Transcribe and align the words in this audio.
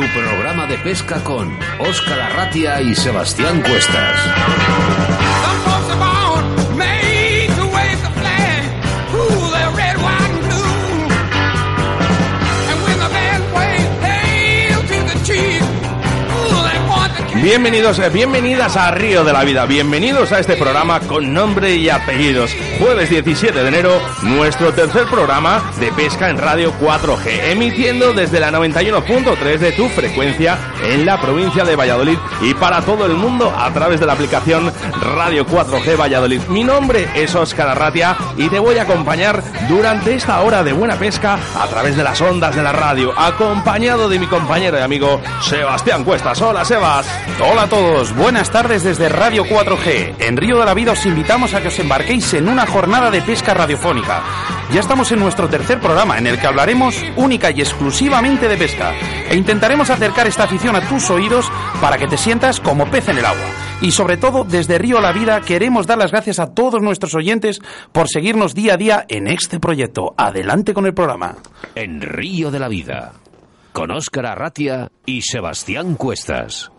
tu 0.00 0.06
programa 0.12 0.66
de 0.66 0.78
pesca 0.78 1.24
con 1.24 1.58
Óscar 1.80 2.20
Arratia 2.20 2.80
y 2.80 2.94
Sebastián 2.94 3.60
Cuestas. 3.62 5.37
Bienvenidos, 17.42 18.00
eh, 18.00 18.08
bienvenidas 18.08 18.76
a 18.76 18.90
Río 18.90 19.22
de 19.22 19.32
la 19.32 19.44
Vida, 19.44 19.64
bienvenidos 19.64 20.32
a 20.32 20.40
este 20.40 20.56
programa 20.56 20.98
con 20.98 21.32
nombre 21.32 21.76
y 21.76 21.88
apellidos. 21.88 22.50
Jueves 22.80 23.10
17 23.10 23.62
de 23.62 23.68
enero, 23.68 24.00
nuestro 24.22 24.72
tercer 24.72 25.06
programa 25.06 25.62
de 25.78 25.92
pesca 25.92 26.30
en 26.30 26.38
Radio 26.38 26.72
4G, 26.80 27.52
emitiendo 27.52 28.12
desde 28.12 28.40
la 28.40 28.50
91.3 28.50 29.58
de 29.58 29.70
tu 29.70 29.88
frecuencia 29.88 30.58
en 30.82 31.06
la 31.06 31.20
provincia 31.20 31.64
de 31.64 31.76
Valladolid 31.76 32.18
y 32.42 32.54
para 32.54 32.82
todo 32.82 33.06
el 33.06 33.14
mundo 33.14 33.54
a 33.56 33.72
través 33.72 34.00
de 34.00 34.06
la 34.06 34.14
aplicación 34.14 34.72
Radio 35.00 35.46
4G 35.46 35.96
Valladolid. 35.96 36.42
Mi 36.48 36.64
nombre 36.64 37.08
es 37.14 37.36
Óscar 37.36 37.68
Arratia 37.68 38.16
y 38.36 38.48
te 38.48 38.58
voy 38.58 38.78
a 38.78 38.82
acompañar 38.82 39.44
durante 39.68 40.12
esta 40.12 40.40
hora 40.40 40.64
de 40.64 40.72
buena 40.72 40.96
pesca 40.96 41.38
a 41.56 41.68
través 41.68 41.96
de 41.96 42.02
las 42.02 42.20
ondas 42.20 42.56
de 42.56 42.64
la 42.64 42.72
radio, 42.72 43.16
acompañado 43.16 44.08
de 44.08 44.18
mi 44.18 44.26
compañero 44.26 44.76
y 44.76 44.82
amigo 44.82 45.20
Sebastián 45.40 46.02
Cuestas. 46.02 46.42
Hola, 46.42 46.64
Sebas. 46.64 47.27
Hola 47.40 47.62
a 47.62 47.68
todos, 47.68 48.14
buenas 48.16 48.50
tardes 48.50 48.82
desde 48.82 49.08
Radio 49.08 49.44
4G. 49.44 50.16
En 50.18 50.36
Río 50.36 50.58
de 50.58 50.64
la 50.64 50.74
Vida 50.74 50.92
os 50.92 51.06
invitamos 51.06 51.54
a 51.54 51.60
que 51.60 51.68
os 51.68 51.78
embarquéis 51.78 52.34
en 52.34 52.48
una 52.48 52.66
jornada 52.66 53.10
de 53.10 53.22
pesca 53.22 53.54
radiofónica. 53.54 54.22
Ya 54.72 54.80
estamos 54.80 55.12
en 55.12 55.20
nuestro 55.20 55.48
tercer 55.48 55.78
programa 55.80 56.18
en 56.18 56.26
el 56.26 56.40
que 56.40 56.46
hablaremos 56.46 56.96
única 57.16 57.50
y 57.52 57.60
exclusivamente 57.60 58.48
de 58.48 58.56
pesca 58.56 58.92
e 59.30 59.36
intentaremos 59.36 59.88
acercar 59.88 60.26
esta 60.26 60.44
afición 60.44 60.74
a 60.74 60.88
tus 60.88 61.10
oídos 61.10 61.50
para 61.80 61.96
que 61.96 62.08
te 62.08 62.16
sientas 62.16 62.60
como 62.60 62.90
pez 62.90 63.08
en 63.08 63.18
el 63.18 63.24
agua. 63.24 63.46
Y 63.80 63.92
sobre 63.92 64.16
todo, 64.16 64.42
desde 64.42 64.78
Río 64.78 65.00
La 65.00 65.12
Vida 65.12 65.40
queremos 65.40 65.86
dar 65.86 65.98
las 65.98 66.10
gracias 66.10 66.40
a 66.40 66.52
todos 66.52 66.82
nuestros 66.82 67.14
oyentes 67.14 67.60
por 67.92 68.08
seguirnos 68.08 68.54
día 68.54 68.74
a 68.74 68.76
día 68.76 69.06
en 69.08 69.28
este 69.28 69.60
proyecto. 69.60 70.14
Adelante 70.16 70.74
con 70.74 70.86
el 70.86 70.94
programa. 70.94 71.36
En 71.76 72.00
Río 72.00 72.50
de 72.50 72.58
la 72.58 72.66
Vida, 72.66 73.12
con 73.72 73.92
Óscar 73.92 74.26
Arratia 74.26 74.90
y 75.06 75.22
Sebastián 75.22 75.94
Cuestas. 75.94 76.72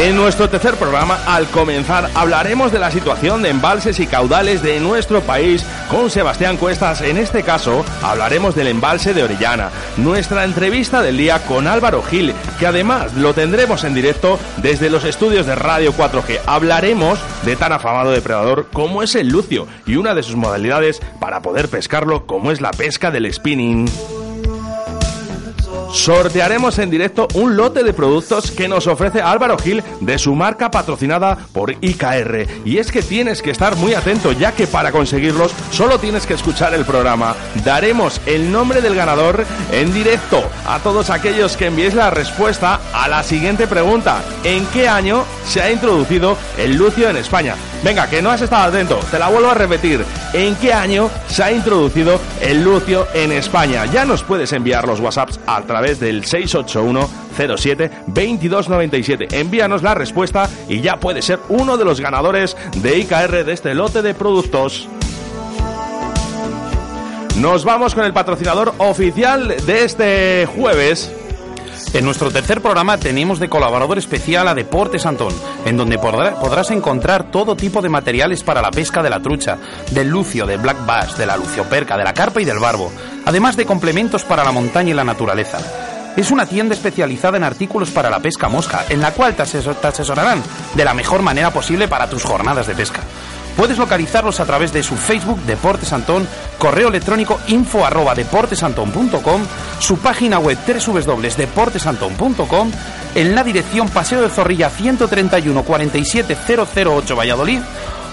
En 0.00 0.16
nuestro 0.16 0.48
tercer 0.48 0.76
programa, 0.76 1.18
al 1.26 1.46
comenzar, 1.48 2.08
hablaremos 2.14 2.72
de 2.72 2.78
la 2.78 2.90
situación 2.90 3.42
de 3.42 3.50
embalses 3.50 4.00
y 4.00 4.06
caudales 4.06 4.62
de 4.62 4.80
nuestro 4.80 5.20
país 5.20 5.62
con 5.90 6.08
Sebastián 6.08 6.56
Cuestas. 6.56 7.02
En 7.02 7.18
este 7.18 7.42
caso, 7.42 7.84
hablaremos 8.02 8.54
del 8.54 8.68
embalse 8.68 9.12
de 9.12 9.24
Orellana. 9.24 9.68
Nuestra 9.98 10.44
entrevista 10.44 11.02
del 11.02 11.18
día 11.18 11.44
con 11.44 11.66
Álvaro 11.66 12.02
Gil, 12.02 12.32
que 12.58 12.66
además 12.66 13.12
lo 13.12 13.34
tendremos 13.34 13.84
en 13.84 13.92
directo 13.92 14.40
desde 14.62 14.88
los 14.88 15.04
estudios 15.04 15.44
de 15.44 15.54
Radio 15.54 15.92
4G. 15.92 16.40
Hablaremos 16.46 17.18
de 17.44 17.56
tan 17.56 17.72
afamado 17.72 18.10
depredador 18.10 18.68
como 18.72 19.02
es 19.02 19.14
el 19.14 19.28
lucio 19.28 19.66
y 19.84 19.96
una 19.96 20.14
de 20.14 20.22
sus 20.22 20.34
modalidades 20.34 21.02
para 21.20 21.42
poder 21.42 21.68
pescarlo 21.68 22.24
como 22.24 22.52
es 22.52 22.62
la 22.62 22.70
pesca 22.70 23.10
del 23.10 23.30
spinning 23.30 23.86
sortearemos 25.92 26.78
en 26.78 26.90
directo 26.90 27.28
un 27.34 27.56
lote 27.56 27.82
de 27.82 27.92
productos 27.92 28.50
que 28.50 28.68
nos 28.68 28.86
ofrece 28.86 29.20
Álvaro 29.20 29.58
Gil 29.58 29.82
de 30.00 30.18
su 30.18 30.34
marca 30.34 30.70
patrocinada 30.70 31.38
por 31.52 31.72
IKR. 31.80 32.46
Y 32.64 32.78
es 32.78 32.92
que 32.92 33.02
tienes 33.02 33.42
que 33.42 33.50
estar 33.50 33.76
muy 33.76 33.94
atento, 33.94 34.32
ya 34.32 34.52
que 34.52 34.66
para 34.66 34.92
conseguirlos 34.92 35.52
solo 35.70 35.98
tienes 35.98 36.26
que 36.26 36.34
escuchar 36.34 36.74
el 36.74 36.84
programa. 36.84 37.34
Daremos 37.64 38.20
el 38.26 38.50
nombre 38.50 38.80
del 38.80 38.94
ganador 38.94 39.44
en 39.72 39.92
directo 39.92 40.42
a 40.66 40.78
todos 40.78 41.10
aquellos 41.10 41.56
que 41.56 41.66
enviéis 41.66 41.94
la 41.94 42.10
respuesta 42.10 42.80
a 42.92 43.08
la 43.08 43.22
siguiente 43.22 43.66
pregunta. 43.66 44.22
¿En 44.44 44.66
qué 44.66 44.88
año 44.88 45.24
se 45.46 45.62
ha 45.62 45.70
introducido 45.70 46.36
el 46.58 46.76
lucio 46.76 47.08
en 47.08 47.16
España? 47.16 47.56
Venga, 47.82 48.10
que 48.10 48.20
no 48.20 48.30
has 48.30 48.42
estado 48.42 48.64
atento, 48.64 49.00
te 49.10 49.18
la 49.18 49.28
vuelvo 49.28 49.50
a 49.50 49.54
repetir. 49.54 50.04
¿En 50.34 50.54
qué 50.56 50.72
año 50.72 51.10
se 51.28 51.42
ha 51.42 51.50
introducido 51.50 52.20
el 52.42 52.62
lucio 52.62 53.06
en 53.14 53.32
España? 53.32 53.86
Ya 53.86 54.04
nos 54.04 54.22
puedes 54.22 54.52
enviar 54.52 54.86
los 54.86 55.00
WhatsApps 55.00 55.40
a 55.46 55.62
través 55.62 55.98
del 55.98 56.24
681 56.24 57.08
07 57.56 57.90
2297. 58.06 59.28
Envíanos 59.40 59.82
la 59.82 59.94
respuesta 59.94 60.48
y 60.68 60.82
ya 60.82 61.00
puedes 61.00 61.24
ser 61.24 61.38
uno 61.48 61.78
de 61.78 61.86
los 61.86 62.00
ganadores 62.00 62.54
de 62.76 62.98
IKR 62.98 63.44
de 63.44 63.52
este 63.52 63.74
lote 63.74 64.02
de 64.02 64.12
productos. 64.12 64.86
Nos 67.36 67.64
vamos 67.64 67.94
con 67.94 68.04
el 68.04 68.12
patrocinador 68.12 68.74
oficial 68.76 69.56
de 69.64 69.84
este 69.84 70.46
jueves. 70.54 71.10
En 71.92 72.04
nuestro 72.04 72.30
tercer 72.30 72.60
programa 72.60 72.98
tenemos 72.98 73.40
de 73.40 73.48
colaborador 73.48 73.98
especial 73.98 74.46
a 74.46 74.54
Deportes 74.54 75.06
Antón, 75.06 75.34
en 75.64 75.76
donde 75.76 75.98
podrás 75.98 76.70
encontrar 76.70 77.32
todo 77.32 77.56
tipo 77.56 77.82
de 77.82 77.88
materiales 77.88 78.44
para 78.44 78.62
la 78.62 78.70
pesca 78.70 79.02
de 79.02 79.10
la 79.10 79.20
trucha, 79.20 79.58
del 79.90 80.08
lucio, 80.08 80.46
del 80.46 80.60
black 80.60 80.86
bass, 80.86 81.18
de 81.18 81.26
la 81.26 81.36
lucioperca, 81.36 81.96
de 81.96 82.04
la 82.04 82.14
carpa 82.14 82.40
y 82.40 82.44
del 82.44 82.60
barbo, 82.60 82.92
además 83.26 83.56
de 83.56 83.66
complementos 83.66 84.22
para 84.22 84.44
la 84.44 84.52
montaña 84.52 84.90
y 84.90 84.94
la 84.94 85.02
naturaleza. 85.02 85.58
Es 86.16 86.30
una 86.30 86.46
tienda 86.46 86.74
especializada 86.74 87.36
en 87.36 87.44
artículos 87.44 87.90
para 87.90 88.08
la 88.08 88.20
pesca 88.20 88.48
mosca, 88.48 88.84
en 88.88 89.00
la 89.00 89.12
cual 89.12 89.34
te 89.34 89.42
asesorarán 89.42 90.42
de 90.74 90.84
la 90.84 90.94
mejor 90.94 91.22
manera 91.22 91.50
posible 91.50 91.88
para 91.88 92.08
tus 92.08 92.22
jornadas 92.22 92.68
de 92.68 92.76
pesca. 92.76 93.00
Puedes 93.56 93.78
localizarlos 93.78 94.40
a 94.40 94.46
través 94.46 94.72
de 94.72 94.82
su 94.82 94.96
Facebook 94.96 95.40
Deportes 95.42 95.92
Antón, 95.92 96.26
correo 96.58 96.88
electrónico 96.88 97.38
info 97.48 97.84
arroba 97.84 98.14
deportesantón.com, 98.14 99.42
su 99.78 99.98
página 99.98 100.38
web 100.38 100.56
www.deportesantón.com, 100.66 102.70
en 103.14 103.34
la 103.34 103.44
dirección 103.44 103.88
Paseo 103.88 104.22
de 104.22 104.28
Zorrilla 104.28 104.70
131 104.70 105.62
47 105.62 106.36
008 106.84 107.16
Valladolid 107.16 107.60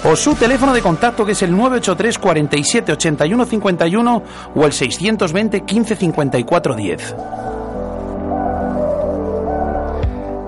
o 0.04 0.16
su 0.16 0.36
teléfono 0.36 0.74
de 0.74 0.82
contacto 0.82 1.26
que 1.26 1.32
es 1.32 1.42
el 1.42 1.52
983 1.52 2.20
47 2.20 2.92
81 2.94 3.46
51 3.46 4.24
o 4.56 4.66
el 4.66 4.74
620 4.74 5.62
15 5.62 5.96
54 5.96 6.76
10. 6.76 7.16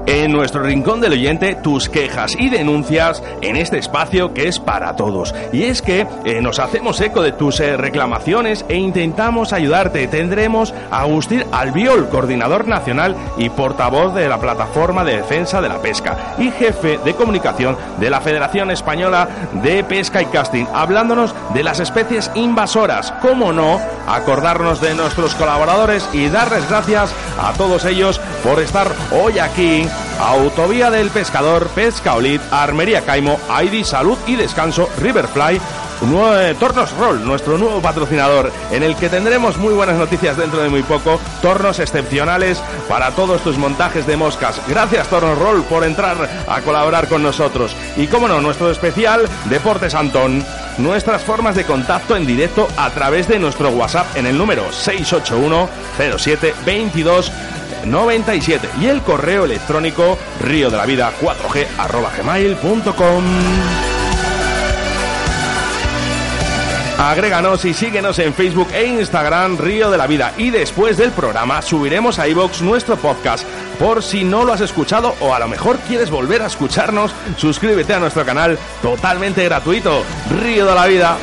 En 0.09 0.31
nuestro 0.31 0.63
rincón 0.63 1.01
del 1.01 1.13
oyente 1.13 1.53
tus 1.53 1.87
quejas 1.87 2.35
y 2.35 2.49
denuncias 2.49 3.21
en 3.41 3.55
este 3.55 3.77
espacio 3.77 4.33
que 4.33 4.47
es 4.47 4.57
para 4.57 4.95
todos. 4.95 5.35
Y 5.53 5.65
es 5.65 5.83
que 5.83 6.07
eh, 6.25 6.41
nos 6.41 6.57
hacemos 6.57 6.99
eco 6.99 7.21
de 7.21 7.31
tus 7.31 7.59
eh, 7.59 7.77
reclamaciones 7.77 8.65
e 8.69 8.75
intentamos 8.75 9.53
ayudarte. 9.53 10.07
Tendremos 10.07 10.73
a 10.89 11.01
Agustín 11.01 11.43
Albiol, 11.51 12.09
coordinador 12.09 12.67
nacional 12.67 13.15
y 13.37 13.49
portavoz 13.49 14.15
de 14.15 14.27
la 14.27 14.39
Plataforma 14.39 15.05
de 15.05 15.17
Defensa 15.17 15.61
de 15.61 15.69
la 15.69 15.79
Pesca 15.79 16.33
y 16.39 16.49
jefe 16.49 16.97
de 17.05 17.13
comunicación 17.13 17.77
de 17.99 18.09
la 18.09 18.19
Federación 18.19 18.71
Española 18.71 19.29
de 19.61 19.83
Pesca 19.83 20.23
y 20.23 20.25
Casting, 20.25 20.65
hablándonos 20.73 21.35
de 21.53 21.61
las 21.61 21.79
especies 21.79 22.31
invasoras. 22.33 23.13
¿Cómo 23.21 23.53
no? 23.53 23.79
Acordarnos 24.07 24.81
de 24.81 24.95
nuestros 24.95 25.35
colaboradores 25.35 26.09
y 26.13 26.29
darles 26.29 26.67
gracias 26.67 27.13
a 27.39 27.53
todos 27.53 27.85
ellos 27.85 28.19
por 28.43 28.59
estar 28.59 28.87
hoy 29.11 29.37
aquí 29.37 29.87
Autovía 30.19 30.91
del 30.91 31.09
Pescador, 31.09 31.67
Pescaolit, 31.69 32.41
Armería 32.51 33.01
Caimo, 33.01 33.39
ID 33.61 33.83
Salud 33.83 34.17
y 34.27 34.35
Descanso, 34.35 34.89
Riverfly, 34.99 35.59
nuevo, 36.01 36.59
Tornos 36.59 36.91
Roll, 36.97 37.25
nuestro 37.25 37.57
nuevo 37.57 37.81
patrocinador, 37.81 38.51
en 38.71 38.83
el 38.83 38.95
que 38.95 39.09
tendremos 39.09 39.57
muy 39.57 39.73
buenas 39.73 39.97
noticias 39.97 40.37
dentro 40.37 40.61
de 40.61 40.69
muy 40.69 40.83
poco, 40.83 41.19
tornos 41.41 41.79
excepcionales 41.79 42.61
para 42.87 43.11
todos 43.11 43.41
tus 43.41 43.57
montajes 43.57 44.05
de 44.07 44.17
moscas. 44.17 44.61
Gracias 44.67 45.07
Tornos 45.07 45.37
Roll 45.37 45.63
por 45.63 45.83
entrar 45.83 46.17
a 46.47 46.61
colaborar 46.61 47.07
con 47.07 47.23
nosotros. 47.23 47.75
Y 47.97 48.07
como 48.07 48.27
no, 48.27 48.41
nuestro 48.41 48.71
especial 48.71 49.27
Deportes 49.45 49.95
Antón, 49.95 50.45
nuestras 50.77 51.23
formas 51.23 51.55
de 51.55 51.65
contacto 51.65 52.15
en 52.15 52.25
directo 52.25 52.67
a 52.77 52.89
través 52.91 53.27
de 53.27 53.39
nuestro 53.39 53.69
WhatsApp 53.69 54.15
en 54.15 54.25
el 54.25 54.37
número 54.37 54.71
681 54.71 55.69
07 56.17 56.53
22 56.65 57.31
97 57.85 58.69
y 58.81 58.87
el 58.87 59.01
correo 59.01 59.45
electrónico 59.45 60.17
río 60.41 60.69
de 60.69 60.77
la 60.77 60.85
vida 60.85 61.11
4g 61.21 61.67
arroba 61.77 62.11
gmail.com. 62.17 63.23
Agréganos 66.99 67.63
y 67.63 67.73
síguenos 67.73 68.19
en 68.19 68.33
Facebook 68.33 68.67
e 68.73 68.85
Instagram 68.85 69.57
Río 69.57 69.89
de 69.89 69.97
la 69.97 70.05
Vida 70.05 70.33
y 70.37 70.49
después 70.49 70.97
del 70.97 71.11
programa 71.11 71.61
subiremos 71.61 72.19
a 72.19 72.27
iBox 72.27 72.61
nuestro 72.61 72.97
podcast. 72.97 73.47
Por 73.79 74.03
si 74.03 74.25
no 74.25 74.43
lo 74.43 74.51
has 74.51 74.59
escuchado 74.59 75.15
o 75.21 75.33
a 75.33 75.39
lo 75.39 75.47
mejor 75.47 75.77
quieres 75.87 76.09
volver 76.09 76.41
a 76.41 76.47
escucharnos, 76.47 77.15
suscríbete 77.37 77.93
a 77.93 77.99
nuestro 78.01 78.25
canal 78.25 78.59
totalmente 78.81 79.45
gratuito 79.45 80.03
Río 80.41 80.65
de 80.65 80.75
la 80.75 80.87
Vida. 80.87 81.17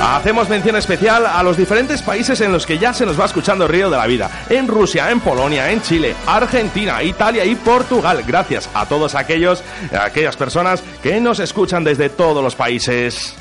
Hacemos 0.00 0.48
mención 0.48 0.76
especial 0.76 1.26
a 1.26 1.42
los 1.42 1.56
diferentes 1.56 2.02
países 2.02 2.40
en 2.40 2.52
los 2.52 2.66
que 2.66 2.78
ya 2.78 2.92
se 2.92 3.06
nos 3.06 3.18
va 3.18 3.24
escuchando 3.26 3.66
Río 3.66 3.90
de 3.90 3.96
la 3.96 4.06
Vida. 4.06 4.30
En 4.48 4.68
Rusia, 4.68 5.10
en 5.10 5.20
Polonia, 5.20 5.70
en 5.70 5.82
Chile, 5.82 6.14
Argentina, 6.26 7.02
Italia 7.02 7.44
y 7.44 7.54
Portugal. 7.54 8.22
Gracias 8.26 8.68
a 8.74 8.86
todos 8.86 9.14
aquellos, 9.14 9.62
aquellas 9.98 10.36
personas 10.36 10.82
que 11.02 11.20
nos 11.20 11.40
escuchan 11.40 11.84
desde 11.84 12.10
todos 12.10 12.42
los 12.42 12.54
países. 12.54 13.34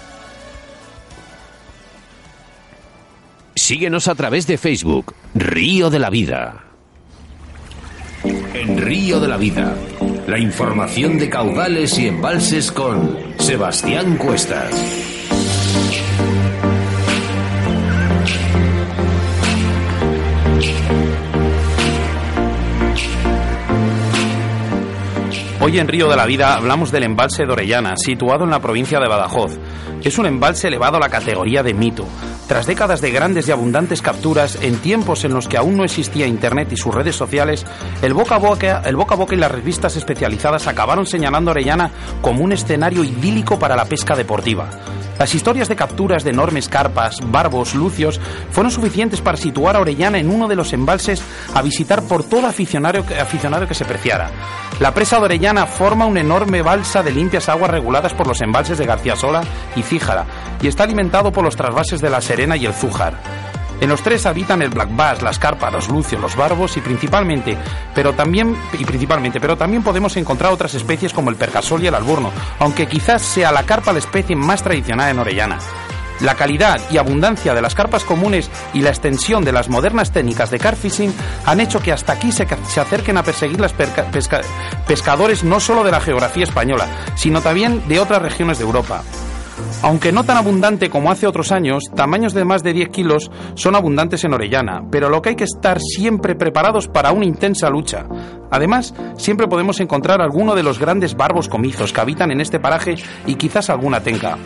Síguenos 3.55 4.07
a 4.07 4.15
través 4.15 4.47
de 4.47 4.57
Facebook, 4.57 5.13
Río 5.35 5.89
de 5.89 5.99
la 5.99 6.09
Vida. 6.09 6.63
En 8.23 8.77
Río 8.77 9.19
de 9.19 9.27
la 9.27 9.37
Vida, 9.37 9.75
la 10.27 10.39
información 10.39 11.17
de 11.17 11.29
caudales 11.29 11.97
y 11.99 12.07
embalses 12.07 12.71
con 12.71 13.17
Sebastián 13.37 14.17
Cuestas. 14.17 14.71
Hoy 25.65 25.79
en 25.79 25.87
Río 25.87 26.09
de 26.09 26.17
la 26.17 26.25
Vida 26.25 26.55
hablamos 26.55 26.91
del 26.91 27.03
embalse 27.03 27.45
de 27.45 27.53
Orellana, 27.53 27.95
situado 27.95 28.43
en 28.43 28.49
la 28.49 28.59
provincia 28.59 28.99
de 28.99 29.07
Badajoz. 29.07 29.57
Es 30.03 30.17
un 30.17 30.25
embalse 30.25 30.67
elevado 30.67 30.97
a 30.97 30.99
la 30.99 31.07
categoría 31.07 31.63
de 31.63 31.73
mito. 31.73 32.05
Tras 32.49 32.67
décadas 32.67 32.99
de 32.99 33.11
grandes 33.11 33.47
y 33.47 33.51
abundantes 33.51 34.01
capturas, 34.01 34.61
en 34.61 34.75
tiempos 34.79 35.23
en 35.23 35.33
los 35.33 35.47
que 35.47 35.55
aún 35.55 35.77
no 35.77 35.85
existía 35.85 36.27
Internet 36.27 36.67
y 36.73 36.75
sus 36.75 36.93
redes 36.93 37.15
sociales, 37.15 37.65
el 38.01 38.13
boca 38.13 38.35
a 38.35 38.39
boca, 38.39 38.83
y 39.31 39.35
las 39.37 39.51
revistas 39.51 39.95
especializadas 39.95 40.67
acabaron 40.67 41.05
señalando 41.05 41.51
Orellana 41.51 41.91
como 42.21 42.43
un 42.43 42.51
escenario 42.51 43.05
idílico 43.05 43.57
para 43.57 43.77
la 43.77 43.85
pesca 43.85 44.17
deportiva. 44.17 44.69
Las 45.19 45.35
historias 45.35 45.69
de 45.69 45.75
capturas 45.75 46.23
de 46.23 46.31
enormes 46.31 46.67
carpas, 46.67 47.17
barbos, 47.25 47.75
lucios, 47.75 48.19
fueron 48.51 48.71
suficientes 48.71 49.21
para 49.21 49.37
situar 49.37 49.75
a 49.75 49.79
Orellana 49.79 50.17
en 50.17 50.29
uno 50.29 50.47
de 50.47 50.55
los 50.55 50.73
embalses 50.73 51.21
a 51.53 51.61
visitar 51.61 52.03
por 52.03 52.23
todo 52.23 52.47
aficionado, 52.47 53.03
aficionado 53.21 53.67
que 53.67 53.75
se 53.75 53.85
preciara. 53.85 54.31
La 54.79 54.93
presa 54.93 55.17
de 55.17 55.25
Orellana 55.25 55.65
forma 55.65 56.05
una 56.05 56.21
enorme 56.21 56.61
balsa 56.61 57.03
de 57.03 57.11
limpias 57.11 57.47
aguas 57.47 57.71
reguladas 57.71 58.13
por 58.13 58.27
los 58.27 58.41
embalses 58.41 58.77
de 58.77 58.85
García 58.85 59.15
Sola 59.15 59.43
y 59.75 59.83
Cíjara 59.83 60.25
y 60.61 60.67
está 60.67 60.83
alimentado 60.83 61.31
por 61.31 61.43
los 61.43 61.55
trasvases 61.55 62.01
de 62.01 62.09
la 62.09 62.21
Serena 62.21 62.57
y 62.57 62.65
el 62.65 62.73
Zújar. 62.73 63.52
En 63.83 63.89
los 63.89 64.01
tres 64.01 64.25
habitan 64.25 64.61
el 64.61 64.69
black 64.69 64.95
bass, 64.95 65.21
las 65.21 65.37
carpas, 65.37 65.73
los 65.73 65.89
lucios, 65.89 66.21
los 66.21 66.37
barbos 66.37 66.77
y 66.77 66.79
principalmente, 66.79 67.57
pero 67.93 68.13
también 68.13 68.55
y 68.79 68.85
principalmente, 68.85 69.41
pero 69.41 69.57
también 69.57 69.83
podemos 69.83 70.15
encontrar 70.15 70.53
otras 70.53 70.73
especies 70.73 71.11
como 71.11 71.29
el 71.29 71.35
percasol 71.35 71.83
y 71.83 71.87
el 71.87 71.95
alburno, 71.95 72.31
aunque 72.59 72.87
quizás 72.87 73.21
sea 73.21 73.51
la 73.51 73.63
carpa 73.63 73.91
la 73.91 73.99
especie 73.99 74.37
más 74.37 74.63
tradicional 74.63 75.11
en 75.11 75.19
Orellana. 75.19 75.59
La 76.21 76.35
calidad 76.35 76.79
y 76.91 76.97
abundancia 76.97 77.53
de 77.53 77.61
las 77.61 77.75
carpas 77.75 78.05
comunes 78.05 78.49
y 78.73 78.79
la 78.79 78.91
extensión 78.91 79.43
de 79.43 79.51
las 79.51 79.67
modernas 79.67 80.13
técnicas 80.13 80.49
de 80.49 80.59
carfishing 80.59 81.13
han 81.45 81.59
hecho 81.59 81.81
que 81.81 81.91
hasta 81.91 82.13
aquí 82.13 82.31
se, 82.31 82.47
se 82.69 82.79
acerquen 82.79 83.17
a 83.17 83.23
perseguir 83.23 83.59
las 83.59 83.73
pescadores 84.87 85.43
no 85.43 85.59
solo 85.59 85.83
de 85.83 85.91
la 85.91 85.99
geografía 85.99 86.45
española, 86.45 86.87
sino 87.15 87.41
también 87.41 87.85
de 87.89 87.99
otras 87.99 88.21
regiones 88.21 88.59
de 88.59 88.63
Europa. 88.63 89.03
Aunque 89.81 90.11
no 90.11 90.23
tan 90.23 90.37
abundante 90.37 90.89
como 90.89 91.11
hace 91.11 91.27
otros 91.27 91.51
años, 91.51 91.83
tamaños 91.93 92.33
de 92.33 92.45
más 92.45 92.63
de 92.63 92.73
10 92.73 92.89
kilos 92.89 93.31
son 93.55 93.75
abundantes 93.75 94.23
en 94.23 94.33
Orellana, 94.33 94.81
pero 94.89 95.09
lo 95.09 95.21
que 95.21 95.29
hay 95.29 95.35
que 95.35 95.43
estar 95.43 95.79
siempre 95.81 96.35
preparados 96.35 96.87
para 96.87 97.11
una 97.11 97.25
intensa 97.25 97.69
lucha. 97.69 98.05
Además, 98.49 98.93
siempre 99.17 99.47
podemos 99.47 99.79
encontrar 99.79 100.21
alguno 100.21 100.55
de 100.55 100.63
los 100.63 100.79
grandes 100.79 101.15
barbos 101.15 101.49
comizos 101.49 101.91
que 101.91 102.01
habitan 102.01 102.31
en 102.31 102.39
este 102.39 102.59
paraje 102.59 102.95
y 103.25 103.35
quizás 103.35 103.69
alguna 103.69 104.01
tenca. 104.01 104.37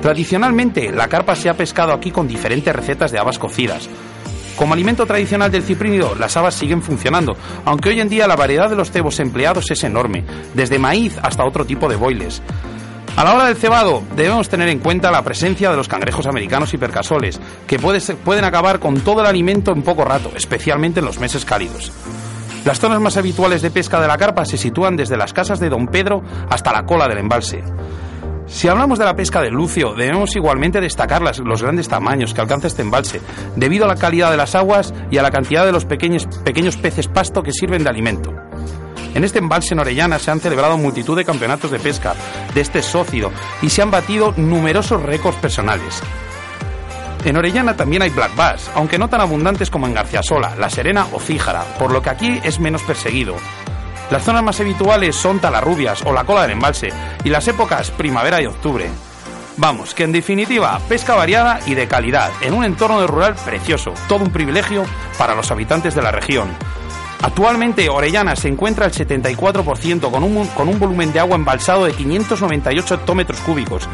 Tradicionalmente, 0.00 0.90
la 0.92 1.08
carpa 1.08 1.34
se 1.36 1.48
ha 1.48 1.54
pescado 1.54 1.92
aquí 1.92 2.10
con 2.10 2.28
diferentes 2.28 2.74
recetas 2.74 3.12
de 3.12 3.18
habas 3.18 3.38
cocidas. 3.38 3.88
Como 4.56 4.72
alimento 4.72 5.04
tradicional 5.04 5.50
del 5.52 5.62
ciprínido, 5.62 6.14
las 6.14 6.36
habas 6.36 6.54
siguen 6.54 6.82
funcionando, 6.82 7.36
aunque 7.66 7.90
hoy 7.90 8.00
en 8.00 8.08
día 8.08 8.26
la 8.26 8.36
variedad 8.36 8.70
de 8.70 8.76
los 8.76 8.90
cebos 8.90 9.20
empleados 9.20 9.70
es 9.70 9.84
enorme, 9.84 10.24
desde 10.54 10.78
maíz 10.78 11.18
hasta 11.22 11.44
otro 11.44 11.66
tipo 11.66 11.88
de 11.90 11.96
boiles. 11.96 12.42
A 13.16 13.24
la 13.24 13.34
hora 13.34 13.46
del 13.46 13.56
cebado 13.56 14.02
debemos 14.14 14.50
tener 14.50 14.68
en 14.68 14.78
cuenta 14.78 15.10
la 15.10 15.22
presencia 15.22 15.70
de 15.70 15.76
los 15.76 15.88
cangrejos 15.88 16.26
americanos 16.26 16.74
y 16.74 16.76
percasoles, 16.76 17.40
que 17.66 17.78
pueden 17.78 18.44
acabar 18.44 18.78
con 18.78 19.00
todo 19.00 19.22
el 19.22 19.26
alimento 19.26 19.72
en 19.72 19.82
poco 19.82 20.04
rato, 20.04 20.32
especialmente 20.36 21.00
en 21.00 21.06
los 21.06 21.18
meses 21.18 21.46
cálidos. 21.46 21.90
Las 22.66 22.78
zonas 22.78 23.00
más 23.00 23.16
habituales 23.16 23.62
de 23.62 23.70
pesca 23.70 24.02
de 24.02 24.06
la 24.06 24.18
carpa 24.18 24.44
se 24.44 24.58
sitúan 24.58 24.96
desde 24.96 25.16
las 25.16 25.32
casas 25.32 25.60
de 25.60 25.70
Don 25.70 25.86
Pedro 25.86 26.22
hasta 26.50 26.72
la 26.72 26.84
cola 26.84 27.08
del 27.08 27.16
embalse. 27.16 27.62
Si 28.44 28.68
hablamos 28.68 28.98
de 28.98 29.06
la 29.06 29.16
pesca 29.16 29.40
del 29.40 29.54
lucio, 29.54 29.94
debemos 29.94 30.36
igualmente 30.36 30.82
destacar 30.82 31.22
los 31.22 31.62
grandes 31.62 31.88
tamaños 31.88 32.34
que 32.34 32.42
alcanza 32.42 32.66
este 32.66 32.82
embalse, 32.82 33.22
debido 33.56 33.86
a 33.86 33.88
la 33.88 33.96
calidad 33.96 34.30
de 34.30 34.36
las 34.36 34.54
aguas 34.54 34.92
y 35.10 35.16
a 35.16 35.22
la 35.22 35.30
cantidad 35.30 35.64
de 35.64 35.72
los 35.72 35.86
pequeños, 35.86 36.26
pequeños 36.44 36.76
peces 36.76 37.08
pasto 37.08 37.42
que 37.42 37.52
sirven 37.52 37.82
de 37.82 37.88
alimento. 37.88 38.45
En 39.16 39.24
este 39.24 39.38
embalse 39.38 39.72
en 39.72 39.80
Orellana 39.80 40.18
se 40.18 40.30
han 40.30 40.40
celebrado 40.40 40.76
multitud 40.76 41.16
de 41.16 41.24
campeonatos 41.24 41.70
de 41.70 41.78
pesca 41.78 42.14
de 42.52 42.60
este 42.60 42.82
sócido 42.82 43.32
y 43.62 43.70
se 43.70 43.80
han 43.80 43.90
batido 43.90 44.34
numerosos 44.36 45.02
récords 45.02 45.38
personales. 45.38 46.02
En 47.24 47.38
Orellana 47.38 47.74
también 47.74 48.02
hay 48.02 48.10
black 48.10 48.36
bass, 48.36 48.70
aunque 48.74 48.98
no 48.98 49.08
tan 49.08 49.22
abundantes 49.22 49.70
como 49.70 49.86
en 49.86 49.94
Garciasola, 49.94 50.54
La 50.56 50.68
Serena 50.68 51.06
o 51.12 51.18
Fíjara, 51.18 51.64
por 51.78 51.92
lo 51.92 52.02
que 52.02 52.10
aquí 52.10 52.38
es 52.44 52.60
menos 52.60 52.82
perseguido. 52.82 53.36
Las 54.10 54.22
zonas 54.22 54.42
más 54.42 54.60
habituales 54.60 55.16
son 55.16 55.38
Talarrubias 55.38 56.02
o 56.04 56.12
la 56.12 56.24
cola 56.24 56.42
del 56.42 56.50
embalse 56.50 56.90
y 57.24 57.30
las 57.30 57.48
épocas 57.48 57.90
primavera 57.92 58.42
y 58.42 58.46
octubre. 58.46 58.90
Vamos, 59.56 59.94
que 59.94 60.04
en 60.04 60.12
definitiva, 60.12 60.78
pesca 60.90 61.14
variada 61.14 61.60
y 61.64 61.74
de 61.74 61.88
calidad, 61.88 62.30
en 62.42 62.52
un 62.52 62.66
entorno 62.66 63.06
rural 63.06 63.34
precioso, 63.34 63.94
todo 64.08 64.24
un 64.24 64.30
privilegio 64.30 64.84
para 65.16 65.34
los 65.34 65.50
habitantes 65.50 65.94
de 65.94 66.02
la 66.02 66.12
región. 66.12 66.50
Actualmente 67.22 67.88
Orellana 67.88 68.36
se 68.36 68.48
encuentra 68.48 68.86
al 68.86 68.92
74% 68.92 70.10
con 70.10 70.22
un, 70.22 70.46
con 70.48 70.68
un 70.68 70.78
volumen 70.78 71.12
de 71.12 71.20
agua 71.20 71.36
embalsado 71.36 71.84
de 71.84 71.92
598 71.92 72.94
hectómetros 72.94 73.40
cúbicos. 73.40 73.88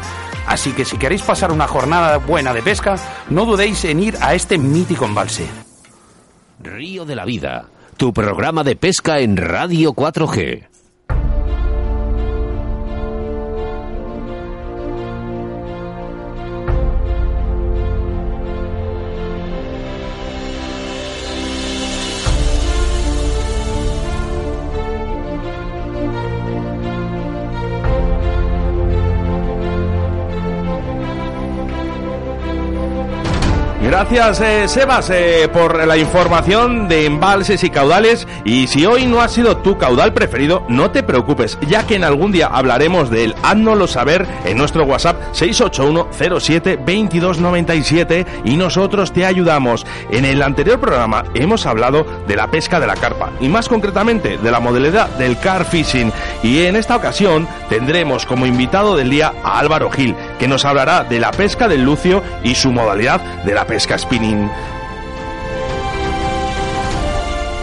Así 0.47 0.71
que 0.73 0.85
si 0.85 0.97
queréis 0.97 1.21
pasar 1.21 1.51
una 1.51 1.67
jornada 1.67 2.17
buena 2.17 2.53
de 2.53 2.61
pesca, 2.61 2.95
no 3.29 3.45
dudéis 3.45 3.85
en 3.85 4.01
ir 4.01 4.17
a 4.21 4.35
este 4.35 4.57
mítico 4.57 5.05
embalse. 5.05 5.47
Río 6.59 7.05
de 7.05 7.15
la 7.15 7.25
Vida 7.25 7.67
tu 7.97 8.11
programa 8.11 8.63
de 8.63 8.75
pesca 8.75 9.19
en 9.19 9.37
Radio 9.37 9.93
4G. 9.93 10.72
Gracias, 33.93 34.41
eh, 34.41 34.67
Sebas, 34.67 35.11
eh, 35.11 35.47
por 35.53 35.85
la 35.85 35.95
información 35.97 36.87
de 36.87 37.05
embalses 37.05 37.63
y 37.63 37.69
caudales. 37.69 38.27
Y 38.43 38.65
si 38.65 38.87
hoy 38.87 39.05
no 39.05 39.21
ha 39.21 39.27
sido 39.27 39.57
tu 39.57 39.77
caudal 39.77 40.13
preferido, 40.13 40.65
no 40.67 40.89
te 40.89 41.03
preocupes, 41.03 41.59
ya 41.67 41.85
que 41.85 41.93
en 41.93 42.03
algún 42.03 42.31
día 42.31 42.47
hablaremos 42.47 43.11
de 43.11 43.25
él. 43.25 43.35
Háznoslo 43.43 43.85
saber 43.85 44.27
en 44.45 44.57
nuestro 44.57 44.83
WhatsApp 44.85 45.21
681-07-2297 45.33 48.25
y 48.45 48.57
nosotros 48.57 49.13
te 49.13 49.27
ayudamos. 49.27 49.85
En 50.09 50.25
el 50.25 50.41
anterior 50.41 50.79
programa 50.79 51.25
hemos 51.35 51.67
hablado 51.67 52.03
de 52.27 52.35
la 52.35 52.49
pesca 52.49 52.79
de 52.79 52.87
la 52.87 52.95
carpa 52.95 53.29
y 53.41 53.47
más 53.47 53.69
concretamente 53.69 54.39
de 54.39 54.51
la 54.51 54.59
modalidad 54.59 55.09
del 55.19 55.37
car 55.37 55.65
fishing. 55.65 56.11
Y 56.41 56.63
en 56.63 56.77
esta 56.77 56.95
ocasión 56.95 57.47
tendremos 57.69 58.25
como 58.25 58.47
invitado 58.47 58.97
del 58.97 59.11
día 59.11 59.33
a 59.43 59.59
Álvaro 59.59 59.91
Gil, 59.91 60.15
que 60.39 60.47
nos 60.47 60.65
hablará 60.65 61.03
de 61.03 61.19
la 61.19 61.31
pesca 61.31 61.67
del 61.67 61.83
lucio 61.83 62.23
y 62.43 62.55
su 62.55 62.71
modalidad 62.71 63.21
de 63.43 63.53
la 63.53 63.65
pesca 63.65 63.97
spinning. 63.97 64.49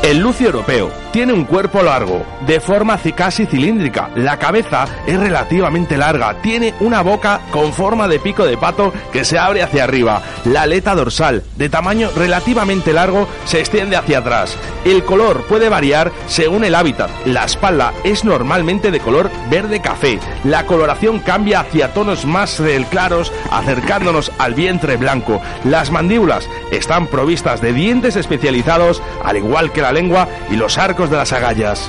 El 0.02 0.18
lucio 0.18 0.46
europeo 0.46 0.90
tiene 1.12 1.32
un 1.32 1.44
cuerpo 1.44 1.82
largo, 1.82 2.24
de 2.46 2.60
forma 2.60 2.98
casi 3.14 3.46
cilíndrica. 3.46 4.10
La 4.14 4.38
cabeza 4.38 4.86
es 5.06 5.18
relativamente 5.18 5.96
larga, 5.96 6.40
tiene 6.42 6.74
una 6.80 7.02
boca 7.02 7.40
con 7.50 7.72
forma 7.72 8.08
de 8.08 8.18
pico 8.18 8.44
de 8.44 8.56
pato 8.56 8.92
que 9.12 9.24
se 9.24 9.38
abre 9.38 9.62
hacia 9.62 9.84
arriba. 9.84 10.22
La 10.44 10.62
aleta 10.62 10.94
dorsal, 10.94 11.42
de 11.56 11.68
tamaño 11.68 12.10
relativamente 12.14 12.92
largo, 12.92 13.28
se 13.44 13.60
extiende 13.60 13.96
hacia 13.96 14.18
atrás. 14.18 14.56
El 14.84 15.04
color 15.04 15.44
puede 15.44 15.68
variar 15.68 16.12
según 16.26 16.64
el 16.64 16.74
hábitat. 16.74 17.10
La 17.26 17.44
espalda 17.44 17.92
es 18.04 18.24
normalmente 18.24 18.90
de 18.90 19.00
color 19.00 19.30
verde 19.50 19.80
café. 19.80 20.18
La 20.44 20.66
coloración 20.66 21.20
cambia 21.20 21.60
hacia 21.60 21.92
tonos 21.92 22.24
más 22.24 22.60
claros, 22.90 23.32
acercándonos 23.50 24.32
al 24.38 24.54
vientre 24.54 24.96
blanco. 24.96 25.40
Las 25.64 25.90
mandíbulas 25.90 26.48
están 26.70 27.06
provistas 27.06 27.60
de 27.60 27.72
dientes 27.72 28.16
especializados, 28.16 29.02
al 29.24 29.36
igual 29.36 29.72
que 29.72 29.82
la 29.82 29.92
lengua 29.92 30.28
y 30.50 30.56
los 30.56 30.78
arcos 30.78 30.99
de 31.08 31.16
las 31.16 31.32
agallas. 31.32 31.88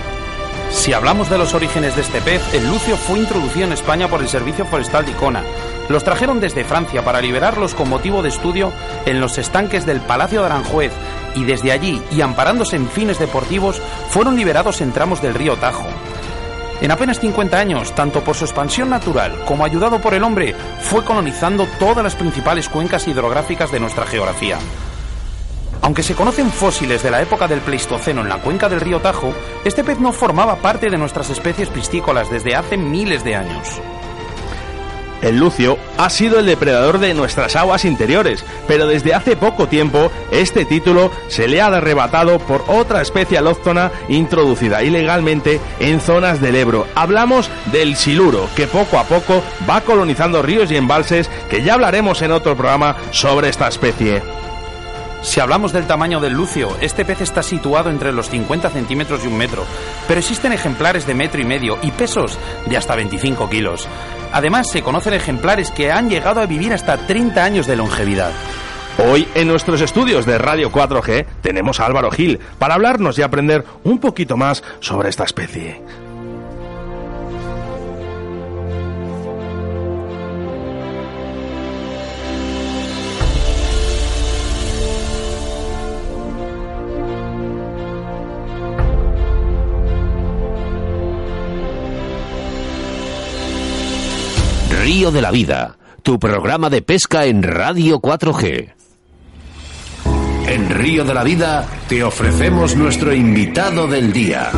Si 0.69 0.93
hablamos 0.93 1.29
de 1.29 1.37
los 1.37 1.53
orígenes 1.53 1.95
de 1.95 2.01
este 2.01 2.21
pez, 2.21 2.41
el 2.53 2.67
lucio 2.69 2.95
fue 2.95 3.19
introducido 3.19 3.65
en 3.65 3.73
España 3.73 4.07
por 4.07 4.21
el 4.21 4.29
Servicio 4.29 4.65
Forestal 4.65 5.05
de 5.05 5.11
Icona. 5.11 5.43
Los 5.89 6.05
trajeron 6.05 6.39
desde 6.39 6.63
Francia 6.63 7.03
para 7.03 7.19
liberarlos 7.19 7.75
con 7.75 7.89
motivo 7.89 8.21
de 8.23 8.29
estudio 8.29 8.71
en 9.05 9.19
los 9.19 9.37
estanques 9.37 9.85
del 9.85 9.99
Palacio 9.99 10.39
de 10.39 10.45
Aranjuez 10.45 10.93
y 11.35 11.43
desde 11.43 11.73
allí, 11.73 12.01
y 12.11 12.21
amparándose 12.21 12.77
en 12.77 12.87
fines 12.87 13.19
deportivos, 13.19 13.81
fueron 14.09 14.37
liberados 14.37 14.79
en 14.79 14.93
tramos 14.93 15.21
del 15.21 15.33
río 15.33 15.57
Tajo. 15.57 15.87
En 16.79 16.89
apenas 16.89 17.19
50 17.19 17.57
años, 17.59 17.93
tanto 17.93 18.23
por 18.23 18.35
su 18.35 18.45
expansión 18.45 18.89
natural 18.89 19.43
como 19.45 19.65
ayudado 19.65 19.99
por 19.99 20.13
el 20.13 20.23
hombre, 20.23 20.55
fue 20.79 21.03
colonizando 21.03 21.67
todas 21.79 22.03
las 22.03 22.15
principales 22.15 22.69
cuencas 22.69 23.07
hidrográficas 23.07 23.71
de 23.71 23.79
nuestra 23.79 24.05
geografía. 24.05 24.57
Aunque 25.81 26.03
se 26.03 26.15
conocen 26.15 26.51
fósiles 26.51 27.01
de 27.01 27.11
la 27.11 27.21
época 27.21 27.47
del 27.47 27.59
Pleistoceno 27.59 28.21
en 28.21 28.29
la 28.29 28.37
cuenca 28.37 28.69
del 28.69 28.81
río 28.81 28.99
Tajo, 28.99 29.33
este 29.65 29.83
pez 29.83 29.99
no 29.99 30.13
formaba 30.13 30.57
parte 30.57 30.89
de 30.89 30.97
nuestras 30.97 31.29
especies 31.29 31.69
piscícolas 31.69 32.29
desde 32.29 32.55
hace 32.55 32.77
miles 32.77 33.23
de 33.23 33.35
años. 33.35 33.81
El 35.21 35.37
lucio 35.37 35.77
ha 35.97 36.09
sido 36.09 36.39
el 36.39 36.47
depredador 36.47 36.97
de 36.99 37.13
nuestras 37.13 37.55
aguas 37.55 37.85
interiores, 37.85 38.43
pero 38.67 38.87
desde 38.87 39.13
hace 39.13 39.35
poco 39.35 39.67
tiempo 39.67 40.11
este 40.31 40.65
título 40.65 41.11
se 41.27 41.47
le 41.47 41.61
ha 41.61 41.67
arrebatado 41.67 42.39
por 42.39 42.63
otra 42.67 43.01
especie 43.01 43.37
alóctona 43.37 43.91
introducida 44.07 44.81
ilegalmente 44.81 45.59
en 45.79 45.99
zonas 45.99 46.41
del 46.41 46.55
Ebro. 46.55 46.87
Hablamos 46.95 47.51
del 47.71 47.95
siluro, 47.95 48.49
que 48.55 48.65
poco 48.65 48.97
a 48.97 49.03
poco 49.03 49.43
va 49.69 49.81
colonizando 49.81 50.41
ríos 50.41 50.71
y 50.71 50.77
embalses, 50.77 51.29
que 51.49 51.61
ya 51.61 51.75
hablaremos 51.75 52.21
en 52.23 52.31
otro 52.31 52.55
programa 52.55 52.95
sobre 53.11 53.49
esta 53.49 53.67
especie. 53.67 54.40
Si 55.21 55.39
hablamos 55.39 55.71
del 55.71 55.85
tamaño 55.85 56.19
del 56.19 56.33
lucio, 56.33 56.75
este 56.81 57.05
pez 57.05 57.21
está 57.21 57.43
situado 57.43 57.91
entre 57.91 58.11
los 58.11 58.29
50 58.29 58.69
centímetros 58.71 59.23
y 59.23 59.27
un 59.27 59.37
metro, 59.37 59.65
pero 60.07 60.19
existen 60.19 60.51
ejemplares 60.51 61.05
de 61.05 61.13
metro 61.13 61.39
y 61.39 61.45
medio 61.45 61.77
y 61.83 61.91
pesos 61.91 62.39
de 62.65 62.75
hasta 62.75 62.95
25 62.95 63.47
kilos. 63.47 63.87
Además, 64.33 64.69
se 64.69 64.81
conocen 64.81 65.13
ejemplares 65.13 65.69
que 65.69 65.91
han 65.91 66.09
llegado 66.09 66.41
a 66.41 66.47
vivir 66.47 66.73
hasta 66.73 66.97
30 67.05 67.43
años 67.43 67.67
de 67.67 67.75
longevidad. 67.75 68.31
Hoy 68.97 69.27
en 69.35 69.47
nuestros 69.47 69.79
estudios 69.81 70.25
de 70.25 70.37
Radio 70.39 70.71
4G 70.71 71.25
tenemos 71.41 71.79
a 71.79 71.85
Álvaro 71.85 72.11
Gil 72.11 72.39
para 72.57 72.73
hablarnos 72.73 73.17
y 73.19 73.21
aprender 73.21 73.63
un 73.83 73.99
poquito 73.99 74.37
más 74.37 74.63
sobre 74.79 75.09
esta 75.09 75.23
especie. 75.23 75.81
Río 95.01 95.09
de 95.09 95.21
la 95.23 95.31
Vida, 95.31 95.77
tu 96.03 96.19
programa 96.19 96.69
de 96.69 96.83
pesca 96.83 97.25
en 97.25 97.41
Radio 97.41 97.99
4G. 97.99 98.71
En 100.47 100.69
Río 100.69 101.03
de 101.03 101.15
la 101.15 101.23
Vida 101.23 101.67
te 101.89 102.03
ofrecemos 102.03 102.75
nuestro 102.75 103.11
invitado 103.11 103.87
del 103.87 104.13
día. 104.13 104.51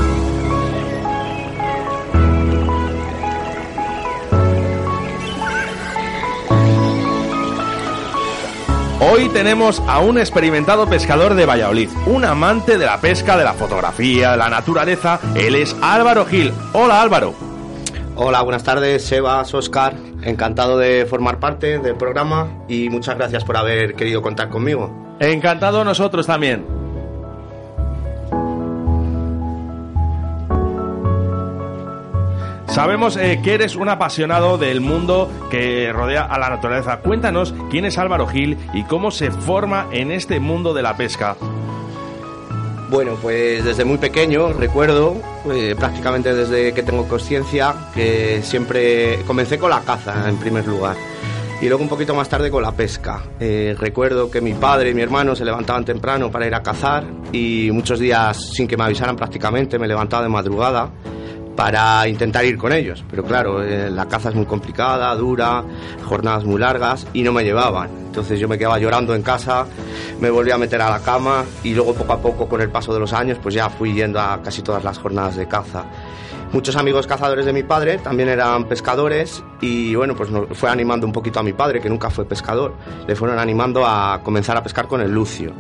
Hoy 9.00 9.30
tenemos 9.30 9.82
a 9.88 10.02
un 10.02 10.18
experimentado 10.18 10.90
pescador 10.90 11.36
de 11.36 11.46
Valladolid, 11.46 11.90
un 12.06 12.26
amante 12.26 12.78
de 12.78 12.86
la 12.86 13.00
pesca, 13.00 13.38
de 13.38 13.46
la 13.46 13.54
fotografía, 13.54 14.32
de 14.32 14.38
la 14.38 14.50
naturaleza. 14.50 15.22
Él 15.36 15.56
es 15.56 15.74
Álvaro 15.82 16.26
Gil. 16.26 16.52
Hola 16.74 17.02
Álvaro. 17.02 17.34
Hola, 18.18 18.42
buenas 18.42 18.66
tardes, 18.66 19.06
Sebas, 19.06 19.54
Oscar. 19.54 19.96
Encantado 20.26 20.78
de 20.78 21.06
formar 21.06 21.40
parte 21.40 21.80
del 21.80 21.96
programa 21.96 22.48
y 22.68 22.90
muchas 22.90 23.18
gracias 23.18 23.44
por 23.44 23.58
haber 23.58 23.96
querido 23.96 24.22
contar 24.22 24.50
conmigo. 24.50 25.18
Encantado 25.20 25.84
nosotros 25.84 26.26
también. 26.26 26.66
Sabemos 32.74 33.18
eh, 33.18 33.40
que 33.44 33.54
eres 33.54 33.76
un 33.76 33.88
apasionado 33.88 34.58
del 34.58 34.82
mundo 34.82 35.30
que 35.52 35.94
rodea 35.94 36.24
a 36.24 36.40
la 36.40 36.50
naturaleza. 36.50 37.02
Cuéntanos 37.02 37.54
quién 37.70 37.86
es 37.86 38.00
Álvaro 38.00 38.26
Gil 38.26 38.58
y 38.74 38.84
cómo 38.86 39.12
se 39.12 39.30
forma 39.30 39.86
en 39.92 40.12
este 40.12 40.40
mundo 40.40 40.74
de 40.74 40.82
la 40.82 40.98
pesca. 40.98 41.36
Bueno, 42.94 43.18
pues 43.20 43.66
desde 43.66 43.86
muy 43.86 43.98
pequeño 43.98 44.54
recuerdo, 44.54 45.16
eh, 45.52 45.74
prácticamente 45.76 46.32
desde 46.36 46.76
que 46.76 46.84
tengo 46.84 47.08
conciencia, 47.08 47.74
que 47.92 48.44
siempre 48.44 49.18
comencé 49.26 49.58
con 49.58 49.72
la 49.72 49.80
caza 49.80 50.30
en 50.30 50.38
primer 50.38 50.68
lugar 50.68 50.96
y 51.60 51.68
luego 51.68 51.82
un 51.82 51.90
poquito 51.90 52.14
más 52.14 52.30
tarde 52.30 52.52
con 52.52 52.62
la 52.62 52.72
pesca. 52.72 53.24
Eh, 53.40 53.76
recuerdo 53.80 54.30
que 54.30 54.42
mi 54.42 54.54
padre 54.54 54.92
y 54.92 54.94
mi 54.94 55.02
hermano 55.02 55.36
se 55.36 55.44
levantaban 55.44 55.84
temprano 55.84 56.30
para 56.30 56.46
ir 56.46 56.54
a 56.54 56.62
cazar 56.62 57.04
y 57.32 57.72
muchos 57.72 57.98
días 57.98 58.52
sin 58.54 58.68
que 58.68 58.78
me 58.78 58.84
avisaran 58.84 59.16
prácticamente 59.16 59.80
me 59.80 59.88
levantaba 59.88 60.22
de 60.22 60.30
madrugada 60.30 60.92
para 61.56 62.08
intentar 62.08 62.46
ir 62.46 62.58
con 62.58 62.74
ellos. 62.74 63.04
Pero 63.10 63.24
claro, 63.24 63.64
eh, 63.64 63.90
la 63.90 64.08
caza 64.08 64.30
es 64.30 64.36
muy 64.36 64.46
complicada, 64.46 65.14
dura, 65.16 65.64
jornadas 66.06 66.46
muy 66.46 66.60
largas 66.60 67.08
y 67.14 67.24
no 67.24 67.32
me 67.32 67.44
llevaban. 67.44 67.90
Entonces 68.06 68.40
yo 68.40 68.48
me 68.48 68.58
quedaba 68.58 68.80
llorando 68.80 69.16
en 69.16 69.24
casa, 69.24 69.66
me 70.20 70.30
volví 70.30 70.52
a 70.52 70.58
meter 70.58 70.82
a 70.82 70.90
la 70.90 71.00
cama 71.00 71.44
y 71.64 71.74
luego 71.74 71.94
poco 71.94 72.14
a 72.14 72.22
poco 72.22 72.48
con 72.48 72.62
el 72.62 72.70
paso 72.70 72.94
de 72.94 73.00
los 73.00 73.14
años 73.14 73.40
pues 73.42 73.56
ya 73.56 73.70
fui 73.70 73.94
yendo 73.94 74.20
a 74.20 74.42
casi 74.42 74.62
todas 74.62 74.84
las 74.84 75.00
jornadas 75.00 75.36
de 75.36 75.48
caza. 75.48 75.86
Muchos 76.54 76.76
amigos 76.76 77.08
cazadores 77.08 77.46
de 77.46 77.54
mi 77.54 77.64
padre 77.64 77.98
también 77.98 78.30
eran 78.30 78.66
pescadores 78.66 79.44
y 79.60 79.96
bueno, 79.96 80.16
pues 80.16 80.30
nos 80.30 80.56
fue 80.56 80.70
animando 80.70 81.08
un 81.08 81.12
poquito 81.12 81.40
a 81.40 81.44
mi 81.44 81.54
padre, 81.54 81.82
que 81.82 81.90
nunca 81.90 82.12
fue 82.12 82.26
pescador, 82.26 82.76
le 83.08 83.16
fueron 83.16 83.40
animando 83.40 83.84
a 83.84 84.22
comenzar 84.24 84.56
a 84.56 84.62
pescar 84.62 84.88
con 84.88 85.02
el 85.02 85.12
lucio. 85.12 85.52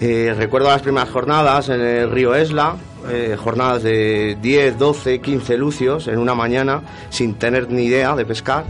Eh, 0.00 0.34
recuerdo 0.34 0.68
las 0.68 0.80
primeras 0.80 1.10
jornadas 1.10 1.68
en 1.68 1.82
el 1.82 2.10
río 2.10 2.34
Esla, 2.34 2.76
eh, 3.10 3.36
jornadas 3.36 3.82
de 3.82 4.36
10, 4.40 4.78
12, 4.78 5.20
15 5.20 5.56
lucios 5.56 6.08
en 6.08 6.18
una 6.18 6.34
mañana 6.34 6.82
sin 7.10 7.34
tener 7.34 7.70
ni 7.70 7.84
idea 7.84 8.14
de 8.16 8.24
pescar 8.24 8.64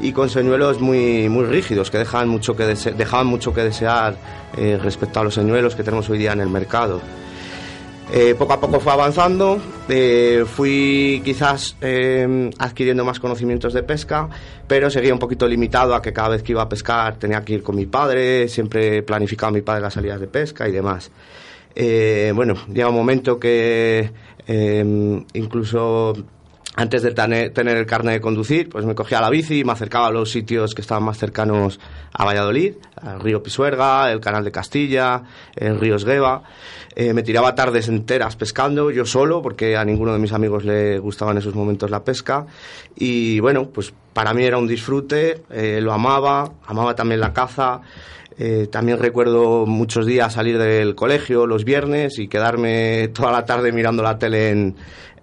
y 0.00 0.12
con 0.12 0.28
señuelos 0.30 0.80
muy, 0.80 1.28
muy 1.28 1.44
rígidos 1.44 1.90
que 1.90 1.98
dejaban 1.98 2.28
mucho 2.28 2.56
que, 2.56 2.64
dejaban 2.64 3.26
mucho 3.26 3.52
que 3.52 3.62
desear 3.62 4.16
eh, 4.56 4.78
respecto 4.82 5.20
a 5.20 5.24
los 5.24 5.34
señuelos 5.34 5.74
que 5.74 5.82
tenemos 5.82 6.08
hoy 6.08 6.18
día 6.18 6.32
en 6.32 6.40
el 6.40 6.48
mercado. 6.48 7.00
Eh, 8.12 8.34
poco 8.36 8.54
a 8.54 8.60
poco 8.60 8.80
fue 8.80 8.92
avanzando, 8.92 9.60
fui 10.46 11.22
quizás 11.24 11.76
eh, 11.80 12.50
adquiriendo 12.58 13.04
más 13.04 13.20
conocimientos 13.20 13.72
de 13.72 13.84
pesca, 13.84 14.28
pero 14.66 14.90
seguía 14.90 15.12
un 15.12 15.20
poquito 15.20 15.46
limitado 15.46 15.94
a 15.94 16.02
que 16.02 16.12
cada 16.12 16.30
vez 16.30 16.42
que 16.42 16.50
iba 16.50 16.62
a 16.62 16.68
pescar 16.68 17.18
tenía 17.18 17.44
que 17.44 17.52
ir 17.54 17.62
con 17.62 17.76
mi 17.76 17.86
padre, 17.86 18.48
siempre 18.48 19.04
planificaba 19.04 19.52
mi 19.52 19.62
padre 19.62 19.82
las 19.82 19.94
salidas 19.94 20.18
de 20.18 20.26
pesca 20.26 20.68
y 20.68 20.72
demás. 20.72 21.08
Bueno, 22.34 22.54
llega 22.72 22.88
un 22.88 22.94
momento 22.94 23.38
que 23.38 24.10
incluso 25.34 26.14
antes 26.76 27.02
de 27.02 27.10
tener 27.12 27.76
el 27.76 27.84
carnet 27.84 28.14
de 28.14 28.20
conducir, 28.20 28.68
pues 28.68 28.84
me 28.84 28.94
cogía 28.94 29.20
la 29.20 29.28
bici 29.28 29.60
y 29.60 29.64
me 29.64 29.72
acercaba 29.72 30.06
a 30.06 30.10
los 30.10 30.30
sitios 30.30 30.74
que 30.74 30.80
estaban 30.80 31.02
más 31.02 31.18
cercanos 31.18 31.80
a 32.12 32.24
Valladolid, 32.24 32.74
al 32.96 33.20
río 33.20 33.42
Pisuerga, 33.42 34.10
el 34.10 34.20
canal 34.20 34.44
de 34.44 34.52
Castilla, 34.52 35.22
el 35.56 35.80
río 35.80 35.96
Esgueva. 35.96 36.42
Eh, 36.94 37.12
me 37.12 37.22
tiraba 37.22 37.54
tardes 37.54 37.88
enteras 37.88 38.36
pescando, 38.36 38.90
yo 38.90 39.04
solo, 39.04 39.42
porque 39.42 39.76
a 39.76 39.84
ninguno 39.84 40.12
de 40.12 40.20
mis 40.20 40.32
amigos 40.32 40.64
le 40.64 40.98
gustaba 41.00 41.32
en 41.32 41.38
esos 41.38 41.54
momentos 41.54 41.90
la 41.90 42.04
pesca. 42.04 42.46
Y 42.96 43.40
bueno, 43.40 43.68
pues 43.68 43.92
para 44.12 44.32
mí 44.32 44.44
era 44.44 44.56
un 44.56 44.68
disfrute, 44.68 45.42
eh, 45.50 45.80
lo 45.82 45.92
amaba, 45.92 46.52
amaba 46.66 46.94
también 46.94 47.20
la 47.20 47.32
caza. 47.32 47.80
Eh, 48.42 48.68
también 48.68 48.98
recuerdo 48.98 49.66
muchos 49.66 50.06
días 50.06 50.32
salir 50.32 50.56
del 50.56 50.94
colegio 50.94 51.46
los 51.46 51.66
viernes 51.66 52.18
y 52.18 52.26
quedarme 52.26 53.08
toda 53.14 53.32
la 53.32 53.44
tarde 53.44 53.70
mirando 53.70 54.02
la 54.02 54.18
tele 54.18 54.48
en, 54.48 54.76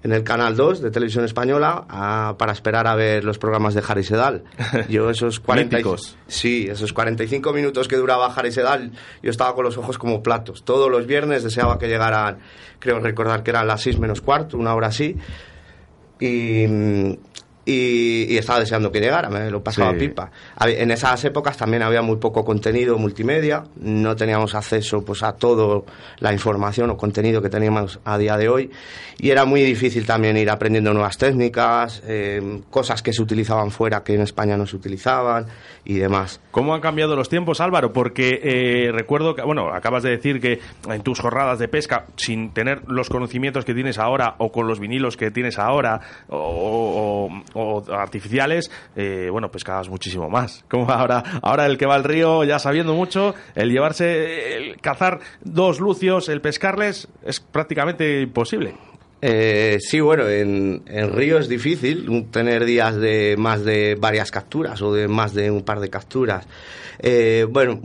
en 0.04 0.12
el 0.12 0.24
Canal 0.24 0.56
2 0.56 0.84
de 0.84 0.92
Televisión 0.92 1.26
Española 1.26 2.36
para 2.38 2.52
esperar 2.52 2.86
a 2.86 2.94
ver 2.94 3.24
los 3.24 3.40
programas 3.40 3.74
de 3.74 3.82
Harry 3.88 4.04
Sedal. 4.04 4.44
Yo 4.88 5.10
esos 5.10 5.40
40 5.40 5.80
Sí, 6.28 6.68
esos 6.70 6.94
45 6.94 7.52
minutos 7.54 7.88
que 7.88 7.96
duraba 7.96 8.28
Harry 8.28 8.52
Sedal, 8.52 8.92
yo 9.24 9.32
estaba 9.32 9.56
con 9.56 9.66
los 9.66 9.80
ojos 9.80 9.98
como 9.98 10.22
platos. 10.22 10.64
Todos 10.64 10.92
los 10.92 11.08
viernes 11.08 11.44
deseaba 11.44 11.80
que 11.80 11.88
llegaran, 11.88 12.38
creo 12.78 13.00
recordar 13.00 13.42
que 13.42 13.50
eran 13.50 13.66
las 13.66 13.82
6 13.82 13.98
menos 13.98 14.22
cuarto, 14.22 14.58
una 14.58 14.76
hora 14.76 14.88
así. 14.88 15.18
Y, 16.20 16.66
y, 17.68 18.38
estaba 18.38 18.62
deseando 18.62 18.92
que 18.92 19.02
llegara, 19.02 19.30
me 19.30 19.52
lo 19.52 19.62
pasaba 19.62 19.94
pipa. 19.94 20.32
En 20.62 20.90
esas 20.90 21.26
épocas 21.26 21.58
también 21.58 21.84
había 21.84 22.02
muy 22.02 22.16
poco 22.16 22.46
contenido 22.46 22.98
multimedia, 22.98 23.64
no 23.82 24.16
teníamos 24.16 24.56
acceso 24.56 25.02
pues 25.02 25.22
a 25.24 25.34
toda 25.34 25.82
la 26.20 26.32
información 26.32 26.90
o 26.92 26.96
contenido 26.96 27.42
que 27.42 27.50
teníamos 27.50 28.00
a 28.06 28.18
día 28.18 28.38
de 28.38 28.48
hoy 28.48 28.72
y 29.20 29.32
era 29.32 29.44
muy 29.44 29.64
difícil 29.64 30.06
también 30.06 30.38
ir 30.38 30.50
aprendiendo 30.50 30.94
nuevas 30.94 31.18
técnicas, 31.18 32.02
eh, 32.08 32.62
cosas 32.70 33.02
que 33.02 33.12
se 33.12 33.22
utilizaban 33.22 33.70
fuera 33.70 34.02
que 34.02 34.14
en 34.14 34.22
España 34.22 34.56
no 34.56 34.66
se 34.66 34.78
utilizaban 34.78 35.48
y 35.88 36.00
demás. 36.00 36.42
¿Cómo 36.52 36.76
han 36.76 36.82
cambiado 36.82 37.16
los 37.16 37.30
tiempos, 37.30 37.62
Álvaro? 37.62 37.94
Porque 37.94 38.42
eh, 38.44 38.92
recuerdo 38.92 39.36
que, 39.36 39.42
bueno, 39.42 39.74
acabas 39.74 40.04
de 40.04 40.10
decir 40.10 40.42
que 40.42 40.60
en 40.90 41.02
tus 41.02 41.22
jornadas 41.22 41.60
de 41.60 41.70
pesca, 41.70 42.08
sin 42.18 42.52
tener 42.52 42.82
los 42.88 43.08
conocimientos 43.10 43.64
que 43.64 43.74
tienes 43.74 43.98
ahora 43.98 44.36
o 44.38 44.52
con 44.52 44.68
los 44.68 44.82
vinilos 44.82 45.16
que 45.16 45.32
tienes 45.32 45.58
ahora 45.58 46.02
o 46.28 47.32
artificiales, 47.90 48.70
eh, 48.98 49.30
bueno, 49.32 49.50
pescabas 49.50 49.88
muchísimo 49.88 50.30
más. 50.30 50.66
Como 50.70 50.92
ahora, 50.92 51.24
ahora 51.42 51.66
el 51.66 51.78
que 51.78 51.86
va 51.86 51.96
al 51.96 52.04
río 52.04 52.44
ya 52.44 52.60
sabiendo 52.60 52.94
mucho, 52.94 53.34
el 53.56 53.72
llevarse, 53.72 54.58
el 54.58 54.82
cazar 54.82 55.20
dos 55.42 55.80
lucios, 55.80 56.28
el 56.28 56.42
pescarles, 56.42 57.08
es 57.24 57.40
prácticamente 57.40 58.24
imposible. 58.24 58.76
Eh, 59.22 59.78
sí, 59.80 60.00
bueno, 60.00 60.28
en, 60.28 60.84
en, 60.86 61.12
río 61.12 61.40
es 61.40 61.50
difícil 61.50 62.28
tener 62.30 62.66
días 62.66 62.96
de 62.96 63.36
más 63.38 63.64
de 63.66 63.96
varias 64.00 64.30
capturas 64.30 64.82
o 64.82 64.94
de 64.94 65.08
más 65.08 65.34
de 65.34 65.50
un 65.50 65.64
par 65.64 65.80
de 65.80 65.90
capturas. 65.90 66.48
Eh, 67.00 67.46
bueno, 67.50 67.80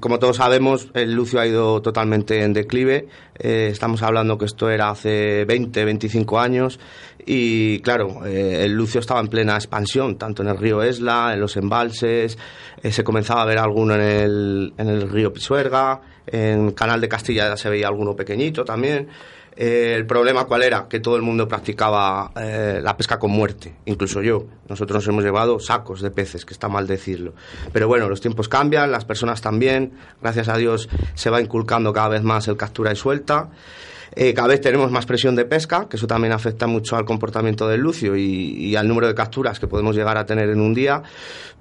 como 0.00 0.18
todos 0.18 0.36
sabemos, 0.36 0.88
el 0.94 1.12
lucio 1.12 1.40
ha 1.40 1.46
ido 1.46 1.82
totalmente 1.82 2.42
en 2.42 2.52
declive. 2.52 3.08
Eh, 3.38 3.68
estamos 3.70 4.02
hablando 4.02 4.38
que 4.38 4.46
esto 4.46 4.70
era 4.70 4.90
hace 4.90 5.44
20, 5.44 5.84
25 5.84 6.38
años 6.38 6.80
y 7.26 7.80
claro, 7.80 8.24
eh, 8.26 8.64
el 8.64 8.72
lucio 8.72 9.00
estaba 9.00 9.20
en 9.20 9.28
plena 9.28 9.54
expansión, 9.54 10.16
tanto 10.16 10.42
en 10.42 10.48
el 10.48 10.58
río 10.58 10.82
Esla, 10.82 11.32
en 11.34 11.40
los 11.40 11.56
embalses, 11.56 12.38
se 12.82 13.04
comenzaba 13.04 13.42
a 13.42 13.46
ver 13.46 13.58
alguno 13.58 13.94
en 13.94 14.00
el, 14.00 14.74
en 14.78 14.88
el 14.88 15.10
río 15.10 15.32
Pisuerga, 15.32 16.00
en 16.26 16.72
Canal 16.72 17.00
de 17.00 17.08
Castilla 17.08 17.56
se 17.56 17.68
veía 17.68 17.88
alguno 17.88 18.14
pequeñito 18.14 18.64
también. 18.64 19.08
Eh, 19.56 19.94
el 19.96 20.06
problema 20.06 20.44
cuál 20.46 20.62
era? 20.62 20.88
Que 20.88 21.00
todo 21.00 21.16
el 21.16 21.22
mundo 21.22 21.46
practicaba 21.46 22.32
eh, 22.36 22.80
la 22.82 22.96
pesca 22.96 23.18
con 23.18 23.30
muerte, 23.30 23.74
incluso 23.84 24.20
yo. 24.20 24.46
Nosotros 24.68 24.96
nos 24.96 25.08
hemos 25.08 25.24
llevado 25.24 25.60
sacos 25.60 26.00
de 26.00 26.10
peces, 26.10 26.44
que 26.44 26.52
está 26.52 26.68
mal 26.68 26.86
decirlo. 26.86 27.34
Pero 27.72 27.86
bueno, 27.86 28.08
los 28.08 28.20
tiempos 28.20 28.48
cambian, 28.48 28.90
las 28.90 29.04
personas 29.04 29.40
también. 29.40 29.92
Gracias 30.20 30.48
a 30.48 30.56
Dios 30.56 30.88
se 31.14 31.30
va 31.30 31.40
inculcando 31.40 31.92
cada 31.92 32.08
vez 32.08 32.22
más 32.22 32.48
el 32.48 32.56
captura 32.56 32.92
y 32.92 32.96
suelta. 32.96 33.50
Eh, 34.16 34.32
cada 34.34 34.48
vez 34.48 34.60
tenemos 34.60 34.90
más 34.90 35.06
presión 35.06 35.34
de 35.34 35.44
pesca, 35.44 35.88
que 35.88 35.96
eso 35.96 36.06
también 36.06 36.32
afecta 36.32 36.66
mucho 36.66 36.96
al 36.96 37.04
comportamiento 37.04 37.68
del 37.68 37.80
lucio 37.80 38.16
y, 38.16 38.76
al 38.76 38.88
número 38.88 39.06
de 39.06 39.14
capturas 39.14 39.58
que 39.58 39.66
podemos 39.66 39.96
llegar 39.96 40.16
a 40.16 40.26
tener 40.26 40.48
en 40.50 40.60
un 40.60 40.74
día. 40.74 41.02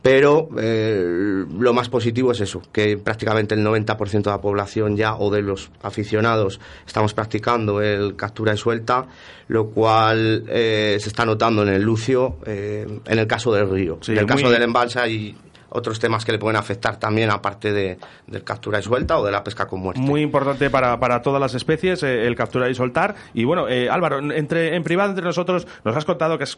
Pero 0.02 0.50
eh, 0.60 1.46
lo 1.58 1.74
más 1.74 1.88
positivo 1.88 2.34
es 2.34 2.42
eso, 2.42 2.62
que 2.74 2.98
prácticamente 2.98 3.56
el 3.56 3.66
90% 3.66 4.24
de 4.24 4.30
la 4.30 4.42
población 4.42 4.98
ya 4.98 5.16
o 5.16 5.32
de 5.32 5.42
los 5.42 5.72
aficionados 5.82 6.60
estamos 6.86 7.14
practicando 7.14 7.82
el 7.82 8.18
captura 8.18 8.54
y 8.54 8.58
suelta, 8.58 9.08
lo 9.48 9.68
cual 9.68 10.44
eh, 10.50 10.98
se 11.00 11.08
está 11.08 11.26
notando 11.26 11.64
en 11.64 11.70
el 11.70 11.82
lucio 11.82 12.38
en 12.46 13.02
el 13.06 13.28
caso 13.28 13.54
del 13.54 13.70
río. 13.70 14.00
en 14.08 14.18
el 14.18 14.26
caso 14.26 14.50
del 14.50 14.64
embalsa 14.64 15.08
y 15.08 15.34
otros 15.74 16.00
temas 16.00 16.24
que 16.24 16.32
le 16.32 16.40
pueden 16.40 16.56
afectar 16.56 16.98
también, 16.98 17.30
aparte 17.32 17.74
de, 17.74 17.98
del 18.28 18.44
captura 18.44 18.80
y 18.80 18.84
suelta 18.84 19.20
o 19.20 19.26
de 19.26 19.32
la 19.32 19.44
pesca 19.44 19.68
con 19.68 19.82
muerte. 19.82 20.00
Muy 20.00 20.22
importante 20.22 20.70
para, 20.70 21.00
para 21.00 21.22
todas 21.22 21.42
las 21.42 21.54
especies 21.56 22.04
eh, 22.04 22.26
el 22.26 22.36
capturar 22.36 22.70
y 22.70 22.76
soltar. 22.76 23.16
Y 23.34 23.44
bueno, 23.44 23.68
eh, 23.68 23.90
Álvaro, 23.90 24.20
entre, 24.32 24.76
en 24.76 24.84
privado 24.84 25.10
entre 25.10 25.26
nosotros 25.26 25.68
nos 25.84 25.96
has 25.96 26.06
contado 26.06 26.38
que 26.38 26.44
has, 26.44 26.58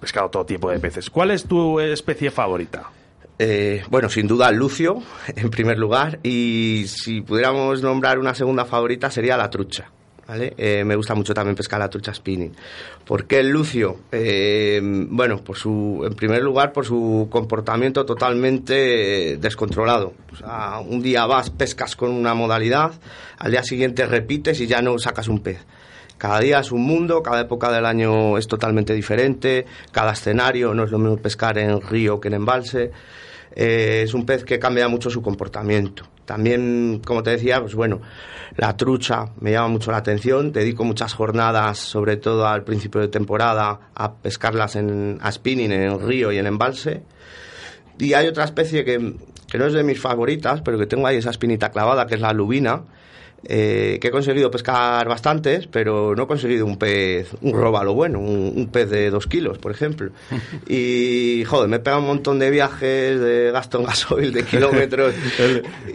pescado 0.00 0.30
todo 0.30 0.46
tipo 0.46 0.70
de 0.70 0.78
peces. 0.78 1.10
¿Cuál 1.10 1.32
es 1.32 1.44
tu 1.44 1.80
especie 1.80 2.30
favorita? 2.30 2.84
Eh, 3.38 3.82
bueno, 3.90 4.08
sin 4.08 4.28
duda 4.28 4.48
el 4.48 4.56
lucio, 4.56 5.02
en 5.34 5.50
primer 5.50 5.78
lugar, 5.78 6.20
y 6.22 6.84
si 6.86 7.20
pudiéramos 7.20 7.82
nombrar 7.82 8.18
una 8.18 8.34
segunda 8.34 8.64
favorita 8.64 9.10
sería 9.10 9.36
la 9.36 9.50
trucha. 9.50 9.90
Eh, 10.28 10.84
me 10.84 10.96
gusta 10.96 11.14
mucho 11.14 11.34
también 11.34 11.54
pescar 11.54 11.78
la 11.78 11.90
trucha 11.90 12.14
spinning. 12.14 12.54
¿Por 13.04 13.26
qué 13.26 13.40
el 13.40 13.50
lucio? 13.50 14.00
Eh, 14.10 14.80
bueno, 14.82 15.42
por 15.44 15.56
su, 15.56 16.02
en 16.06 16.14
primer 16.14 16.42
lugar, 16.42 16.72
por 16.72 16.86
su 16.86 17.28
comportamiento 17.30 18.06
totalmente 18.06 19.36
descontrolado. 19.36 20.14
un 20.88 21.02
día 21.02 21.26
vas, 21.26 21.50
pescas 21.50 21.96
con 21.96 22.10
una 22.10 22.34
modalidad, 22.34 22.92
al 23.38 23.50
día 23.50 23.62
siguiente 23.62 24.06
repites 24.06 24.60
y 24.60 24.66
ya 24.66 24.80
no 24.80 24.98
sacas 24.98 25.28
un 25.28 25.40
pez. 25.40 25.58
Cada 26.16 26.40
día 26.40 26.60
es 26.60 26.72
un 26.72 26.82
mundo, 26.82 27.22
cada 27.22 27.42
época 27.42 27.70
del 27.70 27.84
año 27.84 28.38
es 28.38 28.46
totalmente 28.46 28.94
diferente, 28.94 29.66
cada 29.90 30.12
escenario 30.12 30.72
no 30.72 30.84
es 30.84 30.90
lo 30.90 30.98
mismo 30.98 31.16
pescar 31.18 31.58
en 31.58 31.80
río 31.80 32.20
que 32.20 32.28
en 32.28 32.34
embalse. 32.34 32.92
Eh, 33.54 34.02
es 34.04 34.14
un 34.14 34.26
pez 34.26 34.44
que 34.44 34.58
cambia 34.58 34.88
mucho 34.88 35.10
su 35.10 35.22
comportamiento. 35.22 36.04
También, 36.24 37.00
como 37.04 37.22
te 37.22 37.30
decía, 37.30 37.60
pues 37.60 37.74
bueno, 37.74 38.00
la 38.56 38.76
trucha 38.76 39.26
me 39.40 39.52
llama 39.52 39.68
mucho 39.68 39.90
la 39.92 39.98
atención. 39.98 40.52
Dedico 40.52 40.84
muchas 40.84 41.14
jornadas, 41.14 41.78
sobre 41.78 42.16
todo 42.16 42.46
al 42.46 42.64
principio 42.64 43.00
de 43.00 43.08
temporada, 43.08 43.90
a 43.94 44.14
pescarlas 44.14 44.76
en, 44.76 45.18
a 45.20 45.30
spinning 45.30 45.72
en 45.72 45.82
el 45.82 46.00
río 46.00 46.32
y 46.32 46.38
en 46.38 46.46
embalse. 46.46 47.02
Y 47.98 48.14
hay 48.14 48.26
otra 48.26 48.44
especie 48.44 48.84
que, 48.84 49.14
que 49.48 49.58
no 49.58 49.66
es 49.66 49.72
de 49.72 49.84
mis 49.84 50.00
favoritas, 50.00 50.60
pero 50.62 50.78
que 50.78 50.86
tengo 50.86 51.06
ahí 51.06 51.18
esa 51.18 51.30
espinita 51.30 51.70
clavada, 51.70 52.06
que 52.06 52.16
es 52.16 52.20
la 52.20 52.32
lubina 52.32 52.82
eh, 53.46 53.98
que 54.00 54.08
he 54.08 54.10
conseguido 54.10 54.50
pescar 54.50 55.08
bastantes, 55.08 55.66
pero 55.66 56.14
no 56.14 56.24
he 56.24 56.26
conseguido 56.26 56.66
un 56.66 56.76
pez, 56.76 57.34
un 57.42 57.52
róbalo 57.52 57.94
bueno, 57.94 58.18
un, 58.18 58.68
pez 58.72 58.90
de 58.90 59.10
dos 59.10 59.26
kilos, 59.26 59.58
por 59.58 59.72
ejemplo. 59.72 60.10
Y, 60.66 61.44
joder, 61.44 61.68
me 61.68 61.76
he 61.76 61.78
pegado 61.80 62.00
un 62.00 62.08
montón 62.08 62.38
de 62.38 62.50
viajes, 62.50 63.20
de 63.20 63.50
gasto 63.52 63.78
en 63.78 63.84
gasoil, 63.84 64.32
de 64.32 64.42
kilómetros. 64.44 65.14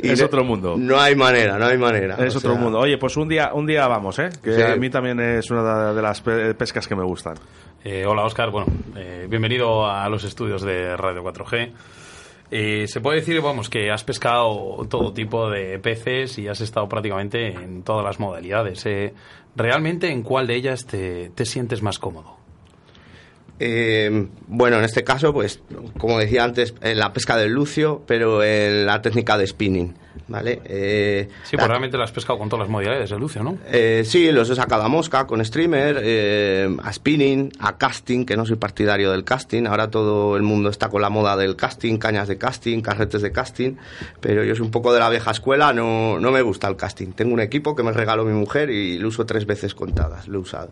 es 0.01 0.21
otro 0.21 0.43
mundo. 0.43 0.75
No 0.77 0.99
hay 0.99 1.15
manera, 1.15 1.57
no 1.57 1.65
hay 1.65 1.77
manera. 1.77 2.15
Es 2.25 2.35
otro 2.35 2.55
mundo. 2.55 2.79
Oye, 2.79 2.97
pues 2.97 3.17
un 3.17 3.27
día, 3.27 3.51
un 3.53 3.65
día 3.65 3.87
vamos, 3.87 4.19
¿eh? 4.19 4.29
Que 4.43 4.63
a 4.63 4.75
mí 4.75 4.89
también 4.89 5.19
es 5.19 5.49
una 5.49 5.93
de 5.93 6.01
las 6.01 6.21
pescas 6.21 6.87
que 6.87 6.95
me 6.95 7.03
gustan. 7.03 7.35
Eh, 7.83 8.05
hola, 8.05 8.25
Oscar. 8.25 8.51
Bueno, 8.51 8.67
eh, 8.97 9.25
bienvenido 9.29 9.89
a 9.89 10.07
los 10.09 10.23
estudios 10.25 10.61
de 10.61 10.97
Radio 10.97 11.23
4G. 11.23 11.71
Eh, 12.51 12.85
se 12.87 12.99
puede 12.99 13.19
decir, 13.19 13.39
vamos, 13.41 13.69
que 13.69 13.91
has 13.91 14.03
pescado 14.03 14.87
todo 14.89 15.13
tipo 15.13 15.49
de 15.49 15.77
peces 15.79 16.37
y 16.39 16.47
has 16.47 16.61
estado 16.61 16.89
prácticamente 16.89 17.47
en 17.47 17.83
todas 17.83 18.03
las 18.03 18.19
modalidades. 18.19 18.85
Eh, 18.85 19.13
¿Realmente 19.55 20.11
en 20.11 20.23
cuál 20.23 20.47
de 20.47 20.55
ellas 20.55 20.85
te, 20.85 21.29
te 21.29 21.45
sientes 21.45 21.81
más 21.81 21.99
cómodo? 21.99 22.37
Eh, 23.59 24.27
bueno, 24.47 24.77
en 24.77 24.85
este 24.85 25.03
caso, 25.03 25.33
pues, 25.33 25.61
como 25.97 26.17
decía 26.17 26.43
antes, 26.43 26.73
en 26.81 26.97
la 26.97 27.11
pesca 27.11 27.35
del 27.37 27.51
lucio, 27.51 28.01
pero 28.07 28.43
en 28.43 28.85
la 28.85 29.01
técnica 29.01 29.37
de 29.37 29.45
spinning. 29.45 29.95
¿Vale? 30.27 30.61
Eh, 30.65 31.27
sí, 31.43 31.55
pues 31.57 31.67
realmente 31.67 31.97
lo 31.97 32.03
has 32.03 32.11
pescado 32.11 32.37
con 32.37 32.49
todas 32.49 32.65
las 32.65 32.69
modalidades 32.69 33.09
de 33.09 33.17
lucio, 33.17 33.43
¿no? 33.43 33.57
Eh, 33.67 34.03
sí, 34.05 34.31
los 34.31 34.49
he 34.49 34.55
sacado 34.55 34.83
a 34.83 34.87
mosca, 34.87 35.25
con 35.25 35.43
streamer, 35.43 35.99
eh, 36.01 36.75
a 36.83 36.93
spinning, 36.93 37.51
a 37.59 37.77
casting, 37.77 38.25
que 38.25 38.37
no 38.37 38.45
soy 38.45 38.57
partidario 38.57 39.11
del 39.11 39.23
casting. 39.23 39.65
Ahora 39.65 39.89
todo 39.89 40.37
el 40.37 40.43
mundo 40.43 40.69
está 40.69 40.89
con 40.89 41.01
la 41.01 41.09
moda 41.09 41.35
del 41.37 41.55
casting, 41.55 41.97
cañas 41.97 42.27
de 42.27 42.37
casting, 42.37 42.81
carretes 42.81 43.21
de 43.21 43.31
casting, 43.31 43.75
pero 44.19 44.43
yo 44.43 44.55
soy 44.55 44.65
un 44.65 44.71
poco 44.71 44.93
de 44.93 44.99
la 44.99 45.09
vieja 45.09 45.31
escuela, 45.31 45.73
no, 45.73 46.19
no 46.19 46.31
me 46.31 46.41
gusta 46.41 46.67
el 46.67 46.75
casting. 46.75 47.11
Tengo 47.13 47.33
un 47.33 47.41
equipo 47.41 47.75
que 47.75 47.83
me 47.83 47.91
regaló 47.91 48.25
mi 48.25 48.33
mujer 48.33 48.69
y 48.69 48.97
lo 48.99 49.07
uso 49.07 49.25
tres 49.25 49.45
veces 49.45 49.75
contadas, 49.75 50.27
lo 50.27 50.39
he 50.39 50.41
usado. 50.41 50.71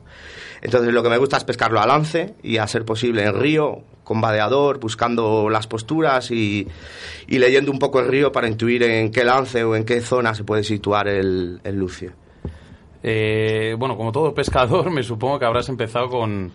Entonces 0.61 0.93
lo 0.93 1.03
que 1.03 1.09
me 1.09 1.17
gusta 1.17 1.37
es 1.37 1.43
pescarlo 1.43 1.79
a 1.79 1.85
lance 1.85 2.35
y 2.43 2.57
a 2.57 2.67
ser 2.67 2.85
posible 2.85 3.23
en 3.23 3.39
río, 3.39 3.83
con 4.07 4.21
vadeador, 4.21 4.79
buscando 4.79 5.49
las 5.49 5.67
posturas 5.67 6.31
y, 6.31 6.65
leyendo 7.27 7.73
un 7.73 7.77
poco 7.77 7.99
el 7.99 8.07
río 8.07 8.31
para 8.31 8.47
intuir 8.47 8.83
en 8.83 9.11
qué 9.11 9.25
lance 9.25 9.65
o 9.65 9.75
en 9.75 9.83
qué 9.83 9.99
zona 9.99 10.33
se 10.33 10.45
puede 10.45 10.63
situar 10.63 11.09
el, 11.09 11.59
lucio. 11.73 12.13
Eh, 13.03 13.75
bueno, 13.77 13.97
como 13.97 14.13
todo 14.13 14.33
pescador, 14.33 14.89
me 14.95 15.03
supongo 15.03 15.37
que 15.37 15.45
habrás 15.45 15.67
empezado 15.67 16.07
con, 16.07 16.53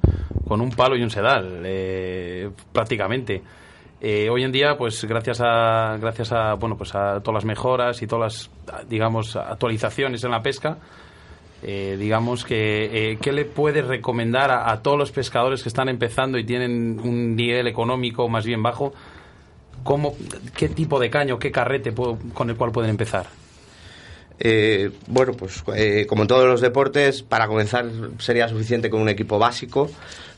un 0.48 0.70
palo 0.70 0.96
y 0.96 1.02
un 1.02 1.10
sedal, 1.10 1.60
eh, 1.66 2.48
prácticamente. 2.72 3.42
Eh, 4.00 4.30
hoy 4.30 4.44
en 4.44 4.50
día, 4.50 4.78
pues 4.78 5.04
gracias 5.04 5.42
a 5.42 5.98
gracias 6.00 6.32
a 6.32 6.54
bueno 6.54 6.76
pues 6.78 6.94
a 6.94 7.20
todas 7.20 7.34
las 7.34 7.44
mejoras 7.44 8.00
y 8.02 8.06
todas 8.06 8.50
las 8.64 8.88
digamos 8.88 9.36
actualizaciones 9.36 10.24
en 10.24 10.30
la 10.30 10.42
pesca, 10.42 10.78
eh, 11.62 11.96
digamos 11.98 12.44
que, 12.44 13.12
eh, 13.12 13.18
¿qué 13.20 13.30
le 13.32 13.44
puedes 13.44 13.86
recomendar 13.86 14.50
a, 14.50 14.82
todos 14.82 14.98
los 14.98 15.12
pescadores 15.12 15.62
que 15.62 15.68
están 15.68 15.88
empezando 15.88 16.36
y 16.38 16.44
tienen 16.44 16.98
un 17.02 17.36
nivel 17.36 17.68
económico 17.68 18.28
más 18.28 18.44
bien 18.44 18.62
bajo? 18.62 18.92
¿Cómo, 19.84 20.16
¿Qué 20.56 20.68
tipo 20.68 20.98
de 20.98 21.10
caño, 21.10 21.38
qué 21.38 21.52
carrete 21.52 21.92
con 21.92 22.50
el 22.50 22.56
cual 22.56 22.72
pueden 22.72 22.90
empezar? 22.90 23.26
Eh, 24.40 24.90
bueno, 25.06 25.34
pues 25.34 25.62
como 26.08 26.22
en 26.22 26.28
todos 26.28 26.46
los 26.46 26.60
deportes, 26.60 27.22
para 27.22 27.46
comenzar 27.46 27.86
sería 28.18 28.48
suficiente 28.48 28.90
con 28.90 29.00
un 29.00 29.08
equipo 29.08 29.38
básico, 29.38 29.88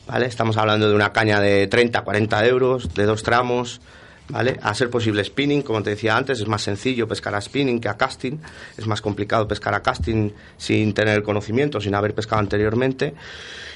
¿vale? 0.07 0.27
Estamos 0.27 0.57
hablando 0.57 0.87
de 0.87 0.95
una 0.95 1.11
caña 1.11 1.39
de 1.39 1.67
30, 1.67 2.01
40 2.01 2.45
euros, 2.45 2.93
de 2.93 3.03
dos 3.05 3.23
tramos, 3.23 3.81
¿vale? 4.29 4.57
A 4.61 4.73
ser 4.73 4.89
posible 4.89 5.23
spinning, 5.23 5.61
como 5.61 5.83
te 5.83 5.91
decía 5.91 6.17
antes, 6.17 6.39
es 6.39 6.47
más 6.47 6.61
sencillo 6.61 7.07
pescar 7.07 7.35
a 7.35 7.41
spinning 7.41 7.79
que 7.79 7.89
a 7.89 7.97
casting, 7.97 8.37
es 8.77 8.87
más 8.87 9.01
complicado 9.01 9.47
pescar 9.47 9.73
a 9.73 9.81
casting 9.81 10.31
sin 10.57 10.93
tener 10.93 11.23
conocimiento, 11.23 11.79
sin 11.79 11.95
haber 11.95 12.13
pescado 12.13 12.39
anteriormente. 12.39 13.13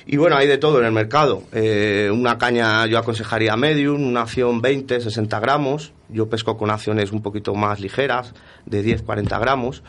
Y 0.06 0.18
bueno, 0.18 0.38
hay 0.38 0.48
de 0.48 0.58
todo 0.58 0.80
en 0.80 0.86
el 0.86 0.92
mercado. 0.92 1.44
Eh, 1.52 2.10
una 2.12 2.38
caña 2.38 2.86
yo 2.88 2.98
aconsejaría 2.98 3.56
medium, 3.56 4.08
una 4.08 4.22
acción 4.22 4.62
20, 4.62 5.02
60 5.02 5.40
gramos. 5.40 5.92
Yo 6.10 6.30
pesco 6.30 6.58
con 6.58 6.72
acciones 6.72 7.12
un 7.12 7.22
poquito 7.22 7.54
más 7.54 7.80
ligeras, 7.80 8.34
de 8.66 8.82
10, 8.82 9.04
40 9.04 9.38
gramos. 9.38 9.84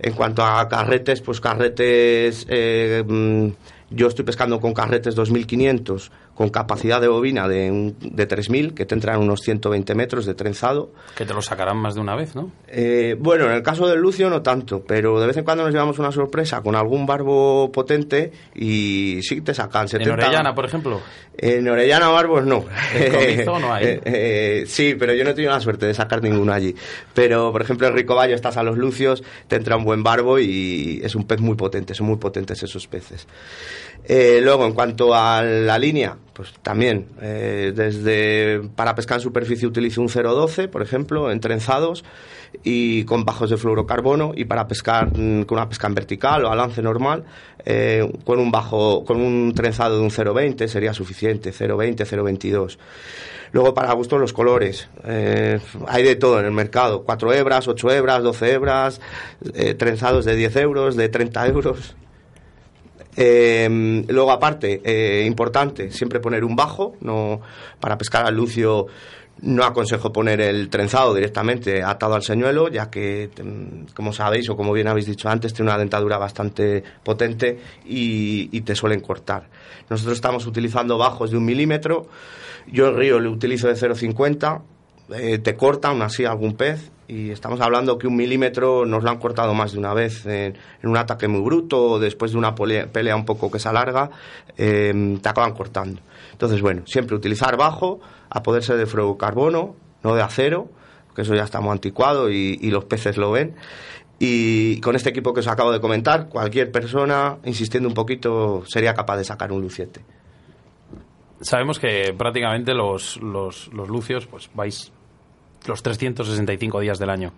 En 0.00 0.12
cuanto 0.12 0.44
a 0.44 0.68
carretes, 0.68 1.22
pues 1.22 1.40
carretes, 1.40 2.46
eh, 2.50 3.04
mm, 3.06 3.48
yo 3.90 4.08
estoy 4.08 4.24
pescando 4.24 4.60
con 4.60 4.74
carretes 4.74 5.14
2500 5.14 6.10
con 6.34 6.48
capacidad 6.50 7.00
de 7.00 7.08
bobina 7.08 7.46
de, 7.48 7.70
un- 7.70 7.96
de 8.00 8.28
3.000, 8.28 8.74
que 8.74 8.84
te 8.86 8.94
entran 8.94 9.20
unos 9.20 9.40
120 9.40 9.94
metros 9.94 10.26
de 10.26 10.34
trenzado. 10.34 10.90
Que 11.16 11.24
te 11.24 11.32
lo 11.34 11.40
sacarán 11.42 11.76
más 11.78 11.94
de 11.94 12.00
una 12.00 12.16
vez, 12.16 12.34
¿no? 12.34 12.50
Eh, 12.68 13.16
bueno, 13.18 13.46
en 13.46 13.52
el 13.52 13.62
caso 13.62 13.86
del 13.86 14.00
Lucio 14.00 14.28
no 14.30 14.42
tanto, 14.42 14.82
pero 14.84 15.20
de 15.20 15.26
vez 15.28 15.36
en 15.36 15.44
cuando 15.44 15.64
nos 15.64 15.72
llevamos 15.72 15.98
una 15.98 16.10
sorpresa 16.12 16.60
con 16.62 16.74
algún 16.74 17.06
barbo 17.06 17.70
potente 17.72 18.32
y 18.54 19.20
sí 19.22 19.40
te 19.42 19.54
sacan 19.54 19.88
70... 19.88 20.12
En 20.14 20.20
Orellana, 20.20 20.54
por 20.54 20.64
ejemplo. 20.64 21.00
En 21.36 21.68
Orellana 21.68 22.08
barbos 22.08 22.44
no. 22.44 22.64
¿En 22.94 23.44
no 23.44 23.72
hay? 23.72 23.84
Eh, 23.84 24.00
eh, 24.04 24.64
sí, 24.66 24.94
pero 24.98 25.12
yo 25.14 25.24
no 25.24 25.30
he 25.30 25.34
tenido 25.34 25.52
la 25.52 25.60
suerte 25.60 25.86
de 25.86 25.94
sacar 25.94 26.22
ninguno 26.22 26.52
allí. 26.52 26.74
Pero, 27.12 27.52
por 27.52 27.62
ejemplo, 27.62 27.86
en 27.86 27.94
Ricoballo 27.94 28.34
estás 28.34 28.56
a 28.56 28.62
los 28.62 28.76
Lucios, 28.78 29.22
te 29.46 29.56
entra 29.56 29.76
un 29.76 29.84
buen 29.84 30.02
barbo 30.02 30.38
y 30.38 31.00
es 31.04 31.14
un 31.14 31.24
pez 31.26 31.40
muy 31.40 31.54
potente, 31.54 31.94
son 31.94 32.06
muy 32.06 32.16
potentes 32.16 32.62
esos 32.62 32.86
peces. 32.86 33.26
Eh, 34.06 34.40
luego, 34.42 34.66
en 34.66 34.72
cuanto 34.72 35.14
a 35.14 35.42
la 35.42 35.78
línea, 35.78 36.16
pues 36.34 36.52
también, 36.62 37.06
eh, 37.22 37.72
desde 37.74 38.60
para 38.76 38.94
pescar 38.94 39.16
en 39.18 39.22
superficie 39.22 39.66
utilizo 39.66 40.02
un 40.02 40.08
0.12, 40.08 40.68
por 40.68 40.82
ejemplo, 40.82 41.30
en 41.30 41.40
trenzados 41.40 42.04
y 42.62 43.04
con 43.04 43.24
bajos 43.24 43.48
de 43.48 43.56
fluorocarbono 43.56 44.32
y 44.36 44.44
para 44.44 44.68
pescar 44.68 45.16
mm, 45.16 45.44
con 45.44 45.56
una 45.56 45.68
pesca 45.68 45.86
en 45.86 45.94
vertical 45.94 46.44
o 46.44 46.50
a 46.50 46.54
lance 46.54 46.82
normal, 46.82 47.24
eh, 47.64 48.06
con 48.24 48.40
un 48.40 48.50
bajo, 48.50 49.04
con 49.04 49.22
un 49.22 49.54
trenzado 49.54 49.96
de 49.96 50.02
un 50.02 50.10
0.20 50.10 50.66
sería 50.68 50.92
suficiente, 50.92 51.50
0.20, 51.52 52.04
0.22. 52.04 52.76
Luego, 53.52 53.72
para 53.72 53.92
gusto, 53.92 54.18
los 54.18 54.32
colores. 54.32 54.88
Hay 55.86 56.02
de 56.02 56.16
todo 56.16 56.40
en 56.40 56.46
el 56.46 56.50
mercado. 56.50 57.04
4 57.04 57.32
hebras, 57.34 57.68
8 57.68 57.90
hebras, 57.92 58.22
12 58.24 58.52
hebras, 58.52 59.00
trenzados 59.78 60.24
de 60.24 60.34
10 60.34 60.56
euros, 60.56 60.96
de 60.96 61.08
30 61.08 61.46
euros. 61.46 61.94
Eh, 63.16 64.04
luego, 64.08 64.32
aparte, 64.32 64.80
eh, 64.84 65.24
importante, 65.24 65.90
siempre 65.90 66.20
poner 66.20 66.44
un 66.44 66.56
bajo. 66.56 66.96
No, 67.00 67.40
para 67.80 67.96
pescar 67.96 68.26
al 68.26 68.34
lucio 68.34 68.86
no 69.42 69.64
aconsejo 69.64 70.12
poner 70.12 70.40
el 70.40 70.68
trenzado 70.68 71.12
directamente 71.12 71.82
atado 71.82 72.14
al 72.14 72.22
señuelo, 72.22 72.68
ya 72.68 72.88
que, 72.88 73.30
mm, 73.42 73.92
como 73.94 74.12
sabéis 74.12 74.48
o 74.48 74.56
como 74.56 74.72
bien 74.72 74.88
habéis 74.88 75.06
dicho 75.06 75.28
antes, 75.28 75.52
tiene 75.52 75.70
una 75.70 75.78
dentadura 75.78 76.18
bastante 76.18 76.82
potente 77.02 77.58
y, 77.84 78.60
te 78.60 78.74
suelen 78.74 79.00
cortar. 79.00 79.48
Nosotros 79.90 80.16
estamos 80.16 80.46
utilizando 80.46 80.96
bajos 80.96 81.30
de 81.30 81.36
un 81.36 81.44
milímetro. 81.44 82.06
Yo 82.66 82.88
el 82.88 82.96
río 82.96 83.20
le 83.20 83.28
utilizo 83.28 83.68
de 83.68 83.74
0,50. 83.74 84.62
eh, 85.10 85.38
te 85.38 85.54
corta 85.54 85.88
aún 85.88 86.00
así 86.00 86.24
algún 86.24 86.56
pez 86.56 86.90
y 87.06 87.30
estamos 87.30 87.60
hablando 87.60 87.98
que 87.98 88.06
un 88.06 88.16
milímetro 88.16 88.86
nos 88.86 89.02
lo 89.02 89.10
han 89.10 89.18
cortado 89.18 89.54
más 89.54 89.72
de 89.72 89.78
una 89.78 89.92
vez 89.92 90.24
en, 90.26 90.56
en 90.82 90.88
un 90.88 90.96
ataque 90.96 91.28
muy 91.28 91.42
bruto 91.42 91.82
o 91.82 91.98
después 91.98 92.32
de 92.32 92.38
una 92.38 92.54
pelea 92.54 93.16
un 93.16 93.24
poco 93.24 93.50
que 93.50 93.58
se 93.58 93.68
alarga, 93.68 94.10
eh, 94.56 95.18
te 95.20 95.28
acaban 95.28 95.52
cortando. 95.52 96.00
Entonces, 96.32 96.60
bueno, 96.60 96.82
siempre 96.86 97.14
utilizar 97.14 97.56
bajo, 97.56 98.00
a 98.30 98.42
poder 98.42 98.62
ser 98.62 98.76
de 98.76 98.86
fluorocarbono, 98.86 99.76
no 100.02 100.14
de 100.14 100.22
acero, 100.22 100.68
que 101.14 101.22
eso 101.22 101.34
ya 101.34 101.44
está 101.44 101.60
muy 101.60 101.72
anticuado 101.72 102.30
y, 102.30 102.70
los 102.70 102.86
peces 102.86 103.16
lo 103.16 103.30
ven. 103.30 103.54
Y 104.18 104.80
con 104.80 104.96
este 104.96 105.10
equipo 105.10 105.34
que 105.34 105.40
os 105.40 105.48
acabo 105.48 105.72
de 105.72 105.80
comentar, 105.80 106.28
cualquier 106.28 106.72
persona, 106.72 107.38
insistiendo 107.44 107.88
un 107.88 107.94
poquito, 107.94 108.64
sería 108.66 108.94
capaz 108.94 109.18
de 109.18 109.24
sacar 109.24 109.52
un 109.52 109.60
luciete. 109.60 110.00
Sabemos 111.40 111.78
que 111.78 112.14
prácticamente 112.16 112.74
los, 112.74 113.18
los 113.20 113.68
lucios 113.88 114.26
pues 114.26 114.48
vais 114.54 114.92
los 115.66 115.82
365 115.82 116.80
días 116.80 116.98
del 116.98 117.10
año. 117.10 117.32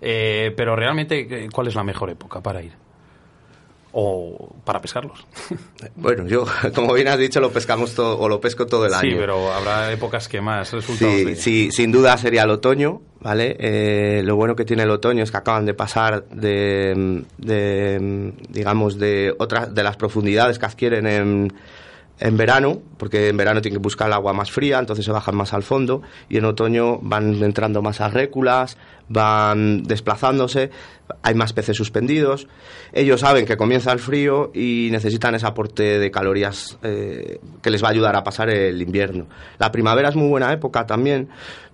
Eh, 0.00 0.52
pero 0.56 0.76
realmente, 0.76 1.44
eh, 1.44 1.48
¿cuál 1.52 1.68
es 1.68 1.74
la 1.74 1.82
mejor 1.84 2.10
época 2.10 2.40
para 2.42 2.62
ir? 2.62 2.72
O 3.98 4.54
para 4.64 4.80
pescarlos. 4.80 5.26
Bueno, 5.96 6.26
yo, 6.26 6.44
como 6.74 6.92
bien 6.92 7.08
has 7.08 7.18
dicho, 7.18 7.40
lo 7.40 7.50
pescamos 7.50 7.94
todo, 7.94 8.18
o 8.18 8.28
lo 8.28 8.40
pesco 8.40 8.66
todo 8.66 8.84
el 8.86 8.92
sí, 8.92 9.06
año. 9.08 9.16
pero 9.18 9.52
habrá 9.52 9.90
épocas 9.92 10.28
que 10.28 10.40
más 10.42 10.70
resultados 10.72 11.14
Sí, 11.16 11.24
de- 11.24 11.36
sí, 11.36 11.70
sin 11.72 11.90
duda 11.92 12.16
sería 12.18 12.42
el 12.42 12.50
otoño, 12.50 13.00
¿vale? 13.20 13.56
Eh, 13.58 14.22
lo 14.22 14.36
bueno 14.36 14.54
que 14.54 14.64
tiene 14.66 14.82
el 14.82 14.90
otoño 14.90 15.22
es 15.22 15.30
que 15.30 15.36
acaban 15.38 15.64
de 15.64 15.72
pasar 15.74 16.24
de, 16.28 17.24
de, 17.38 18.32
digamos, 18.50 18.98
de 18.98 19.34
otras, 19.38 19.74
de 19.74 19.82
las 19.82 19.96
profundidades 19.96 20.58
que 20.58 20.66
adquieren 20.66 21.06
en, 21.06 21.52
en 22.18 22.36
verano, 22.36 22.80
porque 22.96 23.28
en 23.28 23.36
verano 23.36 23.60
tienen 23.60 23.78
que 23.78 23.82
buscar 23.82 24.08
el 24.08 24.14
agua 24.14 24.32
más 24.32 24.50
fría, 24.50 24.78
entonces 24.78 25.04
se 25.04 25.12
bajan 25.12 25.36
más 25.36 25.52
al 25.52 25.62
fondo, 25.62 26.02
y 26.28 26.38
en 26.38 26.44
otoño 26.46 26.98
van 27.02 27.42
entrando 27.42 27.82
más 27.82 28.00
a 28.00 28.08
réculas, 28.08 28.78
van 29.08 29.82
desplazándose, 29.84 30.70
hay 31.22 31.34
más 31.34 31.52
peces 31.52 31.76
suspendidos. 31.76 32.48
Ellos 32.92 33.20
saben 33.20 33.46
que 33.46 33.56
comienza 33.56 33.92
el 33.92 33.98
frío 33.98 34.50
y 34.54 34.88
necesitan 34.90 35.34
ese 35.34 35.46
aporte 35.46 35.98
de 35.98 36.10
calorías 36.10 36.78
eh, 36.82 37.38
que 37.62 37.70
les 37.70 37.82
va 37.82 37.88
a 37.88 37.90
ayudar 37.90 38.16
a 38.16 38.24
pasar 38.24 38.50
el 38.50 38.80
invierno. 38.80 39.26
La 39.58 39.70
primavera 39.70 40.08
es 40.08 40.16
muy 40.16 40.28
buena 40.28 40.52
época 40.52 40.86
también, 40.86 41.28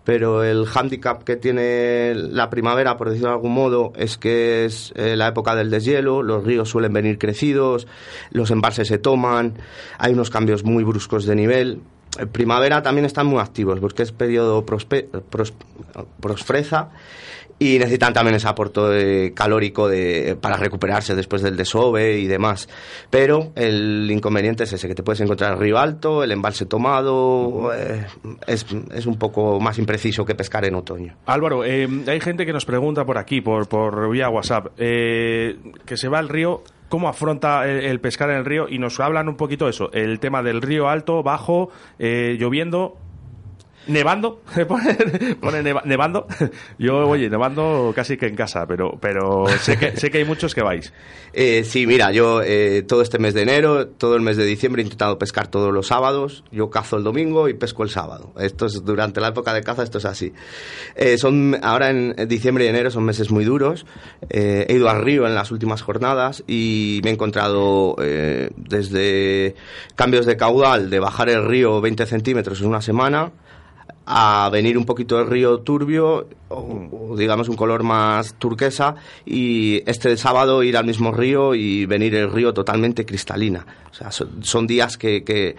pero 0.05 0.43
el 0.43 0.67
hándicap 0.67 1.23
que 1.23 1.37
tiene 1.37 2.15
la 2.15 2.51
primavera, 2.51 2.97
por 2.97 3.09
decirlo 3.09 3.29
de 3.29 3.35
algún 3.35 3.53
modo, 3.53 3.93
es 3.97 4.19
que 4.19 4.65
es 4.65 4.93
eh, 4.97 5.17
la 5.17 5.29
época 5.29 5.55
del 5.55 5.71
deshielo, 5.71 6.23
los 6.23 6.45
ríos 6.45 6.69
suelen 6.69 6.93
venir 6.93 7.19
crecidos, 7.19 7.87
los 8.31 8.51
embalses 8.51 8.89
se 8.89 8.99
toman, 8.99 9.55
hay 9.99 10.13
unos 10.13 10.31
cambios 10.31 10.65
muy 10.65 10.85
bruscos 10.85 11.25
de 11.25 11.37
nivel. 11.37 11.81
En 12.19 12.29
primavera 12.29 12.83
también 12.83 13.05
están 13.07 13.27
muy 13.27 13.41
activos 13.41 13.81
porque 13.81 14.03
es 14.03 14.13
periodo 14.13 14.67
prospe- 14.67 15.09
pros- 15.31 15.55
prosfreza 16.21 16.91
y 17.59 17.79
necesitan 17.79 18.13
también 18.13 18.35
ese 18.35 18.49
aporte 18.49 19.27
eh, 19.27 19.35
calórico 19.35 19.89
de, 19.89 20.37
para 20.41 20.57
recuperarse 20.57 21.15
después 21.15 21.43
del 21.43 21.57
desove 21.57 22.19
y 22.19 22.27
demás. 22.27 22.69
Pero 23.09 23.53
el 23.55 24.11
inconveniente 24.11 24.65
es 24.65 24.73
ese, 24.73 24.89
que 24.89 24.95
te 24.97 25.03
puedes 25.05 25.21
encontrar 25.21 25.53
el 25.53 25.59
río 25.61 25.79
alto, 25.79 26.25
el 26.25 26.33
embalse 26.33 26.67
tomado, 26.67 27.71
eh, 27.73 28.05
es, 28.49 28.67
es 28.93 29.07
un 29.07 29.17
poco 29.17 29.61
más 29.61 29.79
impreciso 29.79 30.25
que 30.25 30.35
pescar 30.35 30.65
en 30.65 30.75
otoño. 30.75 31.15
Álvaro, 31.27 31.65
eh, 31.65 31.87
hay 32.09 32.21
gente 32.21 32.45
que 32.45 32.53
nos 32.53 32.65
pregunta 32.65 33.05
por 33.05 33.17
aquí, 33.17 33.41
por, 33.41 33.69
por 33.69 34.11
vía 34.11 34.29
WhatsApp, 34.29 34.73
eh, 34.79 35.57
que 35.87 35.97
se 35.97 36.09
va 36.09 36.19
al 36.19 36.29
río, 36.29 36.63
¿cómo 36.93 37.09
afronta 37.09 37.67
el, 37.67 38.01
pescar 38.01 38.29
en 38.29 38.37
el 38.37 38.45
río? 38.45 38.69
Y 38.69 38.79
nos 38.79 39.01
hablan 39.01 39.27
un 39.27 39.39
poquito 39.39 39.67
eso, 39.67 39.91
el 39.95 40.21
tema 40.21 40.43
del 40.43 40.61
río 40.61 40.91
alto, 40.91 41.23
bajo, 41.23 41.71
eh, 41.99 42.37
lloviendo, 42.39 42.99
nevando, 43.87 44.41
pone, 44.69 44.95
pone 45.41 45.63
neva- 45.63 45.83
nevando. 45.85 46.27
Yo, 46.79 47.09
oye, 47.09 47.29
nevando 47.31 47.93
casi 47.95 48.17
que 48.17 48.27
en 48.27 48.37
casa, 48.37 48.67
pero, 48.67 48.99
pero 49.01 49.47
sé, 49.61 49.77
que, 49.79 49.97
sé 49.97 50.11
que 50.11 50.19
hay 50.19 50.25
muchos 50.25 50.55
que 50.55 50.63
vais. 50.63 50.93
Eh, 51.33 51.65
sí, 51.65 51.87
mira, 51.87 52.13
yo 52.13 52.43
eh, 52.43 52.83
todo 52.87 53.03
este 53.03 53.19
mes 53.19 53.33
de 53.35 53.43
enero, 53.43 53.89
todo 53.89 54.17
el 54.17 54.23
mes 54.23 54.37
de 54.37 54.45
diciembre 54.45 54.83
he 54.83 54.85
intentado 54.85 55.19
pescar 55.19 55.49
todos 55.49 55.73
los 55.73 55.87
sábados. 55.89 56.45
Yo 56.53 56.71
cazo 56.71 56.97
el 56.97 57.05
domingo 57.05 57.49
y 57.49 57.55
pesco 57.55 57.83
el 57.83 57.91
sábado. 57.91 58.33
Esto 58.39 58.67
es 58.67 58.85
durante 58.85 59.21
la 59.21 59.29
época 59.29 59.53
de 59.55 59.63
caza, 59.63 59.83
esto 59.83 59.99
es 59.99 60.05
así. 60.05 60.33
Eh, 60.95 61.17
son 61.19 61.59
ahora 61.63 61.91
en 61.91 62.15
diciembre 62.29 62.65
y 62.65 62.69
enero 62.69 62.91
son 62.91 63.05
meses 63.05 63.31
muy 63.31 63.45
duros. 63.45 63.87
Eh, 64.29 64.67
he 64.69 64.75
ido 64.75 64.89
al 64.91 65.03
río 65.03 65.27
en 65.27 65.35
las 65.35 65.51
últimas 65.51 65.83
jornadas 65.83 66.45
y 66.47 67.01
me 67.03 67.11
he 67.11 67.13
encontrado 67.15 67.97
desde 68.57 69.55
cambios 69.95 70.27
de 70.27 70.37
caudal 70.37 70.91
de 70.91 70.99
bajar 71.01 71.29
el 71.29 71.45
río 71.45 71.81
20 71.81 72.07
centímetros 72.07 72.61
en 72.61 72.69
una 72.69 72.81
semana 72.83 73.33
a 74.07 74.49
venir 74.53 74.77
un 74.77 74.85
poquito 74.85 75.19
del 75.19 75.29
río 75.29 75.59
turbio 75.61 76.27
o, 76.49 77.11
o 77.11 77.17
digamos 77.17 77.49
un 77.49 77.57
color 77.57 77.83
más 77.83 78.35
turquesa 78.35 78.97
y 79.25 79.83
este 79.87 80.17
sábado 80.17 80.63
ir 80.63 80.77
al 80.77 80.85
mismo 80.85 81.13
río 81.13 81.55
y 81.55 81.87
venir 81.87 82.15
el 82.15 82.31
río 82.31 82.53
totalmente 82.53 83.05
cristalina. 83.05 83.67
O 83.93 83.95
sea, 83.95 84.11
son, 84.11 84.43
son 84.43 84.67
días 84.67 84.97
que, 84.97 85.23
que, 85.23 85.55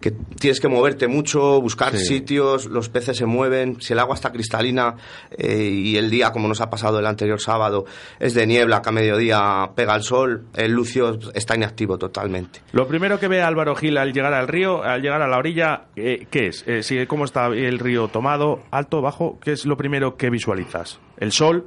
que 0.00 0.10
tienes 0.38 0.60
que 0.60 0.68
moverte 0.68 1.08
mucho, 1.08 1.60
buscar 1.60 1.96
Sí. 1.96 2.04
sitios, 2.04 2.66
los 2.66 2.90
peces 2.90 3.16
se 3.16 3.24
mueven, 3.26 3.80
si 3.80 3.94
el 3.94 3.98
agua 3.98 4.14
está 4.14 4.30
cristalina 4.30 4.94
eh, 5.30 5.62
y 5.64 5.96
el 5.96 6.10
día, 6.10 6.30
como 6.30 6.48
nos 6.48 6.60
ha 6.60 6.68
pasado 6.68 6.98
el 6.98 7.06
anterior 7.06 7.40
sábado, 7.40 7.86
es 8.20 8.34
de 8.34 8.46
niebla, 8.46 8.82
que 8.82 8.90
a 8.90 8.92
mediodía 8.92 9.70
pega 9.74 9.96
el 9.96 10.02
sol, 10.02 10.44
el 10.54 10.72
lucio 10.72 11.18
está 11.34 11.56
inactivo 11.56 11.96
totalmente. 11.98 12.60
Lo 12.72 12.86
primero 12.86 13.18
que 13.18 13.26
ve 13.26 13.40
Álvaro 13.42 13.74
Gil 13.74 13.96
al 13.96 14.12
llegar 14.12 14.34
al 14.34 14.48
río, 14.48 14.82
al 14.84 15.00
llegar 15.00 15.22
a 15.22 15.26
la 15.26 15.38
orilla, 15.38 15.84
eh, 15.96 16.26
¿qué 16.30 16.48
es? 16.48 16.64
Eh, 16.68 16.82
si- 16.82 17.06
¿Cómo 17.06 17.24
está 17.24 17.46
el 17.46 17.78
río 17.78 18.08
tomado? 18.08 18.60
¿Alto? 18.70 19.00
¿Bajo? 19.00 19.38
¿Qué 19.42 19.52
es 19.52 19.64
lo 19.64 19.78
primero 19.78 20.16
que 20.16 20.28
visualizas? 20.28 21.00
¿El 21.16 21.32
sol? 21.32 21.64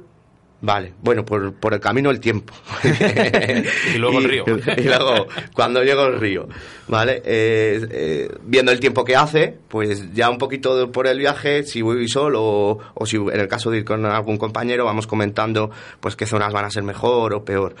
Vale, 0.62 0.94
bueno, 1.02 1.24
por, 1.24 1.54
por 1.54 1.74
el 1.74 1.80
camino 1.80 2.08
el 2.10 2.20
tiempo. 2.20 2.54
y 3.94 3.98
luego 3.98 4.18
el 4.18 4.24
río. 4.24 4.44
Y 4.78 4.82
luego, 4.82 5.26
cuando 5.54 5.82
llego 5.82 6.02
al 6.02 6.20
río, 6.20 6.48
¿vale? 6.86 7.20
Eh, 7.24 7.84
eh, 7.90 8.28
viendo 8.44 8.70
el 8.70 8.78
tiempo 8.78 9.04
que 9.04 9.16
hace, 9.16 9.58
pues 9.68 10.12
ya 10.14 10.30
un 10.30 10.38
poquito 10.38 10.92
por 10.92 11.08
el 11.08 11.18
viaje, 11.18 11.64
si 11.64 11.82
voy 11.82 12.08
solo 12.08 12.78
o, 12.94 13.06
si 13.06 13.16
en 13.16 13.40
el 13.40 13.48
caso 13.48 13.70
de 13.70 13.78
ir 13.78 13.84
con 13.84 14.06
algún 14.06 14.38
compañero, 14.38 14.84
vamos 14.84 15.08
comentando 15.08 15.70
pues 15.98 16.14
qué 16.14 16.26
zonas 16.26 16.52
van 16.52 16.64
a 16.64 16.70
ser 16.70 16.84
mejor 16.84 17.34
o 17.34 17.44
peor. 17.44 17.74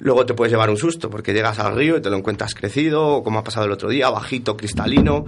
Luego 0.00 0.26
te 0.26 0.34
puedes 0.34 0.52
llevar 0.52 0.70
un 0.70 0.76
susto 0.76 1.08
porque 1.08 1.32
llegas 1.32 1.58
al 1.58 1.74
río 1.74 1.96
y 1.96 2.02
te 2.02 2.10
lo 2.10 2.16
encuentras 2.16 2.54
crecido, 2.54 3.06
o 3.06 3.24
como 3.24 3.38
ha 3.38 3.44
pasado 3.44 3.66
el 3.66 3.72
otro 3.72 3.88
día, 3.88 4.10
bajito, 4.10 4.56
cristalino, 4.56 5.24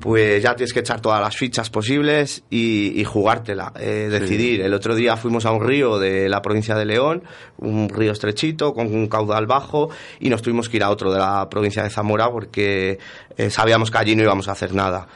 pues 0.00 0.42
ya 0.42 0.54
tienes 0.56 0.72
que 0.72 0.80
echar 0.80 1.00
todas 1.00 1.20
las 1.20 1.36
fichas 1.36 1.70
posibles 1.70 2.42
y, 2.50 3.02
jugártela, 3.04 3.72
eh, 3.78 4.08
decidir. 4.10 4.60
El 4.62 4.74
otro 4.74 4.94
día 4.94 5.16
fuimos 5.16 5.46
a 5.46 5.52
un 5.52 5.66
río 5.66 5.98
de 5.98 6.19
la 6.28 6.42
provincia 6.42 6.74
de 6.74 6.84
León, 6.84 7.22
un 7.58 7.88
río 7.88 8.12
estrechito 8.12 8.72
con 8.72 8.86
un 8.86 9.08
caudal 9.08 9.46
bajo 9.46 9.90
y 10.18 10.28
nos 10.28 10.42
tuvimos 10.42 10.68
que 10.68 10.76
ir 10.76 10.82
a 10.82 10.90
otro 10.90 11.12
de 11.12 11.18
la 11.18 11.48
provincia 11.48 11.82
de 11.82 11.90
Zamora 11.90 12.30
porque 12.30 12.98
eh, 13.36 13.50
sabíamos 13.50 13.90
que 13.90 13.98
allí 13.98 14.16
no 14.16 14.22
íbamos 14.22 14.48
a 14.48 14.52
hacer 14.52 14.74
nada. 14.74 15.06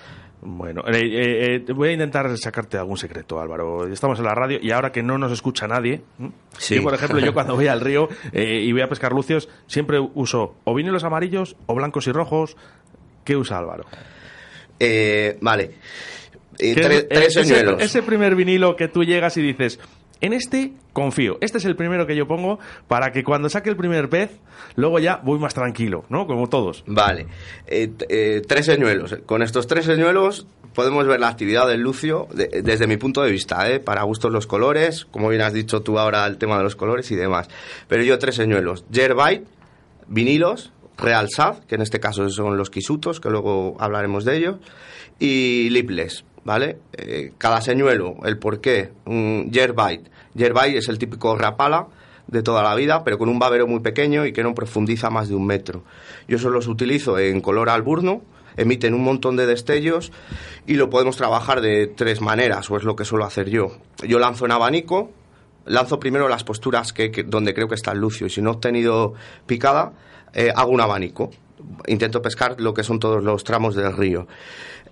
Bueno, 0.47 0.83
eh, 0.87 1.57
eh, 1.67 1.73
voy 1.73 1.89
a 1.89 1.93
intentar 1.93 2.37
sacarte 2.37 2.77
algún 2.77 2.99
secreto, 2.99 3.41
Álvaro. 3.41 3.87
Estamos 3.87 4.19
en 4.19 4.27
la 4.27 4.35
radio 4.35 4.59
y 4.61 4.73
ahora 4.73 4.93
que 4.93 5.03
no 5.03 5.17
nos 5.17 5.33
escucha 5.33 5.67
nadie, 5.67 6.03
sí. 6.59 6.81
por 6.81 6.93
ejemplo, 6.93 7.19
yo 7.19 7.33
cuando 7.35 7.55
voy 7.55 7.67
al 7.67 7.81
río 7.81 8.09
y 8.33 8.71
voy 8.73 8.83
a 8.83 8.89
pescar 8.89 9.13
lucios, 9.13 9.49
siempre 9.67 9.99
uso 9.99 10.57
o 10.65 10.75
vinilos 10.75 11.05
amarillos 11.05 11.57
o 11.67 11.75
blancos 11.75 12.07
y 12.09 12.13
rojos. 12.13 12.57
¿Qué 13.25 13.37
usa 13.37 13.59
Álvaro? 13.59 13.85
vale. 15.41 15.71
tres 16.59 17.07
ese, 17.09 17.77
ese 17.79 18.03
primer 18.03 18.35
vinilo 18.35 18.77
que 18.77 18.89
tú 18.89 19.03
llegas 19.03 19.39
y 19.39 19.43
dices, 19.43 19.81
en 20.25 20.33
este 20.33 20.73
confío. 20.95 21.37
Este 21.43 21.59
es 21.59 21.67
el 21.67 21.77
primero 21.77 22.07
que 22.07 22.17
yo 22.17 22.27
pongo 22.27 22.59
para 22.89 23.13
que 23.13 23.23
cuando 23.23 23.51
saque 23.51 23.69
el 23.69 23.77
primer 23.77 24.09
pez, 24.09 24.31
luego 24.75 24.99
ya 24.99 25.21
voy 25.23 25.39
más 25.39 25.53
tranquilo, 25.53 26.07
¿no? 26.09 26.27
Como 26.27 26.49
todos. 26.49 26.83
Vale. 26.87 27.27
Eh, 27.67 27.93
eh, 28.09 28.41
tres 28.49 28.65
señuelos. 28.65 29.17
Con 29.27 29.43
estos 29.43 29.67
tres 29.67 29.85
señuelos 29.85 30.47
podemos 30.73 31.07
ver 31.07 31.21
la 31.21 31.29
actividad 31.29 31.69
del 31.69 31.81
lucio 31.81 32.27
desde 32.33 32.87
mi 32.87 32.97
punto 32.97 33.23
de 33.23 33.31
vista, 33.31 33.71
¿eh? 33.71 33.81
Para 33.81 34.03
gustos 34.05 34.33
los 34.33 34.47
colores, 34.47 35.05
como 35.05 35.29
bien 35.29 35.43
has 35.43 35.53
dicho 35.53 35.83
tú 35.83 35.99
ahora 35.99 36.27
el 36.27 36.39
tema 36.39 36.57
de 36.57 36.63
los 36.63 36.75
colores 36.75 37.11
y 37.11 37.17
demás. 37.17 37.49
Pero 37.87 38.03
yo 38.03 38.19
tres 38.19 38.37
señuelos. 38.37 38.87
Yerbite, 38.91 39.45
vinilos, 40.09 40.73
Real 40.97 41.29
Sad, 41.29 41.59
que 41.65 41.75
en 41.75 41.83
este 41.83 42.01
caso 42.01 42.31
son 42.31 42.57
los 42.57 42.71
quisutos, 42.71 43.21
que 43.21 43.29
luego 43.29 43.77
hablaremos 43.79 44.25
de 44.25 44.39
ellos, 44.39 44.57
y 45.19 45.71
lipless, 45.71 46.25
¿vale? 46.45 46.79
cada 47.39 47.61
señuelo, 47.61 48.17
el 48.25 48.39
porqué, 48.39 48.91
un 49.07 49.51
Yerbite 49.51 50.11
Yerbay 50.35 50.77
es 50.77 50.89
el 50.89 50.99
típico 50.99 51.37
rapala 51.37 51.87
de 52.27 52.43
toda 52.43 52.63
la 52.63 52.75
vida, 52.75 53.05
pero 53.05 53.19
con 53.19 53.29
un 53.29 53.39
babero 53.39 53.67
muy 53.67 53.81
pequeño 53.81 54.27
y 54.27 54.33
que 54.33 54.43
no 54.43 54.55
profundiza 54.55 55.11
más 55.11 55.29
de 55.29 55.35
un 55.35 55.47
metro. 55.47 55.85
Yo 56.27 56.39
solo 56.39 56.57
los 56.57 56.69
utilizo 56.69 57.19
en 57.19 57.41
color 57.41 57.69
alburno, 57.69 58.23
emiten 58.57 58.95
un 58.95 59.05
montón 59.05 59.37
de 59.37 59.47
destellos 59.47 60.13
y 60.67 60.75
lo 60.75 60.91
podemos 60.91 61.17
trabajar 61.17 61.61
de 61.61 61.87
tres 61.87 62.21
maneras, 62.21 62.71
o 62.71 62.77
es 62.77 62.85
lo 62.85 62.97
que 62.97 63.05
suelo 63.05 63.25
hacer 63.25 63.51
yo. 63.51 63.77
Yo 64.07 64.19
lanzo 64.19 64.47
en 64.47 64.53
abanico, 64.53 65.13
lanzo 65.67 66.01
primero 66.01 66.29
las 66.29 66.45
posturas 66.45 66.93
que, 66.93 67.11
donde 67.27 67.55
creo 67.55 67.69
que 67.69 67.75
está 67.75 67.93
el 67.93 67.99
lucio 67.99 68.27
y 68.27 68.31
si 68.31 68.43
no 68.43 68.51
he 68.51 68.55
obtenido 68.55 69.15
picada, 69.47 69.93
eh, 70.33 70.51
hago 70.55 70.71
un 70.73 70.81
abanico. 70.81 71.31
Intento 71.87 72.21
pescar 72.21 72.61
lo 72.61 72.75
que 72.75 72.83
son 72.83 72.99
todos 72.99 73.23
los 73.23 73.45
tramos 73.45 73.75
del 73.75 73.97
río. 73.97 74.27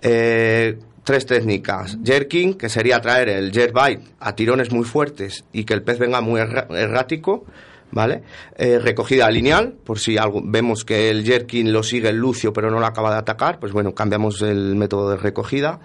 Eh, 0.03 0.77
tres 1.03 1.25
técnicas. 1.25 1.97
Jerking, 2.03 2.55
que 2.55 2.69
sería 2.69 2.99
traer 3.01 3.29
el 3.29 3.51
jerkbait 3.51 4.01
a 4.19 4.35
tirones 4.35 4.71
muy 4.71 4.83
fuertes 4.83 5.45
y 5.53 5.63
que 5.63 5.73
el 5.73 5.81
pez 5.81 5.97
venga 5.97 6.21
muy 6.21 6.41
errático, 6.41 7.45
¿vale? 7.93 8.23
Eh, 8.57 8.79
recogida 8.79 9.29
lineal, 9.29 9.73
por 9.83 9.99
si 9.99 10.17
algo, 10.17 10.41
vemos 10.43 10.83
que 10.83 11.09
el 11.09 11.23
jerking 11.23 11.71
lo 11.71 11.83
sigue 11.83 12.09
el 12.09 12.17
lucio 12.17 12.51
pero 12.51 12.69
no 12.71 12.79
lo 12.79 12.85
acaba 12.85 13.11
de 13.11 13.19
atacar, 13.19 13.59
pues 13.59 13.71
bueno, 13.71 13.93
cambiamos 13.93 14.41
el 14.41 14.75
método 14.75 15.11
de 15.11 15.17
recogida. 15.17 15.79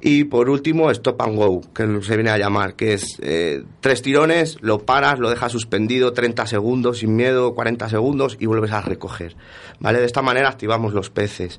Y 0.00 0.24
por 0.24 0.48
último, 0.48 0.92
stop 0.92 1.20
and 1.22 1.36
go, 1.36 1.60
que 1.74 2.00
se 2.02 2.14
viene 2.14 2.30
a 2.30 2.38
llamar, 2.38 2.74
que 2.74 2.92
es 2.92 3.18
eh, 3.20 3.64
tres 3.80 4.00
tirones, 4.00 4.56
lo 4.60 4.86
paras, 4.86 5.18
lo 5.18 5.28
dejas 5.28 5.50
suspendido 5.50 6.12
30 6.12 6.46
segundos 6.46 6.98
sin 6.98 7.16
miedo, 7.16 7.52
40 7.52 7.88
segundos 7.88 8.36
y 8.38 8.46
vuelves 8.46 8.70
a 8.70 8.80
recoger. 8.80 9.34
¿Vale? 9.80 9.98
De 9.98 10.06
esta 10.06 10.22
manera 10.22 10.50
activamos 10.50 10.94
los 10.94 11.10
peces. 11.10 11.58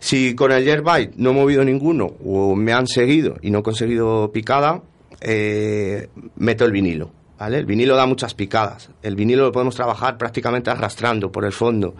Si 0.00 0.34
con 0.34 0.52
el 0.52 0.64
Yerbite 0.64 1.12
no 1.16 1.30
he 1.30 1.34
movido 1.34 1.64
ninguno 1.64 2.06
o 2.24 2.56
me 2.56 2.72
han 2.72 2.86
seguido 2.86 3.36
y 3.42 3.50
no 3.50 3.58
he 3.58 3.62
conseguido 3.62 4.32
picada, 4.32 4.82
eh, 5.20 6.08
meto 6.36 6.64
el 6.64 6.72
vinilo. 6.72 7.10
El 7.38 7.66
vinilo 7.66 7.96
da 7.96 8.06
muchas 8.06 8.34
picadas. 8.34 8.90
El 9.02 9.14
vinilo 9.14 9.44
lo 9.44 9.52
podemos 9.52 9.74
trabajar 9.74 10.16
prácticamente 10.16 10.70
arrastrando 10.70 11.30
por 11.30 11.44
el 11.44 11.52
fondo. 11.52 11.94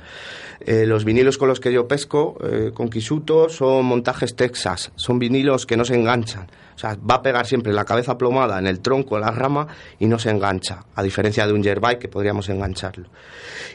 Eh, 0.61 0.87
los 0.87 1.05
vinilos 1.05 1.37
con 1.37 1.49
los 1.49 1.61
que 1.61 1.72
yo 1.72 1.87
pesco 1.87 2.38
eh, 2.42 2.70
con 2.72 2.88
Kisuto 2.88 3.49
son 3.49 3.85
montajes 3.85 4.35
Texas, 4.35 4.90
son 4.96 5.18
vinilos 5.18 5.66
que 5.66 5.77
no 5.77 5.85
se 5.85 5.94
enganchan. 5.94 6.46
O 6.76 6.78
sea, 6.78 6.94
va 6.94 7.16
a 7.16 7.22
pegar 7.22 7.46
siempre 7.46 7.72
la 7.72 7.86
cabeza 7.86 8.18
plomada 8.18 8.58
en 8.58 8.66
el 8.66 8.80
tronco, 8.80 9.16
en 9.16 9.22
la 9.22 9.30
rama 9.30 9.66
y 9.98 10.06
no 10.06 10.18
se 10.18 10.28
engancha, 10.28 10.84
a 10.94 11.02
diferencia 11.02 11.46
de 11.46 11.54
un 11.54 11.62
yerbike 11.62 11.98
que 11.98 12.08
podríamos 12.08 12.50
engancharlo. 12.50 13.08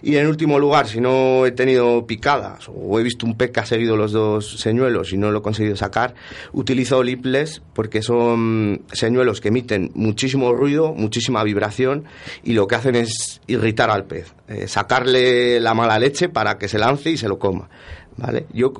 Y 0.03 0.17
en 0.17 0.27
último 0.27 0.59
lugar, 0.59 0.87
si 0.87 1.01
no 1.01 1.47
he 1.47 1.51
tenido 1.51 2.05
picadas 2.05 2.69
o 2.69 2.99
he 2.99 3.03
visto 3.03 3.25
un 3.25 3.35
pez 3.35 3.49
que 3.49 3.59
ha 3.59 3.65
seguido 3.65 3.97
los 3.97 4.11
dos 4.11 4.59
señuelos 4.59 5.13
y 5.13 5.17
no 5.17 5.31
lo 5.31 5.39
he 5.39 5.41
conseguido 5.41 5.75
sacar, 5.75 6.13
utilizo 6.53 7.01
lipless 7.01 7.61
porque 7.73 8.03
son 8.03 8.83
señuelos 8.91 9.41
que 9.41 9.47
emiten 9.47 9.89
muchísimo 9.95 10.53
ruido, 10.53 10.93
muchísima 10.93 11.43
vibración 11.43 12.05
y 12.43 12.53
lo 12.53 12.67
que 12.67 12.75
hacen 12.75 12.95
es 12.95 13.41
irritar 13.47 13.89
al 13.89 14.05
pez, 14.05 14.33
eh, 14.47 14.67
sacarle 14.67 15.59
la 15.59 15.73
mala 15.73 15.97
leche 15.97 16.29
para 16.29 16.59
que 16.59 16.67
se 16.67 16.77
lance 16.77 17.09
y 17.09 17.17
se 17.17 17.27
lo 17.27 17.39
coma. 17.39 17.67
¿Vale? 18.17 18.47
Yo 18.54 18.74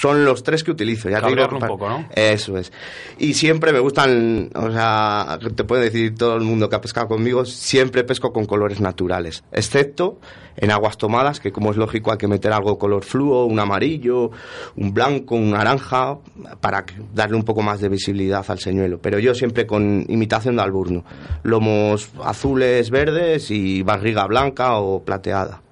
son 0.00 0.24
los 0.24 0.42
tres 0.42 0.64
que 0.64 0.70
utilizo. 0.70 1.08
Ya 1.08 1.20
un 1.20 1.58
poco, 1.60 1.88
¿no? 1.88 2.06
Eso 2.14 2.56
es. 2.56 2.72
Y 3.18 3.34
siempre 3.34 3.72
me 3.72 3.80
gustan, 3.80 4.50
o 4.54 4.70
sea, 4.70 5.38
te 5.54 5.64
puede 5.64 5.84
decir 5.84 6.14
todo 6.14 6.36
el 6.36 6.42
mundo 6.42 6.68
que 6.68 6.76
ha 6.76 6.80
pescado 6.80 7.08
conmigo, 7.08 7.44
siempre 7.44 8.04
pesco 8.04 8.32
con 8.32 8.46
colores 8.46 8.80
naturales, 8.80 9.44
excepto 9.52 10.18
en 10.56 10.70
aguas 10.70 10.98
tomadas, 10.98 11.40
que 11.40 11.52
como 11.52 11.70
es 11.70 11.76
lógico 11.76 12.12
hay 12.12 12.18
que 12.18 12.28
meter 12.28 12.52
algo 12.52 12.78
color 12.78 13.04
fluo, 13.04 13.46
un 13.46 13.58
amarillo, 13.58 14.30
un 14.76 14.92
blanco, 14.92 15.34
un 15.34 15.50
naranja, 15.52 16.18
para 16.60 16.84
darle 17.14 17.36
un 17.36 17.44
poco 17.44 17.62
más 17.62 17.80
de 17.80 17.88
visibilidad 17.88 18.44
al 18.48 18.58
señuelo. 18.58 18.98
Pero 19.00 19.18
yo 19.18 19.34
siempre 19.34 19.66
con 19.66 20.04
imitación 20.08 20.56
de 20.56 20.62
alburno, 20.62 21.04
lomos 21.42 22.10
azules, 22.22 22.90
verdes 22.90 23.50
y 23.50 23.82
barriga 23.82 24.26
blanca 24.26 24.76
o 24.78 25.02
plateada. 25.02 25.62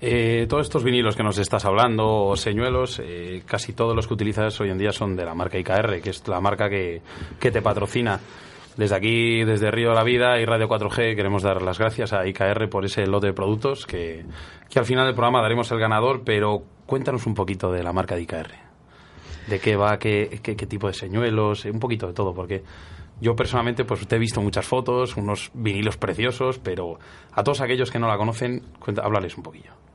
Eh, 0.00 0.46
todos 0.48 0.66
estos 0.66 0.84
vinilos 0.84 1.16
que 1.16 1.22
nos 1.22 1.38
estás 1.38 1.64
hablando, 1.64 2.06
o 2.06 2.36
señuelos, 2.36 3.00
eh, 3.02 3.42
casi 3.46 3.72
todos 3.72 3.96
los 3.96 4.06
que 4.06 4.14
utilizas 4.14 4.60
hoy 4.60 4.70
en 4.70 4.78
día 4.78 4.92
son 4.92 5.16
de 5.16 5.24
la 5.24 5.34
marca 5.34 5.58
IKR, 5.58 6.02
que 6.02 6.10
es 6.10 6.26
la 6.28 6.40
marca 6.40 6.68
que, 6.68 7.00
que 7.40 7.50
te 7.50 7.62
patrocina. 7.62 8.20
Desde 8.76 8.94
aquí, 8.94 9.42
desde 9.44 9.70
Río 9.70 9.90
de 9.90 9.94
la 9.94 10.04
Vida 10.04 10.38
y 10.38 10.44
Radio 10.44 10.68
4G, 10.68 11.16
queremos 11.16 11.42
dar 11.42 11.62
las 11.62 11.78
gracias 11.78 12.12
a 12.12 12.26
IKR 12.26 12.68
por 12.68 12.84
ese 12.84 13.06
lote 13.06 13.28
de 13.28 13.32
productos 13.32 13.86
que, 13.86 14.26
que 14.68 14.78
al 14.78 14.84
final 14.84 15.06
del 15.06 15.14
programa 15.14 15.40
daremos 15.40 15.70
el 15.72 15.78
ganador, 15.78 16.24
pero 16.24 16.62
cuéntanos 16.84 17.26
un 17.26 17.32
poquito 17.32 17.72
de 17.72 17.82
la 17.82 17.94
marca 17.94 18.16
de 18.16 18.22
IKR. 18.22 18.50
¿De 19.46 19.60
qué 19.60 19.76
va? 19.76 19.98
¿Qué, 19.98 20.40
qué, 20.42 20.56
qué 20.56 20.66
tipo 20.66 20.88
de 20.88 20.92
señuelos? 20.92 21.64
Un 21.64 21.80
poquito 21.80 22.06
de 22.06 22.12
todo, 22.12 22.34
porque 22.34 22.62
yo 23.18 23.34
personalmente 23.34 23.86
pues 23.86 24.06
te 24.06 24.16
he 24.16 24.18
visto 24.18 24.42
muchas 24.42 24.66
fotos, 24.66 25.16
unos 25.16 25.50
vinilos 25.54 25.96
preciosos, 25.96 26.58
pero 26.58 26.98
a 27.32 27.42
todos 27.42 27.62
aquellos 27.62 27.90
que 27.90 27.98
no 27.98 28.08
la 28.08 28.18
conocen, 28.18 28.62
háblales 29.02 29.38
un 29.38 29.42
poquillo. 29.42 29.85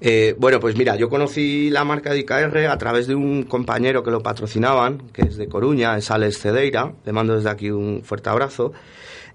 Eh, 0.00 0.34
bueno, 0.38 0.60
pues 0.60 0.76
mira, 0.76 0.96
yo 0.96 1.08
conocí 1.08 1.70
la 1.70 1.84
marca 1.84 2.12
de 2.12 2.20
IKR 2.20 2.66
a 2.68 2.78
través 2.78 3.06
de 3.06 3.14
un 3.14 3.44
compañero 3.44 4.02
que 4.02 4.10
lo 4.10 4.22
patrocinaban, 4.22 4.98
que 5.12 5.22
es 5.22 5.36
de 5.36 5.48
Coruña, 5.48 5.96
es 5.96 6.10
Alex 6.10 6.38
Cedeira, 6.40 6.92
le 7.04 7.12
mando 7.12 7.36
desde 7.36 7.50
aquí 7.50 7.70
un 7.70 8.02
fuerte 8.02 8.28
abrazo. 8.28 8.72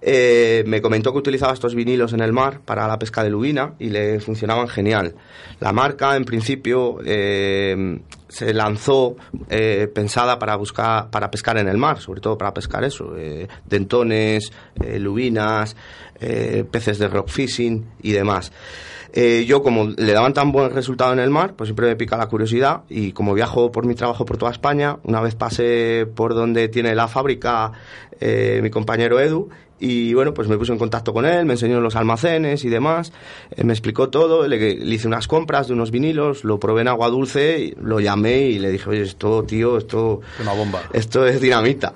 Eh, 0.02 0.64
me 0.66 0.82
comentó 0.82 1.12
que 1.12 1.18
utilizaba 1.18 1.54
estos 1.54 1.76
vinilos 1.76 2.14
en 2.14 2.22
el 2.22 2.32
mar 2.32 2.62
para 2.64 2.88
la 2.88 2.98
pesca 2.98 3.22
de 3.22 3.30
lubina 3.30 3.74
y 3.80 3.90
le 3.90 4.20
funcionaban 4.22 4.70
genial. 4.70 5.16
La 5.60 5.74
marca, 5.74 6.16
en 6.16 6.24
principio, 6.24 7.00
eh, 7.04 8.00
se 8.30 8.54
lanzó 8.54 9.16
pensada 9.94 10.40
para 10.40 10.56
buscar, 10.56 11.10
para 11.10 11.32
pescar 11.32 11.58
en 11.58 11.68
el 11.68 11.78
mar, 11.78 12.00
sobre 12.00 12.22
todo 12.22 12.38
para 12.38 12.54
pescar 12.54 12.84
eso, 12.84 13.14
dentones, 13.66 14.52
lubinas, 15.00 15.76
peces 16.72 17.00
de 17.00 17.08
rock 17.08 17.28
fishing 17.30 17.86
y 18.04 18.12
demás. 18.12 18.52
Eh, 19.12 19.46
yo, 19.48 19.64
como 19.64 19.86
le 19.86 20.14
daban 20.14 20.34
tan 20.34 20.52
buen 20.52 20.72
resultado 20.72 21.14
en 21.14 21.20
el 21.20 21.30
mar, 21.30 21.56
pues 21.56 21.68
siempre 21.68 21.88
me 21.88 21.96
pica 21.96 22.16
la 22.18 22.28
curiosidad 22.28 22.84
y 22.90 23.12
como 23.12 23.34
viajo 23.34 23.72
por 23.72 23.86
mi 23.86 23.96
trabajo 23.96 24.26
por 24.26 24.38
toda 24.38 24.52
España, 24.52 24.98
una 25.04 25.22
vez 25.22 25.36
pasé 25.36 26.06
por 26.06 26.36
donde 26.36 26.68
tiene 26.68 26.94
la 26.94 27.08
fábrica 27.08 27.72
eh, 28.20 28.60
mi 28.62 28.70
compañero 28.70 29.20
Edu 29.20 29.50
Y 29.80 30.14
bueno, 30.14 30.34
pues 30.34 30.48
me 30.48 30.58
puse 30.58 30.72
en 30.74 30.78
contacto 30.78 31.14
con 31.14 31.26
él, 31.26 31.46
me 31.46 31.54
enseñó 31.54 31.80
los 31.80 31.96
almacenes 31.96 32.66
y 32.66 32.70
demás, 32.70 33.14
eh, 33.56 33.64
me 33.64 33.74
explicó 33.74 34.10
todo, 34.10 34.48
le, 34.48 34.58
le, 34.76 34.96
hice 34.96 35.08
unas 35.08 35.28
compras 35.28 35.68
de 35.68 35.74
unos 35.74 35.92
vinilos, 35.92 36.44
lo 36.44 36.60
probé 36.60 36.82
en 36.82 36.90
agua 36.90 37.10
dulce, 37.10 37.76
lo 37.82 38.00
llamé 38.00 38.42
y 38.42 38.60
le 38.60 38.72
dije, 38.72 38.90
oye, 38.90 39.02
esto, 39.04 39.44
tío, 39.44 39.78
esto... 39.78 40.22
Una 40.42 40.54
bomba. 40.54 40.82
Esto 40.94 41.26
es 41.26 41.40
dinamita. 41.40 41.94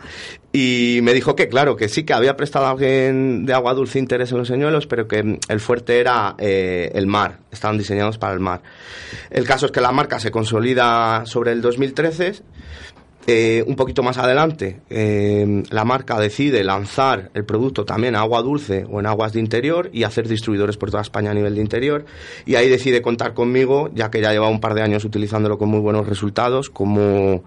Y 0.56 1.00
me 1.02 1.16
dijo 1.16 1.36
que, 1.36 1.50
claro, 1.50 1.76
que 1.76 1.90
sí, 1.90 2.04
que 2.04 2.14
había 2.14 2.38
prestado 2.38 2.68
a 2.68 2.70
alguien 2.70 3.44
de 3.48 3.54
agua 3.54 3.74
dulce 3.74 3.98
interés 3.98 4.32
en 4.32 4.38
los 4.38 4.48
señuelos, 4.48 4.86
pero 4.86 5.08
que 5.08 5.40
el 5.48 5.60
fuerte 5.60 6.00
era 6.00 6.36
eh, 6.38 6.92
el 6.94 7.08
mar, 7.08 7.40
estaban 7.52 7.80
diseñados 7.80 8.20
para 8.20 8.34
el 8.34 8.40
mar. 8.40 8.62
El 9.32 9.46
caso 9.46 9.66
es 9.66 9.72
que 9.72 9.82
la 9.82 9.92
marca 9.92 10.20
se 10.20 10.30
consolida 10.30 11.26
sobre 11.26 11.54
el 11.54 11.62
2013 11.64 12.36
eh, 13.26 13.64
un 13.66 13.76
poquito 13.78 14.04
más 14.04 14.18
adelante, 14.18 14.82
eh, 14.90 15.64
la 15.70 15.86
marca 15.86 16.20
decide 16.20 16.64
lanzar 16.64 17.32
el 17.34 17.46
producto 17.46 17.86
también 17.86 18.16
a 18.16 18.20
agua 18.20 18.42
dulce 18.42 18.86
o 18.90 19.00
en 19.00 19.06
aguas 19.06 19.32
de 19.32 19.40
interior 19.40 19.90
y 19.94 20.04
hacer 20.04 20.28
distribuidores 20.28 20.76
por 20.76 20.92
toda 20.92 21.04
España 21.04 21.32
a 21.32 21.34
nivel 21.34 21.56
de 21.56 21.62
interior. 21.62 22.06
Y 22.46 22.56
ahí 22.56 22.68
decide 22.68 23.02
contar 23.02 23.34
conmigo, 23.34 23.90
ya 23.94 24.12
que 24.12 24.20
ya 24.20 24.34
lleva 24.34 24.50
un 24.50 24.60
par 24.60 24.74
de 24.74 24.82
años 24.82 25.06
utilizándolo 25.06 25.58
con 25.58 25.70
muy 25.70 25.80
buenos 25.80 26.08
resultados, 26.08 26.70
como, 26.70 27.44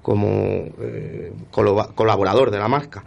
como 0.00 0.30
eh, 0.80 1.32
colaborador 1.50 2.50
de 2.50 2.58
la 2.58 2.68
marca. 2.68 3.04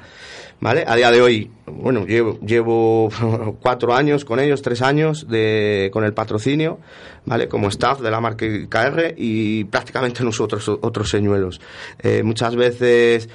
¿Vale? 0.60 0.86
A 0.88 0.96
día 0.96 1.12
de 1.12 1.22
hoy, 1.22 1.52
bueno, 1.66 2.06
llevo, 2.06 2.40
llevo 2.40 3.10
cuatro 3.62 3.94
años 3.94 4.24
con 4.24 4.40
ellos, 4.40 4.62
tres 4.62 4.82
años 4.82 5.28
de, 5.28 5.90
con 5.92 6.04
el 6.06 6.14
patrocinio. 6.14 6.80
¿vale? 7.26 7.48
Como 7.48 7.70
staff 7.70 8.02
de 8.02 8.12
la 8.12 8.20
marca 8.20 8.46
KR 8.70 9.14
y 9.18 9.64
prácticamente 9.66 10.24
nosotros 10.24 10.68
otros 10.70 11.10
señuelos. 11.10 11.62
Eh, 12.00 12.24
muchas 12.24 12.56
veces 12.56 13.30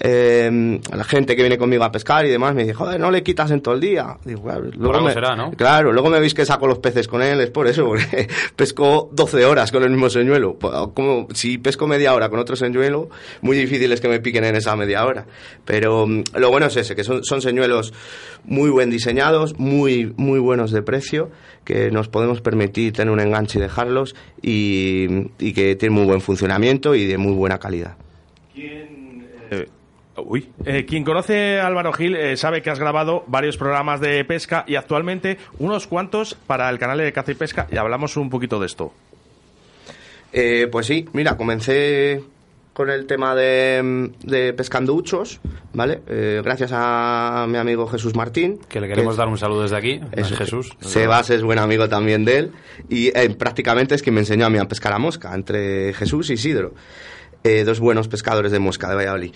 eh, 0.00 0.80
la 0.92 1.04
gente 1.04 1.36
que 1.36 1.42
viene 1.42 1.56
conmigo 1.56 1.84
a 1.84 1.92
pescar 1.92 2.26
y 2.26 2.30
demás 2.30 2.54
me 2.54 2.62
dice, 2.62 2.74
joder, 2.74 2.98
no 2.98 3.10
le 3.10 3.22
quitas 3.22 3.50
en 3.50 3.60
todo 3.60 3.74
el 3.74 3.80
día. 3.80 4.16
Digo, 4.24 4.42
claro, 4.42 4.70
luego 4.76 5.00
me, 5.00 5.12
será, 5.12 5.36
¿no? 5.36 5.52
Claro, 5.52 5.92
luego 5.92 6.10
me 6.10 6.20
veis 6.20 6.34
que 6.34 6.44
saco 6.44 6.66
los 6.66 6.78
peces 6.78 7.06
con 7.06 7.22
él, 7.22 7.40
es 7.40 7.50
por 7.50 7.66
eso, 7.66 7.86
porque 7.86 8.28
pesco 8.56 9.08
12 9.12 9.44
horas 9.44 9.70
con 9.70 9.82
el 9.82 9.90
mismo 9.90 10.10
señuelo. 10.10 10.54
Pues, 10.58 10.72
como 10.94 11.28
si 11.32 11.58
pesco 11.58 11.86
media 11.86 12.14
hora 12.14 12.28
con 12.28 12.38
otro 12.38 12.56
señuelo, 12.56 13.08
muy 13.40 13.56
difícil 13.56 13.92
es 13.92 14.00
que 14.00 14.08
me 14.08 14.20
piquen 14.20 14.44
en 14.44 14.56
esa 14.56 14.74
media 14.76 15.04
hora. 15.04 15.26
Pero 15.64 16.06
mm, 16.06 16.24
lo 16.36 16.50
bueno 16.50 16.66
es 16.66 16.76
ese, 16.76 16.96
que 16.96 17.04
son, 17.04 17.24
son 17.24 17.40
señuelos 17.40 17.92
muy 18.44 18.70
buen 18.70 18.90
diseñados, 18.90 19.58
muy, 19.58 20.12
muy 20.16 20.38
buenos 20.38 20.72
de 20.72 20.82
precio, 20.82 21.30
que 21.64 21.90
nos 21.90 22.08
podemos 22.08 22.40
permitir 22.40 22.92
tener 22.92 23.12
un 23.12 23.20
enganche 23.20 23.58
y 23.58 23.62
dejarlos 23.62 24.14
y, 24.42 25.06
y 25.38 25.52
que 25.52 25.76
tienen 25.76 25.96
muy 25.96 26.04
buen 26.04 26.20
funcionamiento 26.20 26.94
y 26.94 27.06
de 27.06 27.16
muy 27.16 27.32
buena 27.32 27.58
calidad. 27.58 27.96
¿Quién, 28.54 28.93
Uy. 30.16 30.48
Eh, 30.64 30.84
quien 30.84 31.04
conoce 31.04 31.58
a 31.58 31.66
Álvaro 31.66 31.92
Gil 31.92 32.16
eh, 32.16 32.36
sabe 32.36 32.62
que 32.62 32.70
has 32.70 32.78
grabado 32.78 33.24
varios 33.26 33.56
programas 33.56 34.00
de 34.00 34.24
pesca 34.24 34.64
y 34.66 34.76
actualmente 34.76 35.38
unos 35.58 35.86
cuantos 35.86 36.34
para 36.34 36.70
el 36.70 36.78
canal 36.78 36.98
de 36.98 37.12
Caza 37.12 37.32
y 37.32 37.34
Pesca 37.34 37.66
y 37.70 37.76
hablamos 37.76 38.16
un 38.16 38.30
poquito 38.30 38.60
de 38.60 38.66
esto. 38.66 38.92
Eh, 40.32 40.68
pues 40.70 40.86
sí, 40.86 41.08
mira, 41.12 41.36
comencé 41.36 42.22
con 42.74 42.90
el 42.90 43.06
tema 43.06 43.34
de, 43.34 44.10
de 44.24 44.52
pescando 44.52 44.94
uchos, 44.94 45.40
¿vale? 45.72 46.00
Eh, 46.08 46.42
gracias 46.44 46.72
a 46.74 47.46
mi 47.48 47.56
amigo 47.56 47.86
Jesús 47.86 48.14
Martín. 48.16 48.58
Que 48.68 48.80
le 48.80 48.88
queremos 48.88 49.16
dar 49.16 49.28
un 49.28 49.38
saludo 49.38 49.62
desde 49.62 49.76
aquí, 49.76 50.00
es, 50.12 50.32
Jesús. 50.32 50.76
Sebas 50.80 51.30
es 51.30 51.42
buen 51.42 51.60
amigo 51.60 51.88
también 51.88 52.24
de 52.24 52.38
él 52.38 52.52
y 52.88 53.16
eh, 53.16 53.30
prácticamente 53.38 53.94
es 53.94 54.02
quien 54.02 54.14
me 54.14 54.22
enseñó 54.22 54.44
a 54.44 54.50
mí 54.50 54.58
a 54.58 54.66
pescar 54.66 54.92
a 54.92 54.98
mosca, 54.98 55.32
entre 55.34 55.94
Jesús 55.94 56.30
y 56.30 56.32
Isidro, 56.34 56.74
eh, 57.44 57.62
dos 57.62 57.78
buenos 57.78 58.08
pescadores 58.08 58.50
de 58.50 58.58
mosca 58.58 58.88
de 58.88 58.96
Valladolid. 58.96 59.34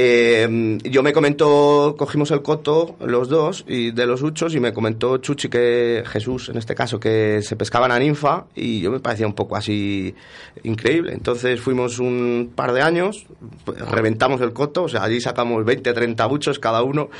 Eh, 0.00 0.78
yo 0.84 1.02
me 1.02 1.12
comentó, 1.12 1.96
cogimos 1.98 2.30
el 2.30 2.40
coto 2.40 2.94
los 3.00 3.28
dos 3.28 3.64
y 3.66 3.90
de 3.90 4.06
los 4.06 4.22
uchos 4.22 4.54
y 4.54 4.60
me 4.60 4.72
comentó 4.72 5.18
Chuchi 5.18 5.48
que 5.48 6.04
Jesús, 6.06 6.50
en 6.50 6.56
este 6.56 6.76
caso, 6.76 7.00
que 7.00 7.42
se 7.42 7.56
pescaban 7.56 7.90
a 7.90 7.98
ninfa 7.98 8.44
y 8.54 8.78
yo 8.78 8.92
me 8.92 9.00
parecía 9.00 9.26
un 9.26 9.32
poco 9.32 9.56
así 9.56 10.14
increíble. 10.62 11.14
Entonces 11.14 11.60
fuimos 11.60 11.98
un 11.98 12.52
par 12.54 12.74
de 12.74 12.82
años, 12.82 13.26
reventamos 13.66 14.40
el 14.40 14.52
coto, 14.52 14.84
o 14.84 14.88
sea, 14.88 15.02
allí 15.02 15.20
sacamos 15.20 15.64
20, 15.64 15.92
30 15.92 16.26
buchos 16.26 16.60
cada 16.60 16.84
uno 16.84 17.10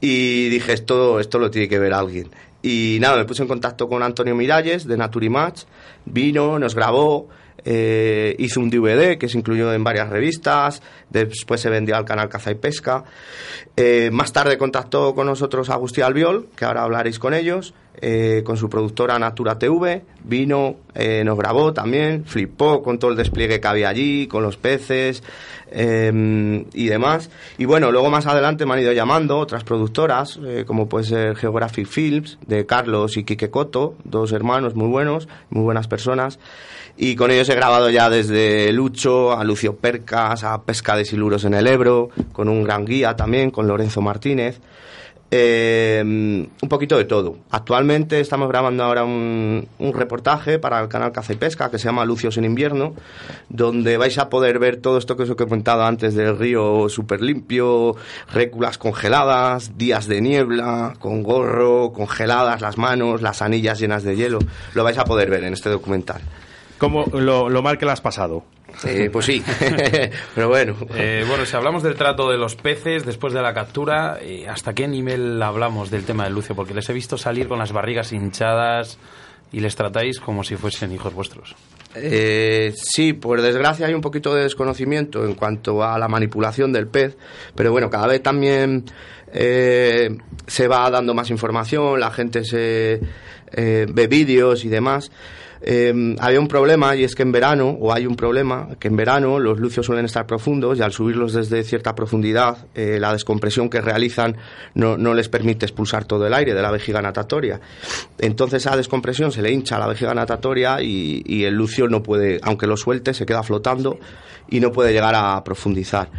y 0.00 0.50
dije, 0.50 0.72
esto, 0.72 1.18
esto 1.18 1.40
lo 1.40 1.50
tiene 1.50 1.68
que 1.68 1.80
ver 1.80 1.92
alguien. 1.92 2.30
Y 2.62 2.98
nada, 3.00 3.16
me 3.16 3.24
puse 3.24 3.42
en 3.42 3.48
contacto 3.48 3.88
con 3.88 4.04
Antonio 4.04 4.36
Miralles 4.36 4.86
de 4.86 4.96
Naturimatch, 4.96 5.62
vino, 6.04 6.60
nos 6.60 6.76
grabó, 6.76 7.28
eh, 7.64 8.34
hizo 8.38 8.60
un 8.60 8.70
DVD 8.70 9.18
que 9.18 9.28
se 9.28 9.38
incluyó 9.38 9.72
en 9.72 9.84
varias 9.84 10.08
revistas, 10.08 10.82
después 11.08 11.60
se 11.60 11.70
vendió 11.70 11.96
al 11.96 12.04
canal 12.04 12.28
Caza 12.28 12.50
y 12.50 12.54
Pesca. 12.54 13.04
Eh, 13.76 14.10
más 14.12 14.32
tarde 14.32 14.58
contactó 14.58 15.14
con 15.14 15.26
nosotros 15.26 15.70
Agustín 15.70 16.04
Albiol, 16.04 16.48
que 16.56 16.64
ahora 16.64 16.82
hablaréis 16.82 17.18
con 17.18 17.34
ellos, 17.34 17.74
eh, 18.00 18.42
con 18.44 18.56
su 18.56 18.68
productora 18.68 19.18
Natura 19.18 19.58
TV, 19.58 20.02
vino, 20.24 20.76
eh, 20.94 21.22
nos 21.24 21.36
grabó 21.36 21.72
también, 21.72 22.24
flipó 22.24 22.82
con 22.82 22.98
todo 22.98 23.10
el 23.10 23.16
despliegue 23.16 23.60
que 23.60 23.68
había 23.68 23.88
allí, 23.88 24.26
con 24.26 24.42
los 24.42 24.56
peces 24.56 25.22
eh, 25.70 26.64
y 26.72 26.86
demás. 26.88 27.30
Y 27.58 27.64
bueno, 27.64 27.90
luego 27.92 28.10
más 28.10 28.26
adelante 28.26 28.66
me 28.66 28.74
han 28.74 28.80
ido 28.80 28.92
llamando 28.92 29.38
otras 29.38 29.64
productoras, 29.64 30.38
eh, 30.44 30.64
como 30.66 30.88
puede 30.88 31.04
ser 31.04 31.36
Geographic 31.36 31.86
Films, 31.86 32.38
de 32.46 32.66
Carlos 32.66 33.16
y 33.16 33.24
Quique 33.24 33.50
Coto, 33.50 33.94
dos 34.04 34.32
hermanos 34.32 34.74
muy 34.74 34.88
buenos, 34.88 35.28
muy 35.50 35.62
buenas 35.62 35.86
personas. 35.86 36.38
Y 36.96 37.16
con 37.16 37.30
ellos 37.30 37.48
he 37.48 37.54
grabado 37.54 37.88
ya 37.88 38.10
desde 38.10 38.72
Lucho 38.72 39.32
a 39.32 39.44
Lucio 39.44 39.76
Percas, 39.76 40.44
a 40.44 40.62
Pesca 40.62 40.96
de 40.96 41.04
Siluros 41.04 41.44
en 41.44 41.54
el 41.54 41.66
Ebro, 41.66 42.10
con 42.32 42.48
un 42.48 42.62
gran 42.62 42.84
guía 42.84 43.16
también, 43.16 43.50
con 43.50 43.66
Lorenzo 43.66 44.02
Martínez. 44.02 44.60
Eh, 45.32 46.02
un 46.04 46.68
poquito 46.68 46.98
de 46.98 47.04
todo. 47.04 47.36
Actualmente 47.50 48.18
estamos 48.18 48.48
grabando 48.48 48.82
ahora 48.82 49.04
un, 49.04 49.68
un, 49.78 49.92
reportaje 49.94 50.58
para 50.58 50.80
el 50.80 50.88
canal 50.88 51.12
Caza 51.12 51.32
y 51.32 51.36
Pesca 51.36 51.70
que 51.70 51.78
se 51.78 51.84
llama 51.84 52.04
Lucios 52.04 52.36
en 52.36 52.44
invierno, 52.44 52.94
donde 53.48 53.96
vais 53.96 54.18
a 54.18 54.28
poder 54.28 54.58
ver 54.58 54.78
todo 54.78 54.98
esto 54.98 55.16
que 55.16 55.22
os 55.22 55.30
he 55.30 55.36
comentado 55.36 55.84
antes 55.84 56.16
del 56.16 56.36
río 56.36 56.88
súper 56.88 57.20
limpio, 57.20 57.94
réculas 58.32 58.76
congeladas, 58.76 59.78
días 59.78 60.08
de 60.08 60.20
niebla, 60.20 60.94
con 60.98 61.22
gorro, 61.22 61.92
congeladas 61.92 62.60
las 62.60 62.76
manos, 62.76 63.22
las 63.22 63.40
anillas 63.40 63.78
llenas 63.78 64.02
de 64.02 64.16
hielo. 64.16 64.40
Lo 64.74 64.82
vais 64.82 64.98
a 64.98 65.04
poder 65.04 65.30
ver 65.30 65.44
en 65.44 65.52
este 65.52 65.70
documental. 65.70 66.22
¿Cómo 66.80 67.04
lo, 67.12 67.50
lo 67.50 67.62
mal 67.62 67.76
que 67.76 67.84
le 67.84 67.92
has 67.92 68.00
pasado? 68.00 68.42
Eh, 68.86 69.10
pues 69.12 69.26
sí, 69.26 69.42
pero 70.34 70.48
bueno. 70.48 70.74
Eh, 70.94 71.26
bueno, 71.28 71.44
si 71.44 71.54
hablamos 71.54 71.82
del 71.82 71.94
trato 71.94 72.30
de 72.30 72.38
los 72.38 72.56
peces 72.56 73.04
después 73.04 73.34
de 73.34 73.42
la 73.42 73.52
captura, 73.52 74.18
eh, 74.22 74.46
¿hasta 74.48 74.72
qué 74.72 74.88
nivel 74.88 75.42
hablamos 75.42 75.90
del 75.90 76.04
tema 76.04 76.24
del 76.24 76.32
lucio? 76.32 76.54
Porque 76.56 76.72
les 76.72 76.88
he 76.88 76.94
visto 76.94 77.18
salir 77.18 77.48
con 77.48 77.58
las 77.58 77.72
barrigas 77.72 78.12
hinchadas 78.12 78.98
y 79.52 79.60
les 79.60 79.76
tratáis 79.76 80.20
como 80.20 80.42
si 80.42 80.56
fuesen 80.56 80.92
hijos 80.92 81.12
vuestros. 81.12 81.54
Eh, 81.94 82.72
sí, 82.76 83.12
por 83.12 83.42
desgracia 83.42 83.86
hay 83.86 83.94
un 83.94 84.00
poquito 84.00 84.34
de 84.34 84.44
desconocimiento 84.44 85.24
en 85.24 85.34
cuanto 85.34 85.82
a 85.82 85.98
la 85.98 86.08
manipulación 86.08 86.72
del 86.72 86.86
pez, 86.86 87.16
pero 87.54 87.72
bueno, 87.72 87.90
cada 87.90 88.06
vez 88.06 88.22
también 88.22 88.84
eh, 89.32 90.16
se 90.46 90.68
va 90.68 90.88
dando 90.90 91.14
más 91.14 91.30
información, 91.30 91.98
la 91.98 92.10
gente 92.10 92.44
se 92.44 93.00
eh, 93.52 93.86
ve 93.92 94.06
vídeos 94.06 94.64
y 94.64 94.68
demás. 94.68 95.10
Eh, 95.62 96.16
había 96.18 96.40
un 96.40 96.48
problema 96.48 96.96
y 96.96 97.04
es 97.04 97.14
que 97.14 97.22
en 97.22 97.32
verano, 97.32 97.76
o 97.80 97.92
hay 97.92 98.06
un 98.06 98.16
problema, 98.16 98.68
que 98.78 98.88
en 98.88 98.96
verano 98.96 99.38
los 99.38 99.58
lucios 99.58 99.84
suelen 99.84 100.06
estar 100.06 100.26
profundos 100.26 100.78
y 100.78 100.82
al 100.82 100.92
subirlos 100.92 101.34
desde 101.34 101.62
cierta 101.64 101.94
profundidad, 101.94 102.66
eh, 102.74 102.98
la 102.98 103.12
descompresión 103.12 103.68
que 103.68 103.80
realizan 103.80 104.36
no, 104.74 104.96
no, 104.96 105.12
les 105.14 105.28
permite 105.28 105.66
expulsar 105.66 106.04
todo 106.04 106.26
el 106.26 106.34
aire 106.34 106.54
de 106.54 106.62
la 106.62 106.70
vejiga 106.70 107.02
natatoria. 107.02 107.60
Entonces 108.18 108.66
a 108.66 108.76
descompresión 108.76 109.32
se 109.32 109.42
le 109.42 109.52
hincha 109.52 109.78
la 109.78 109.86
vejiga 109.86 110.14
natatoria 110.14 110.80
y, 110.80 111.22
y 111.26 111.44
el 111.44 111.54
lucio 111.54 111.88
no 111.88 112.02
puede, 112.02 112.40
aunque 112.42 112.66
lo 112.66 112.76
suelte, 112.76 113.12
se 113.12 113.26
queda 113.26 113.42
flotando 113.42 113.98
y 114.50 114.60
no 114.60 114.72
puede 114.72 114.92
llegar 114.92 115.14
a 115.14 115.42
profundizar. 115.44 116.10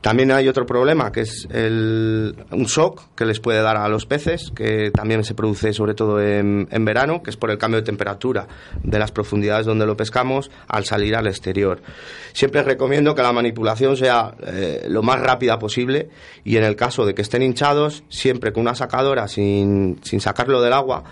También 0.00 0.32
hay 0.32 0.48
otro 0.48 0.64
problema, 0.64 1.12
que 1.12 1.20
es 1.20 1.46
el, 1.50 2.34
un 2.52 2.64
shock 2.64 3.14
que 3.14 3.26
les 3.26 3.38
puede 3.38 3.60
dar 3.60 3.76
a 3.76 3.86
los 3.88 4.06
peces, 4.06 4.50
que 4.54 4.90
también 4.90 5.24
se 5.24 5.34
produce 5.34 5.74
sobre 5.74 5.92
todo 5.92 6.22
en, 6.22 6.66
en, 6.70 6.84
verano, 6.86 7.22
que 7.22 7.28
es 7.28 7.36
por 7.36 7.50
el 7.50 7.58
cambio 7.58 7.80
de 7.80 7.84
temperatura 7.84 8.48
de 8.82 8.98
las 8.98 9.12
profundidades 9.12 9.66
donde 9.66 9.84
lo 9.84 9.98
pescamos 9.98 10.50
al 10.68 10.86
salir 10.86 11.14
al 11.16 11.26
exterior. 11.26 11.82
Siempre 12.32 12.62
recomiendo 12.62 13.14
que 13.14 13.20
la 13.20 13.32
manipulación 13.32 13.94
sea 13.98 14.34
eh, 14.46 14.86
lo 14.88 15.02
más 15.02 15.20
rápida 15.20 15.58
posible 15.58 16.08
y 16.44 16.56
en 16.56 16.64
el 16.64 16.76
caso 16.76 17.04
de 17.04 17.14
que 17.14 17.20
estén 17.20 17.42
hinchados, 17.42 18.02
siempre 18.08 18.54
con 18.54 18.62
una 18.62 18.74
sacadora 18.74 19.28
sin, 19.28 20.00
sin 20.02 20.22
sacarlo 20.22 20.62
del 20.62 20.72
agua, 20.72 21.04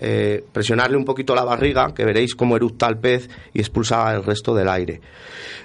eh, 0.00 0.44
presionarle 0.52 0.96
un 0.96 1.04
poquito 1.04 1.34
la 1.34 1.44
barriga, 1.44 1.92
que 1.94 2.04
veréis 2.04 2.34
cómo 2.34 2.56
eructa 2.56 2.88
el 2.88 2.98
pez 2.98 3.28
y 3.52 3.60
expulsa 3.60 4.12
el 4.14 4.24
resto 4.24 4.54
del 4.54 4.68
aire. 4.68 5.00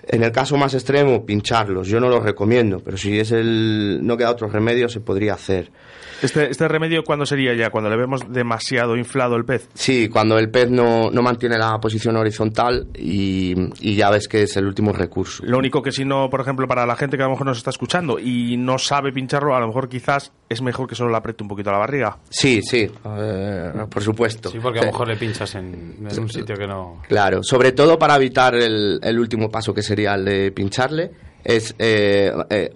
En 0.08 0.24
el 0.24 0.32
caso 0.32 0.58
más 0.58 0.74
extremo, 0.74 1.26
pincharlos. 1.26 1.88
Yo 1.88 2.00
no 2.00 2.10
los 2.10 2.24
recomiendo, 2.24 2.80
pero 2.80 2.98
si 2.98 3.20
es 3.20 3.32
el 3.32 4.00
no 4.04 4.18
queda 4.18 4.32
otro 4.32 4.48
remedio, 4.48 4.88
se 4.90 5.00
podría 5.00 5.34
hacer. 5.34 5.72
Este, 6.22 6.50
¿Este 6.50 6.68
remedio 6.68 7.04
cuándo 7.04 7.26
sería 7.26 7.54
ya? 7.54 7.70
¿Cuando 7.70 7.90
le 7.90 7.98
vemos 7.98 8.22
demasiado 8.32 8.96
inflado 8.98 9.36
el 9.36 9.46
pez? 9.46 9.70
Sí, 9.74 10.10
cuando 10.10 10.38
el 10.40 10.50
pez 10.50 10.70
no, 10.70 11.12
no 11.12 11.22
mantiene 11.22 11.58
la 11.58 11.78
posición 11.80 12.16
horizontal 12.18 12.88
y, 12.98 13.54
y 13.82 13.96
ya 13.96 14.10
ves 14.10 14.28
que 14.28 14.44
es 14.44 14.58
el 14.58 14.66
último 14.66 14.94
recurso. 14.94 15.44
Lo 15.46 15.58
único 15.58 15.82
que 15.82 15.92
si 15.92 16.06
no, 16.06 16.30
por 16.30 16.42
ejemplo, 16.42 16.68
para 16.68 16.86
la 16.86 16.96
gente 16.96 17.18
que 17.18 17.24
a 17.24 17.28
lo 17.28 17.32
mejor 17.34 17.48
nos 17.48 17.58
está 17.58 17.70
escuchando 17.70 18.20
y 18.20 18.58
no 18.58 18.78
sabe 18.78 19.12
pincharlo, 19.12 19.56
a 19.56 19.60
lo 19.60 19.68
mejor 19.68 19.90
quizás 19.90 20.32
es 20.50 20.62
mejor 20.62 20.88
que 20.88 20.96
solo 20.96 21.12
le 21.12 21.18
apriete 21.18 21.44
un 21.44 21.50
poquito 21.50 21.72
la 21.72 21.78
barriga. 21.78 22.18
Sí, 22.30 22.62
sí, 22.62 22.90
eh, 23.18 23.72
por 23.90 24.02
supuesto. 24.04 24.50
Sí, 24.50 24.60
porque 24.62 24.80
a 24.80 24.84
lo 24.84 24.92
mejor 24.92 25.08
le 25.08 25.18
pinchas 25.18 25.56
en, 25.56 25.98
en 26.10 26.20
un 26.20 26.30
sitio 26.30 26.56
que 26.56 26.68
no... 26.68 27.02
Claro, 27.08 27.44
sobre 27.44 27.72
todo 27.74 28.00
para 28.00 28.16
evitar 28.16 28.56
el, 28.56 29.00
el 29.02 29.20
último 29.20 29.50
paso 29.50 29.74
que 29.74 29.82
sería 29.82 30.16
el 30.16 30.26
de 30.26 30.52
pincharle 30.52 31.12
es 31.48 31.74
eh, 31.80 32.30
eh, 32.50 32.70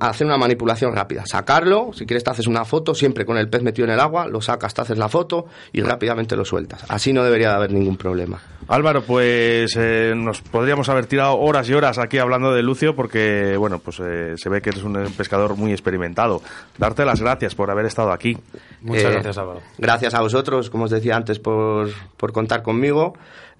hacer 0.00 0.26
una 0.26 0.36
manipulación 0.36 0.94
rápida, 0.94 1.24
sacarlo, 1.24 1.92
si 1.94 2.04
quieres 2.04 2.22
te 2.22 2.30
haces 2.30 2.46
una 2.46 2.66
foto, 2.66 2.94
siempre 2.94 3.24
con 3.24 3.38
el 3.38 3.48
pez 3.48 3.62
metido 3.62 3.88
en 3.88 3.94
el 3.94 4.00
agua, 4.00 4.26
lo 4.26 4.42
sacas, 4.42 4.74
te 4.74 4.82
haces 4.82 4.98
la 4.98 5.08
foto 5.08 5.46
y 5.72 5.80
rápidamente 5.80 6.36
lo 6.36 6.44
sueltas. 6.44 6.84
Así 6.88 7.14
no 7.14 7.24
debería 7.24 7.48
de 7.48 7.54
haber 7.54 7.72
ningún 7.72 7.96
problema. 7.96 8.38
Álvaro, 8.68 9.00
pues 9.00 9.74
eh, 9.78 10.12
nos 10.14 10.42
podríamos 10.42 10.90
haber 10.90 11.06
tirado 11.06 11.38
horas 11.38 11.70
y 11.70 11.72
horas 11.72 11.96
aquí 11.96 12.18
hablando 12.18 12.52
de 12.52 12.62
Lucio 12.62 12.94
porque, 12.94 13.56
bueno, 13.56 13.78
pues 13.78 13.98
eh, 14.00 14.34
se 14.36 14.50
ve 14.50 14.60
que 14.60 14.68
eres 14.68 14.82
un 14.82 14.92
pescador 15.16 15.56
muy 15.56 15.72
experimentado. 15.72 16.42
Darte 16.76 17.06
las 17.06 17.22
gracias 17.22 17.54
por 17.54 17.70
haber 17.70 17.86
estado 17.86 18.12
aquí. 18.12 18.36
Muchas 18.80 19.04
Eh, 19.04 19.10
gracias, 19.10 19.38
Álvaro. 19.38 19.60
Gracias 19.76 20.14
a 20.14 20.20
vosotros, 20.20 20.70
como 20.70 20.84
os 20.84 20.90
decía 20.90 21.16
antes, 21.16 21.38
por, 21.38 21.90
por 22.16 22.32
contar 22.32 22.62
conmigo. 22.62 23.14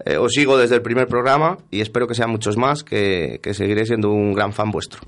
Eh, 0.05 0.17
os 0.17 0.31
sigo 0.33 0.57
desde 0.57 0.75
el 0.75 0.81
primer 0.81 1.07
programa 1.07 1.57
y 1.71 1.81
espero 1.81 2.07
que 2.07 2.15
sean 2.15 2.29
muchos 2.29 2.55
más, 2.57 2.83
que, 2.83 3.39
que 3.43 3.53
seguiré 3.53 3.85
siendo 3.85 4.09
un 4.09 4.33
gran 4.33 4.53
fan 4.53 4.71
vuestro. 4.71 5.01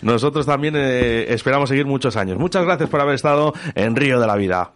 Nosotros 0.00 0.46
también 0.46 0.74
eh, 0.76 1.26
esperamos 1.32 1.68
seguir 1.68 1.86
muchos 1.86 2.16
años. 2.16 2.38
Muchas 2.38 2.64
gracias 2.64 2.88
por 2.88 3.00
haber 3.00 3.14
estado 3.14 3.52
en 3.74 3.94
Río 3.94 4.18
de 4.20 4.26
la 4.26 4.36
Vida. 4.36 4.72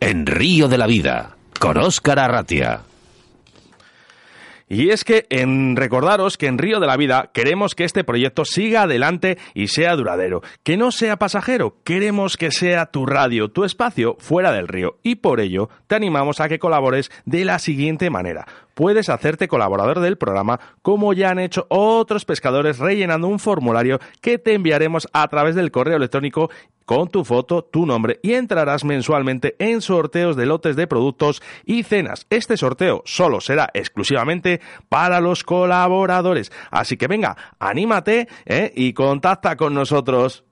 En 0.00 0.26
Río 0.26 0.68
de 0.68 0.78
la 0.78 0.86
Vida, 0.86 1.36
con 1.60 1.76
Óscar 1.76 2.18
Arratia. 2.18 2.80
Y 4.72 4.88
es 4.88 5.04
que 5.04 5.26
en 5.28 5.76
recordaros 5.76 6.38
que 6.38 6.46
en 6.46 6.56
Río 6.56 6.80
de 6.80 6.86
la 6.86 6.96
Vida 6.96 7.28
queremos 7.34 7.74
que 7.74 7.84
este 7.84 8.04
proyecto 8.04 8.46
siga 8.46 8.84
adelante 8.84 9.36
y 9.52 9.68
sea 9.68 9.94
duradero, 9.96 10.40
que 10.62 10.78
no 10.78 10.92
sea 10.92 11.18
pasajero, 11.18 11.76
queremos 11.84 12.38
que 12.38 12.50
sea 12.50 12.86
tu 12.86 13.04
radio, 13.04 13.50
tu 13.50 13.64
espacio 13.64 14.16
fuera 14.18 14.50
del 14.50 14.68
río. 14.68 14.96
Y 15.02 15.16
por 15.16 15.40
ello 15.40 15.68
te 15.88 15.96
animamos 15.96 16.40
a 16.40 16.48
que 16.48 16.58
colabores 16.58 17.10
de 17.26 17.44
la 17.44 17.58
siguiente 17.58 18.08
manera. 18.08 18.46
Puedes 18.74 19.08
hacerte 19.08 19.48
colaborador 19.48 20.00
del 20.00 20.18
programa 20.18 20.60
como 20.82 21.12
ya 21.12 21.30
han 21.30 21.38
hecho 21.38 21.66
otros 21.68 22.24
pescadores 22.24 22.78
rellenando 22.78 23.28
un 23.28 23.38
formulario 23.38 24.00
que 24.20 24.38
te 24.38 24.54
enviaremos 24.54 25.08
a 25.12 25.26
través 25.28 25.54
del 25.54 25.70
correo 25.70 25.96
electrónico 25.96 26.50
con 26.84 27.08
tu 27.08 27.24
foto, 27.24 27.62
tu 27.62 27.86
nombre 27.86 28.18
y 28.22 28.34
entrarás 28.34 28.84
mensualmente 28.84 29.56
en 29.58 29.80
sorteos 29.80 30.36
de 30.36 30.46
lotes 30.46 30.76
de 30.76 30.86
productos 30.86 31.42
y 31.64 31.82
cenas. 31.82 32.26
Este 32.30 32.56
sorteo 32.56 33.02
solo 33.04 33.40
será 33.40 33.70
exclusivamente 33.74 34.60
para 34.88 35.20
los 35.20 35.44
colaboradores. 35.44 36.52
Así 36.70 36.96
que 36.96 37.06
venga, 37.06 37.36
anímate 37.58 38.28
¿eh? 38.46 38.72
y 38.74 38.92
contacta 38.92 39.56
con 39.56 39.74
nosotros. 39.74 40.44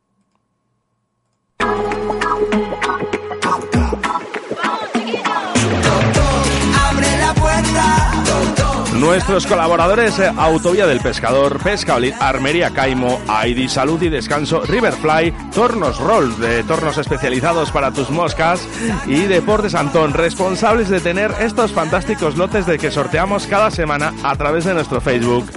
Nuestros 9.01 9.47
colaboradores 9.47 10.19
eh, 10.19 10.31
Autovía 10.37 10.87
del 10.87 11.01
Pescador, 11.01 11.59
Pesca 11.63 11.95
Olid, 11.95 12.13
Armería 12.21 12.69
Caimo, 12.71 13.19
ID 13.47 13.67
Salud 13.67 14.01
y 14.03 14.11
Descanso, 14.11 14.61
Riverfly, 14.61 15.33
Tornos 15.55 15.99
Roll, 15.99 16.39
de 16.39 16.63
tornos 16.65 16.99
especializados 16.99 17.71
para 17.71 17.93
tus 17.93 18.11
moscas 18.11 18.69
y 19.07 19.23
Deportes 19.23 19.75
Antón, 19.75 20.13
responsables 20.13 20.91
de 20.91 21.01
tener 21.01 21.33
estos 21.41 21.73
fantásticos 21.73 22.37
lotes 22.37 22.67
de 22.67 22.79
que 22.79 22.91
sorteamos 22.91 23.47
cada 23.47 23.71
semana 23.71 24.13
a 24.23 24.37
través 24.37 24.67
de 24.67 24.75
nuestro 24.75 25.01
Facebook. 25.01 25.51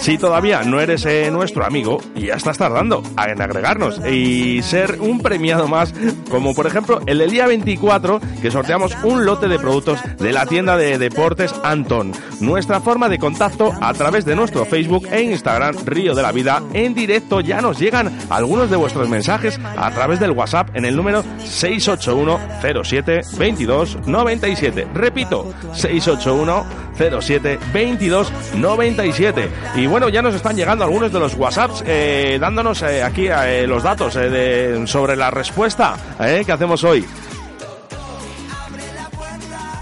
Si 0.00 0.18
todavía 0.18 0.62
no 0.62 0.80
eres 0.80 1.04
eh, 1.06 1.30
nuestro 1.30 1.64
amigo, 1.64 2.00
ya 2.14 2.34
estás 2.34 2.58
tardando 2.58 3.02
en 3.26 3.42
agregarnos 3.42 4.00
y 4.06 4.62
ser 4.62 4.98
un 5.00 5.20
premiado 5.20 5.68
más, 5.68 5.92
como 6.30 6.54
por 6.54 6.66
ejemplo 6.66 7.00
el 7.06 7.18
del 7.18 7.30
día 7.30 7.46
24, 7.46 8.20
que 8.40 8.50
sorteamos 8.50 8.96
un 9.04 9.24
lote 9.24 9.48
de 9.48 9.58
productos 9.58 10.00
de 10.18 10.32
la 10.32 10.46
tienda 10.46 10.76
de 10.76 10.98
deportes 10.98 11.54
Anton. 11.62 12.12
Nuestra 12.40 12.80
forma 12.80 13.08
de 13.08 13.18
contacto 13.18 13.72
a 13.80 13.92
través 13.94 14.24
de 14.24 14.36
nuestro 14.36 14.64
Facebook 14.64 15.08
e 15.10 15.22
Instagram 15.22 15.76
Río 15.84 16.14
de 16.14 16.22
la 16.22 16.32
Vida 16.32 16.62
en 16.72 16.94
directo 16.94 17.40
ya 17.40 17.60
nos 17.60 17.78
llegan 17.78 18.16
algunos 18.30 18.70
de 18.70 18.76
vuestros 18.76 19.08
mensajes 19.08 19.58
a 19.76 19.90
través 19.90 20.20
del 20.20 20.32
WhatsApp 20.32 20.74
en 20.74 20.84
el 20.84 20.96
número 20.96 21.22
681 21.44 22.38
07 22.84 23.20
22 23.38 23.98
97. 24.06 24.86
Repito, 24.94 25.52
681 25.72 26.87
07 26.98 27.58
22 27.72 28.32
97. 28.54 29.48
Y 29.76 29.86
bueno, 29.86 30.08
ya 30.08 30.20
nos 30.22 30.34
están 30.34 30.56
llegando 30.56 30.84
algunos 30.84 31.12
de 31.12 31.18
los 31.20 31.34
WhatsApps 31.34 31.84
eh, 31.86 32.38
dándonos 32.40 32.82
eh, 32.82 33.02
aquí 33.02 33.28
eh, 33.28 33.66
los 33.66 33.82
datos 33.82 34.16
eh, 34.16 34.28
de- 34.30 34.86
sobre 34.86 35.16
la 35.16 35.30
respuesta 35.30 35.94
eh, 36.20 36.42
que 36.44 36.52
hacemos 36.52 36.82
hoy. 36.84 37.04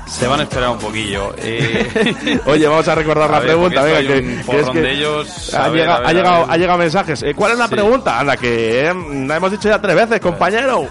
Se 0.07 0.27
van 0.27 0.41
a 0.41 0.45
esperar 0.45 0.71
un 0.71 0.79
poquillo. 0.79 1.35
Eh, 1.37 2.41
Oye, 2.47 2.67
vamos 2.67 2.89
a 2.89 2.95
recordar 2.95 3.29
la 3.29 3.37
A 3.37 3.41
ver, 3.41 3.49
pregunta. 3.51 3.83
venga, 3.83 3.99
que, 4.01 4.43
que 4.51 4.61
es 4.61 4.71
que 4.71 4.81
de 4.81 4.93
ellos. 4.93 5.55
Ha, 5.55 5.69
ver, 5.69 5.81
llegado, 5.81 5.99
ver, 6.01 6.09
ha, 6.09 6.13
llegado, 6.15 6.47
ha 6.49 6.57
llegado 6.57 6.79
mensajes. 6.79 7.23
Eh, 7.23 7.35
¿Cuál 7.35 7.53
es 7.53 7.59
la 7.59 7.69
Sí. 7.69 7.75
pregunta? 7.75 8.19
Anda, 8.21 8.37
que 8.39 8.87
eh, 8.89 8.95
la 9.27 9.37
hemos 9.37 9.51
dicho 9.51 9.69
ya 9.69 9.79
tres 9.79 9.95
veces, 9.95 10.21
compañero. 10.21 10.89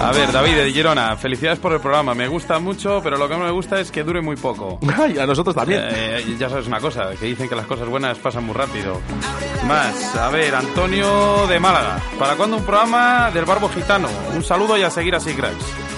A 0.00 0.12
ver, 0.12 0.30
David 0.30 0.54
de 0.54 0.72
Girona, 0.72 1.16
felicidades 1.16 1.58
por 1.58 1.72
el 1.72 1.80
programa. 1.80 2.14
Me 2.14 2.28
gusta 2.28 2.58
mucho, 2.60 3.00
pero 3.02 3.18
lo 3.18 3.28
que 3.28 3.36
no 3.36 3.44
me 3.44 3.50
gusta 3.50 3.80
es 3.80 3.90
que 3.90 4.04
dure 4.04 4.20
muy 4.20 4.36
poco. 4.36 4.78
Ay, 4.96 5.18
a 5.18 5.26
nosotros 5.26 5.54
también. 5.56 5.82
Eh, 5.90 6.36
ya 6.38 6.48
sabes 6.48 6.66
una 6.66 6.80
cosa, 6.80 7.10
que 7.18 7.26
dicen 7.26 7.48
que 7.48 7.56
las 7.56 7.66
cosas 7.66 7.88
buenas 7.88 8.16
pasan 8.18 8.44
muy 8.44 8.54
rápido. 8.54 9.00
Más, 9.66 10.14
a 10.16 10.30
ver, 10.30 10.54
Antonio 10.54 11.46
de 11.48 11.58
Málaga. 11.58 12.00
¿Para 12.18 12.36
cuándo 12.36 12.56
un 12.58 12.64
programa 12.64 13.30
del 13.32 13.44
Barbo 13.44 13.68
Gitano? 13.68 14.08
Un 14.34 14.44
saludo 14.44 14.76
y 14.78 14.82
a 14.82 14.90
seguir 14.90 15.14
así, 15.14 15.34
cracks. 15.34 15.97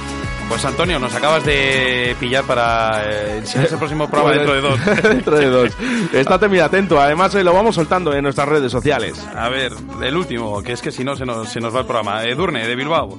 Pues 0.51 0.65
Antonio, 0.65 0.99
nos 0.99 1.15
acabas 1.15 1.45
de 1.45 2.17
pillar 2.19 2.43
para 2.43 3.05
eh, 3.05 3.39
el 3.55 3.79
próximo 3.79 4.11
programa 4.11 4.33
dentro 4.33 4.53
de 4.53 4.61
dos. 4.61 4.81
dentro 5.05 5.37
de 5.39 5.47
dos. 5.47 5.71
Estate 6.13 6.49
muy 6.49 6.59
atento. 6.59 7.01
Además, 7.01 7.33
eh, 7.37 7.45
lo 7.45 7.55
vamos 7.55 7.77
soltando 7.77 8.13
en 8.13 8.25
nuestras 8.25 8.49
redes 8.49 8.73
sociales. 8.73 9.25
A 9.37 9.49
ver, 9.49 9.71
el 10.03 10.17
último, 10.17 10.61
que 10.61 10.73
es 10.73 10.83
que 10.83 10.91
si 10.91 11.05
no 11.05 11.15
se 11.15 11.25
nos, 11.25 11.49
se 11.49 11.61
nos 11.61 11.73
va 11.73 11.81
el 11.81 11.87
programa. 11.87 12.25
Edurne, 12.25 12.67
de 12.67 12.75
Bilbao. 12.75 13.17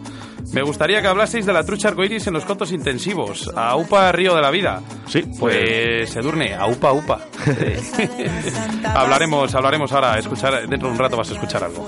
Me 0.51 0.61
gustaría 0.61 1.01
que 1.01 1.07
hablaseis 1.07 1.45
de 1.45 1.53
la 1.53 1.63
trucha 1.63 1.87
arcoiris 1.87 2.27
en 2.27 2.33
los 2.33 2.43
cotos 2.43 2.73
intensivos. 2.73 3.49
A 3.55 3.77
UPA 3.77 4.11
Río 4.11 4.35
de 4.35 4.41
la 4.41 4.51
Vida. 4.51 4.81
Sí, 5.07 5.23
Pues 5.39 6.13
Edurne, 6.13 6.53
a 6.53 6.67
UPA 6.67 6.91
UPA. 6.91 7.19
hablaremos, 8.93 9.55
hablaremos 9.55 9.89
ahora. 9.93 10.19
Escuchar, 10.19 10.67
dentro 10.67 10.89
de 10.89 10.93
un 10.95 10.99
rato 10.99 11.15
vas 11.15 11.29
a 11.29 11.33
escuchar 11.33 11.63
algo. 11.63 11.87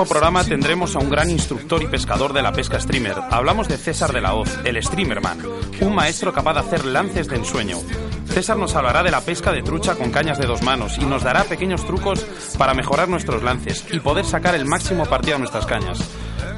Próximo 0.00 0.20
programa 0.20 0.44
tendremos 0.44 0.96
a 0.96 0.98
un 0.98 1.10
gran 1.10 1.28
instructor 1.28 1.82
y 1.82 1.86
pescador 1.86 2.32
de 2.32 2.40
la 2.40 2.52
pesca 2.52 2.80
streamer. 2.80 3.16
Hablamos 3.30 3.68
de 3.68 3.76
César 3.76 4.12
de 4.12 4.22
la 4.22 4.34
Hoz, 4.34 4.58
el 4.64 4.82
streamerman, 4.82 5.38
un 5.82 5.94
maestro 5.94 6.32
capaz 6.32 6.54
de 6.54 6.60
hacer 6.60 6.86
lances 6.86 7.28
de 7.28 7.36
ensueño. 7.36 7.76
César 8.26 8.56
nos 8.56 8.74
hablará 8.76 9.02
de 9.02 9.10
la 9.10 9.20
pesca 9.20 9.52
de 9.52 9.62
trucha 9.62 9.96
con 9.96 10.10
cañas 10.10 10.38
de 10.38 10.46
dos 10.46 10.62
manos 10.62 10.96
y 10.96 11.04
nos 11.04 11.22
dará 11.22 11.44
pequeños 11.44 11.84
trucos 11.84 12.24
para 12.56 12.72
mejorar 12.72 13.10
nuestros 13.10 13.42
lances 13.42 13.84
y 13.92 14.00
poder 14.00 14.24
sacar 14.24 14.54
el 14.54 14.64
máximo 14.64 15.04
partido 15.04 15.36
a 15.36 15.38
nuestras 15.38 15.66
cañas. 15.66 15.98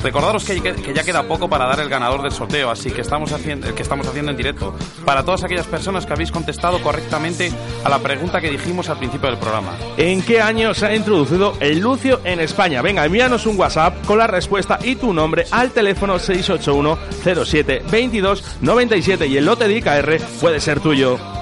Recordaros 0.03 0.45
que, 0.45 0.61
ya 0.95 1.05
queda 1.05 1.23
poco 1.23 1.49
para 1.49 1.67
dar 1.67 1.81
el 1.81 1.89
ganador 1.89 2.23
del 2.23 2.33
sorteo, 2.33 2.71
así 2.71 2.91
que 2.91 3.03
estamos, 3.03 3.33
haciendo, 3.33 3.73
que 3.75 3.83
estamos 3.83 4.07
haciendo 4.07 4.31
en 4.31 4.37
directo. 4.37 4.75
Para 5.05 5.25
todas 5.25 5.45
aquellas 5.45 5.67
personas 5.67 6.07
que 6.07 6.13
habéis 6.13 6.33
contestado 6.33 6.83
correctamente 6.83 7.53
a 7.85 7.89
la 7.89 7.99
pregunta 8.01 8.41
que 8.41 8.51
dijimos 8.51 8.89
al 8.89 8.99
principio 8.99 9.29
del 9.29 9.39
programa. 9.39 9.73
¿En 9.97 10.23
qué 10.23 10.41
año 10.41 10.75
se 10.75 10.87
ha 10.87 10.95
introducido 10.95 11.57
el 11.61 11.79
lucio 11.79 12.21
en 12.25 12.41
España? 12.41 12.83
Venga, 12.83 13.05
envíanos 13.05 13.47
un 13.47 13.59
WhatsApp 13.59 14.05
con 14.05 14.19
la 14.19 14.27
respuesta 14.27 14.79
y 14.83 14.97
tu 14.97 15.13
nombre 15.13 15.47
al 15.51 15.71
teléfono 15.71 16.19
681 16.19 16.99
07 17.45 17.85
22 17.91 18.45
97 18.61 19.27
y 19.27 19.37
el 19.37 19.45
lote 19.45 19.69
de 19.69 19.77
IKR 19.77 20.21
puede 20.41 20.61
ser 20.61 20.81
tuyo. 20.81 21.42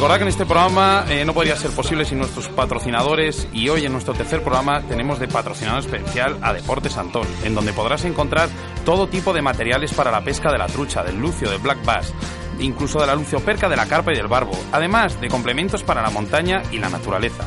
Recordad 0.00 0.16
que 0.16 0.22
en 0.22 0.28
este 0.28 0.46
programa 0.46 1.04
eh, 1.10 1.26
no 1.26 1.34
podría 1.34 1.56
ser 1.56 1.72
posible 1.72 2.06
sin 2.06 2.16
nuestros 2.16 2.48
patrocinadores 2.48 3.46
y 3.52 3.68
hoy 3.68 3.84
en 3.84 3.92
nuestro 3.92 4.14
tercer 4.14 4.42
programa 4.42 4.80
tenemos 4.80 5.20
de 5.20 5.28
patrocinador 5.28 5.80
especial 5.80 6.38
a 6.40 6.54
Deportes 6.54 6.96
Antón, 6.96 7.26
en 7.44 7.54
donde 7.54 7.74
podrás 7.74 8.06
encontrar 8.06 8.48
todo 8.86 9.08
tipo 9.08 9.34
de 9.34 9.42
materiales 9.42 9.92
para 9.92 10.10
la 10.10 10.24
pesca 10.24 10.50
de 10.50 10.56
la 10.56 10.68
trucha, 10.68 11.04
del 11.04 11.20
lucio, 11.20 11.50
del 11.50 11.58
black 11.60 11.84
bass, 11.84 12.14
incluso 12.60 12.98
de 12.98 13.08
la 13.08 13.14
lucioperca, 13.14 13.68
de 13.68 13.76
la 13.76 13.84
carpa 13.84 14.14
y 14.14 14.16
del 14.16 14.26
barbo, 14.26 14.58
además 14.72 15.20
de 15.20 15.28
complementos 15.28 15.82
para 15.82 16.00
la 16.00 16.08
montaña 16.08 16.62
y 16.72 16.78
la 16.78 16.88
naturaleza. 16.88 17.44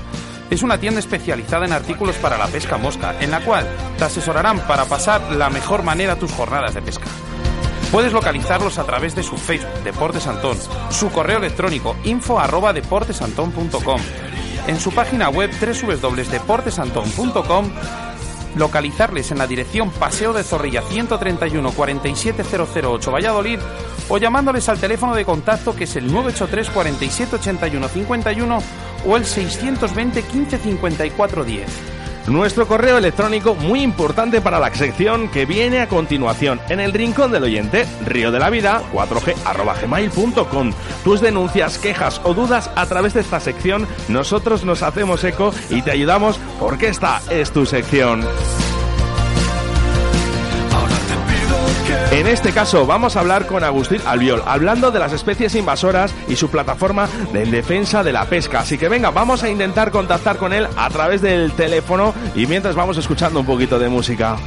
Es 0.51 0.61
una 0.61 0.77
tienda 0.77 0.99
especializada 0.99 1.65
en 1.65 1.73
artículos 1.73 2.17
para 2.17 2.37
la 2.37 2.45
pesca 2.45 2.77
mosca, 2.77 3.15
en 3.19 3.31
la 3.31 3.39
cual 3.43 3.67
te 3.97 4.03
asesorarán 4.03 4.59
para 4.67 4.85
pasar 4.85 5.31
la 5.31 5.49
mejor 5.49 5.81
manera 5.81 6.19
tus 6.19 6.31
jornadas 6.31 6.75
de 6.75 6.83
pesca. 6.83 7.07
Puedes 7.93 8.11
localizarlos 8.11 8.77
a 8.79 8.83
través 8.85 9.13
de 9.13 9.21
su 9.21 9.37
Facebook, 9.37 9.83
Deportes 9.83 10.25
Antón, 10.25 10.57
su 10.89 11.11
correo 11.11 11.37
electrónico 11.37 11.95
info 12.05 12.39
arroba 12.39 12.73
deportesantón.com, 12.73 14.01
en 14.65 14.79
su 14.79 14.91
página 14.91 15.29
web 15.29 15.51
www.deportesantón.com, 15.61 17.69
localizarles 18.55 19.29
en 19.29 19.37
la 19.37 19.45
dirección 19.45 19.91
Paseo 19.91 20.33
de 20.33 20.43
Zorrilla 20.43 20.81
131 20.81 21.71
47008 21.71 23.11
Valladolid 23.11 23.59
o 24.09 24.17
llamándoles 24.17 24.67
al 24.69 24.79
teléfono 24.79 25.13
de 25.13 25.23
contacto 25.23 25.75
que 25.75 25.83
es 25.83 25.95
el 25.95 26.07
983 26.07 26.71
47 26.71 27.35
81 27.35 27.87
51 27.89 28.63
o 29.05 29.17
el 29.17 29.23
620 29.23 30.23
15 30.23 30.57
54 30.57 31.43
10. 31.43 32.02
Nuestro 32.27 32.67
correo 32.67 32.97
electrónico 32.97 33.53
muy 33.53 33.81
importante 33.81 34.39
para 34.39 34.59
la 34.59 34.73
sección 34.73 35.29
que 35.29 35.45
viene 35.45 35.81
a 35.81 35.89
continuación 35.89 36.61
en 36.69 36.79
el 36.79 36.93
rincón 36.93 37.31
del 37.31 37.43
oyente, 37.43 37.85
río 38.05 38.31
de 38.31 38.39
la 38.39 38.49
vida 38.49 38.81
4g 38.93 39.35
arroba 39.45 39.75
gmail.com. 39.75 40.71
Tus 41.03 41.19
denuncias, 41.19 41.77
quejas 41.77 42.21
o 42.23 42.33
dudas 42.33 42.69
a 42.75 42.85
través 42.85 43.13
de 43.13 43.21
esta 43.21 43.39
sección, 43.39 43.87
nosotros 44.07 44.63
nos 44.63 44.83
hacemos 44.83 45.23
eco 45.23 45.53
y 45.69 45.81
te 45.81 45.91
ayudamos 45.91 46.39
porque 46.59 46.87
esta 46.87 47.21
es 47.29 47.51
tu 47.51 47.65
sección. 47.65 48.23
En 52.11 52.27
este 52.27 52.51
caso 52.51 52.85
vamos 52.85 53.15
a 53.15 53.19
hablar 53.19 53.47
con 53.47 53.63
Agustín 53.63 53.99
Albiol, 54.05 54.43
hablando 54.45 54.91
de 54.91 54.99
las 54.99 55.13
especies 55.13 55.55
invasoras 55.55 56.13
y 56.27 56.35
su 56.35 56.49
plataforma 56.49 57.09
de 57.31 57.45
defensa 57.45 58.03
de 58.03 58.11
la 58.11 58.25
pesca. 58.25 58.59
Así 58.59 58.77
que 58.77 58.89
venga, 58.89 59.11
vamos 59.11 59.43
a 59.43 59.49
intentar 59.49 59.91
contactar 59.91 60.37
con 60.37 60.53
él 60.53 60.67
a 60.77 60.89
través 60.89 61.21
del 61.21 61.51
teléfono 61.53 62.13
y 62.35 62.45
mientras 62.45 62.75
vamos 62.75 62.97
escuchando 62.97 63.39
un 63.39 63.45
poquito 63.45 63.79
de 63.79 63.89
música. 63.89 64.37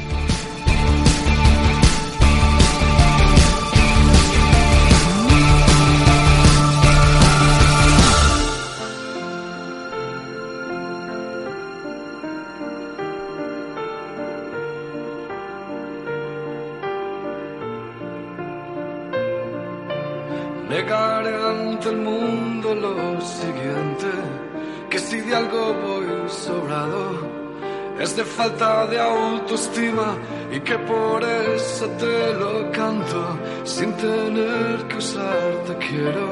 Y 30.57 30.59
que 30.61 30.77
por 30.79 31.23
eso 31.23 31.85
te 32.01 32.33
lo 32.33 32.71
canto, 32.71 33.21
sin 33.63 33.93
tener 33.93 34.87
que 34.87 34.95
usar 34.97 35.49
te 35.67 35.75
quiero, 35.85 36.27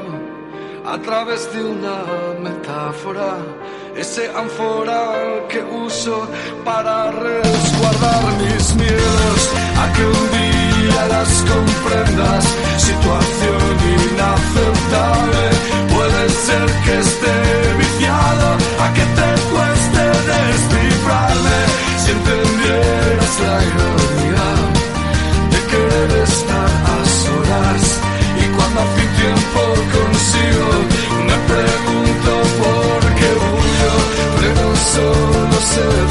a 0.84 0.98
través 0.98 1.40
de 1.52 1.62
una 1.62 1.98
metáfora, 2.42 3.30
ese 3.96 4.28
ánfora 4.44 5.00
que 5.48 5.60
uso 5.62 6.26
para 6.64 7.12
resguardar 7.12 8.24
mis 8.42 8.74
miedos, 8.74 9.40
a 9.82 9.84
que 9.94 10.04
un 10.18 10.24
día 10.38 11.00
las 11.14 11.30
comprendas, 11.52 12.44
situación 12.88 13.62
inaceptable, 14.00 15.44
puede 15.94 16.22
ser 16.46 16.66
que 16.84 16.94
esté 17.06 17.36
viciado, 17.78 18.46
a 18.84 18.86
que 18.96 19.04
te 19.18 19.28
cueste 19.52 20.02
descifrarme, 20.32 21.58
si 22.02 22.10
entendieras 22.10 23.40
la 23.46 23.56
ironía 23.70 24.05
estar 26.12 26.66
a 26.66 27.04
solas, 27.04 28.00
y 28.42 28.44
cuando 28.56 28.80
hace 28.80 29.00
un 29.06 29.12
tiempo 29.22 29.60
consigo, 29.96 30.68
me 31.28 31.36
pregunto 31.52 32.30
por 32.62 33.00
qué 33.18 33.30
huyo, 33.46 33.92
pero 34.40 34.66
solo 34.92 35.56
sé 35.72 36.05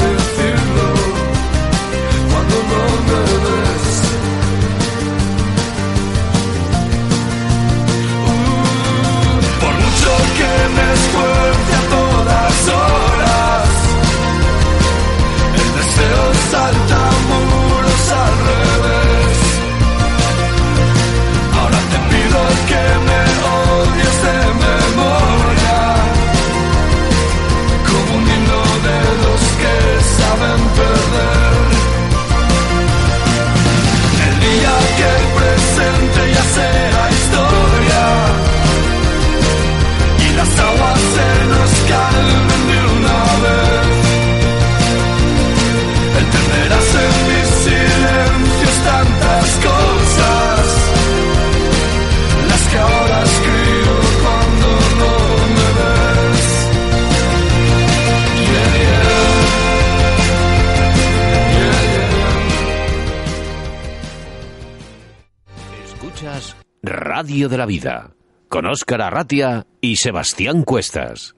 De 67.48 67.58
la 67.58 67.66
Vida 67.66 68.16
con 68.48 68.66
Óscar 68.66 69.02
Arratia 69.02 69.66
y 69.80 69.96
Sebastián 69.96 70.62
Cuestas. 70.62 71.34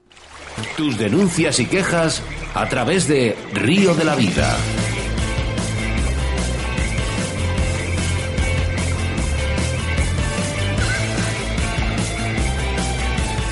Tus 0.77 0.97
denuncias 0.97 1.59
y 1.59 1.65
quejas 1.65 2.21
a 2.53 2.67
través 2.67 3.07
de 3.07 3.35
Río 3.53 3.93
de 3.95 4.05
la 4.05 4.15
Vida. 4.15 4.57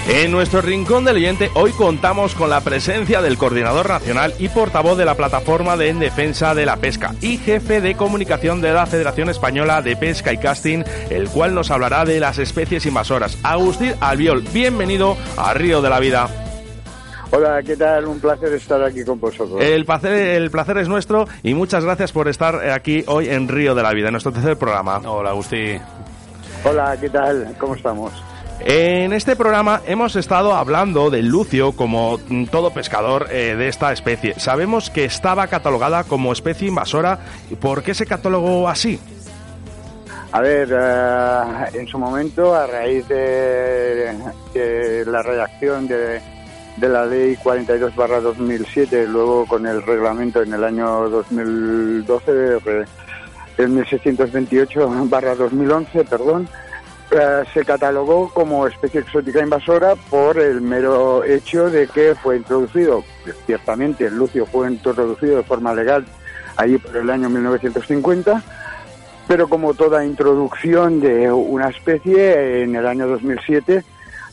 En 0.09 0.31
nuestro 0.31 0.61
rincón 0.61 1.03
del 1.03 1.17
oyente 1.17 1.51
hoy 1.53 1.71
contamos 1.71 2.33
con 2.33 2.49
la 2.49 2.61
presencia 2.61 3.21
del 3.21 3.37
coordinador 3.37 3.89
nacional 3.89 4.33
y 4.39 4.47
portavoz 4.47 4.97
de 4.97 5.03
la 5.03 5.15
plataforma 5.15 5.75
de 5.75 5.89
en 5.89 5.99
defensa 5.99 6.55
de 6.55 6.65
la 6.65 6.77
pesca 6.77 7.13
y 7.19 7.37
jefe 7.37 7.81
de 7.81 7.95
comunicación 7.95 8.61
de 8.61 8.71
la 8.71 8.85
Federación 8.85 9.27
Española 9.27 9.81
de 9.81 9.97
Pesca 9.97 10.31
y 10.31 10.37
Casting, 10.37 10.83
el 11.09 11.27
cual 11.27 11.53
nos 11.53 11.71
hablará 11.71 12.05
de 12.05 12.21
las 12.21 12.39
especies 12.39 12.85
invasoras. 12.85 13.37
Agustín 13.43 13.95
Albiol, 13.99 14.43
bienvenido 14.53 15.17
a 15.35 15.53
Río 15.53 15.81
de 15.81 15.89
la 15.89 15.99
Vida. 15.99 16.29
Hola, 17.31 17.61
¿qué 17.61 17.75
tal? 17.75 18.05
Un 18.05 18.21
placer 18.21 18.53
estar 18.53 18.81
aquí 18.81 19.03
con 19.03 19.19
vosotros. 19.19 19.61
El 19.61 19.83
placer, 19.83 20.13
el 20.13 20.49
placer 20.49 20.77
es 20.77 20.87
nuestro 20.87 21.27
y 21.43 21.53
muchas 21.53 21.83
gracias 21.83 22.13
por 22.13 22.29
estar 22.29 22.69
aquí 22.69 23.03
hoy 23.07 23.27
en 23.27 23.49
Río 23.49 23.75
de 23.75 23.83
la 23.83 23.91
Vida, 23.91 24.07
en 24.07 24.13
nuestro 24.13 24.31
tercer 24.31 24.57
programa. 24.57 25.01
Hola, 25.05 25.31
Agustín. 25.31 25.81
Hola, 26.63 26.95
¿qué 26.97 27.09
tal? 27.09 27.53
¿Cómo 27.59 27.75
estamos? 27.75 28.13
En 28.59 29.13
este 29.13 29.35
programa 29.35 29.81
hemos 29.85 30.15
estado 30.15 30.53
hablando 30.55 31.09
del 31.09 31.27
lucio 31.27 31.71
como 31.73 32.19
todo 32.51 32.71
pescador 32.71 33.27
eh, 33.31 33.55
de 33.55 33.67
esta 33.67 33.93
especie. 33.93 34.33
Sabemos 34.39 34.89
que 34.89 35.05
estaba 35.05 35.47
catalogada 35.47 36.03
como 36.03 36.33
especie 36.33 36.67
invasora. 36.67 37.19
¿Por 37.61 37.83
qué 37.83 37.93
se 37.93 38.05
catalogó 38.05 38.67
así? 38.67 38.99
A 40.31 40.41
ver, 40.41 40.69
eh, 40.71 41.79
en 41.79 41.87
su 41.87 41.97
momento, 41.97 42.53
a 42.53 42.67
raíz 42.67 43.07
de, 43.07 44.13
la 45.05 45.21
redacción 45.21 45.87
de, 45.87 46.19
de 46.75 46.89
la 46.89 47.05
ley 47.05 47.37
42 47.37 47.95
barra 47.95 48.19
2007, 48.19 49.07
luego 49.07 49.45
con 49.45 49.65
el 49.65 49.81
reglamento 49.83 50.41
en 50.41 50.53
el 50.53 50.63
año 50.63 51.07
2012, 51.09 52.59
re- 52.59 52.85
el 53.57 53.69
1628 53.69 55.05
barra 55.05 55.33
2011, 55.35 56.03
perdón, 56.03 56.49
eh, 57.11 57.43
se 57.53 57.63
catalogó 57.63 58.29
como 58.33 58.67
especie 58.67 58.99
exótica 58.99 59.41
invasora 59.41 59.95
por 59.95 60.37
el 60.37 60.59
mero 60.59 61.23
hecho 61.23 61.69
de 61.69 61.87
que 61.87 62.15
fue 62.15 62.37
introducido, 62.37 63.03
ciertamente 63.45 64.07
el 64.07 64.17
lucio 64.17 64.45
fue 64.45 64.69
introducido 64.69 65.37
de 65.37 65.43
forma 65.43 65.73
legal 65.73 66.05
allí 66.57 66.77
por 66.77 66.97
el 66.97 67.09
año 67.09 67.29
1950, 67.29 68.43
pero 69.25 69.47
como 69.47 69.73
toda 69.73 70.03
introducción 70.03 70.99
de 70.99 71.31
una 71.31 71.69
especie 71.69 72.63
en 72.63 72.75
el 72.75 72.85
año 72.85 73.07
2007 73.07 73.83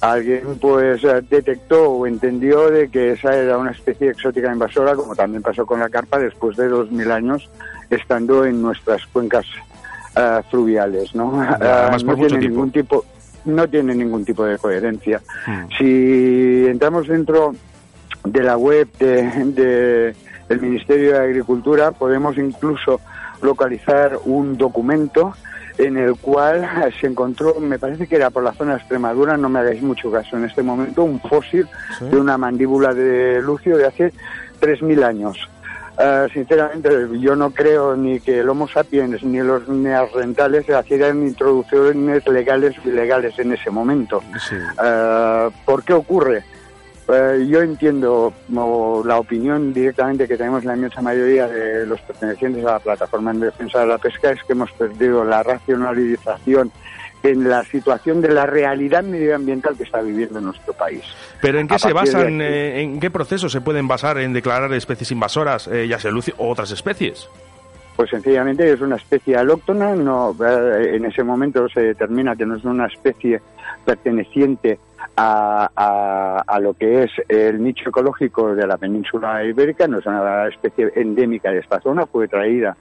alguien 0.00 0.58
pues 0.60 1.02
detectó 1.30 1.90
o 1.90 2.06
entendió 2.06 2.70
de 2.70 2.88
que 2.88 3.12
esa 3.12 3.36
era 3.36 3.56
una 3.56 3.70
especie 3.70 4.10
exótica 4.10 4.52
invasora, 4.52 4.96
como 4.96 5.14
también 5.14 5.42
pasó 5.42 5.64
con 5.64 5.80
la 5.80 5.88
carpa 5.88 6.18
después 6.18 6.56
de 6.56 6.68
2000 6.68 7.10
años 7.12 7.48
estando 7.88 8.44
en 8.44 8.60
nuestras 8.60 9.06
cuencas 9.06 9.46
eh, 10.16 10.40
fluviales, 10.50 11.14
¿no? 11.14 11.42
Ya, 11.42 11.82
además 11.82 12.04
por 12.04 12.12
no 12.12 12.16
mucho 12.16 12.26
tiene 12.28 12.40
tiempo. 12.40 12.48
ningún 12.48 12.70
tipo 12.70 13.04
no 13.44 13.68
tiene 13.68 13.94
ningún 13.94 14.24
tipo 14.24 14.44
de 14.44 14.56
coherencia. 14.56 15.20
Hmm. 15.46 15.66
Si 15.76 16.66
entramos 16.66 17.08
dentro 17.08 17.54
de 18.24 18.42
la 18.42 18.56
web 18.56 18.88
de, 18.98 19.22
de 19.52 20.16
el 20.48 20.60
Ministerio 20.60 21.12
de 21.12 21.18
Agricultura 21.18 21.92
podemos 21.92 22.38
incluso 22.38 23.00
localizar 23.42 24.18
un 24.24 24.56
documento 24.56 25.34
en 25.76 25.96
el 25.96 26.16
cual 26.16 26.92
se 27.00 27.06
encontró, 27.06 27.58
me 27.60 27.78
parece 27.78 28.06
que 28.06 28.16
era 28.16 28.30
por 28.30 28.42
la 28.42 28.52
zona 28.52 28.72
de 28.72 28.78
Extremadura, 28.78 29.36
no 29.36 29.48
me 29.48 29.58
hagáis 29.58 29.82
mucho 29.82 30.10
caso 30.10 30.36
en 30.36 30.44
este 30.44 30.62
momento, 30.62 31.02
un 31.02 31.20
fósil 31.20 31.66
de 32.00 32.16
una 32.16 32.38
mandíbula 32.38 32.94
de 32.94 33.42
lucio 33.42 33.76
de 33.76 33.86
hace 33.86 34.12
3.000 34.60 35.04
años. 35.04 35.50
Eh, 35.98 36.26
sinceramente, 36.32 36.90
yo 37.20 37.36
no 37.36 37.50
creo 37.50 37.96
ni 37.96 38.18
que 38.18 38.40
el 38.40 38.48
Homo 38.48 38.66
sapiens 38.66 39.22
ni 39.22 39.38
los 39.38 39.68
neandertales 39.68 40.66
hicieran 40.68 41.22
introducciones 41.22 42.26
legales 42.26 42.74
o 42.84 42.88
ilegales 42.88 43.38
en 43.38 43.52
ese 43.52 43.70
momento. 43.70 44.22
Sí. 44.48 44.56
Eh, 44.82 45.50
¿Por 45.64 45.84
qué 45.84 45.92
ocurre? 45.92 46.44
Eh, 47.06 47.46
yo 47.48 47.60
entiendo 47.60 48.32
la 48.48 49.18
opinión 49.18 49.74
directamente 49.74 50.26
que 50.26 50.38
tenemos 50.38 50.64
la 50.64 50.74
inmensa 50.74 51.02
mayoría 51.02 51.46
de 51.46 51.86
los 51.86 52.00
pertenecientes 52.00 52.64
a 52.64 52.72
la 52.72 52.78
plataforma 52.78 53.30
en 53.30 53.40
defensa 53.40 53.80
de 53.80 53.86
la 53.86 53.98
pesca 53.98 54.30
es 54.30 54.42
que 54.42 54.54
hemos 54.54 54.72
perdido 54.72 55.22
la 55.22 55.42
racionalización 55.42 56.72
en 57.24 57.48
la 57.48 57.64
situación 57.64 58.20
de 58.20 58.28
la 58.28 58.44
realidad 58.44 59.02
medioambiental 59.02 59.76
que 59.76 59.84
está 59.84 60.02
viviendo 60.02 60.40
nuestro 60.40 60.74
país. 60.74 61.02
Pero 61.40 61.58
¿en 61.58 61.66
qué 61.66 61.76
A 61.76 61.78
se 61.78 61.92
basan, 61.92 62.40
eh, 62.42 62.82
en 62.82 63.00
qué 63.00 63.10
procesos 63.10 63.50
se 63.50 63.62
pueden 63.62 63.88
basar 63.88 64.18
en 64.18 64.34
declarar 64.34 64.72
especies 64.74 65.10
invasoras, 65.10 65.66
eh, 65.68 65.88
ya 65.88 65.98
sea 65.98 66.10
lucio 66.10 66.34
o 66.36 66.50
otras 66.50 66.70
especies? 66.70 67.28
Pues 67.96 68.10
sencillamente 68.10 68.70
es 68.70 68.80
una 68.80 68.96
especie 68.96 69.36
alóctona, 69.36 69.94
no, 69.94 70.36
eh, 70.44 70.96
en 70.96 71.06
ese 71.06 71.22
momento 71.22 71.66
se 71.68 71.80
determina 71.80 72.36
que 72.36 72.44
no 72.44 72.56
es 72.56 72.64
una 72.64 72.86
especie 72.86 73.40
perteneciente 73.86 74.78
a, 75.16 75.68
a- 76.46 76.58
lo 76.60 76.74
que 76.74 77.04
es 77.04 77.10
el 77.28 77.62
nicho 77.62 77.90
ecológico 77.90 78.54
de 78.54 78.66
la 78.66 78.76
península 78.78 79.44
ibérica, 79.44 79.86
no 79.86 79.98
es 79.98 80.06
una 80.06 80.48
especie 80.48 80.90
endémica 80.96 81.50
de 81.50 81.58
esta 81.58 81.80
zona, 81.80 82.06
fue 82.06 82.26
traída 82.28 82.76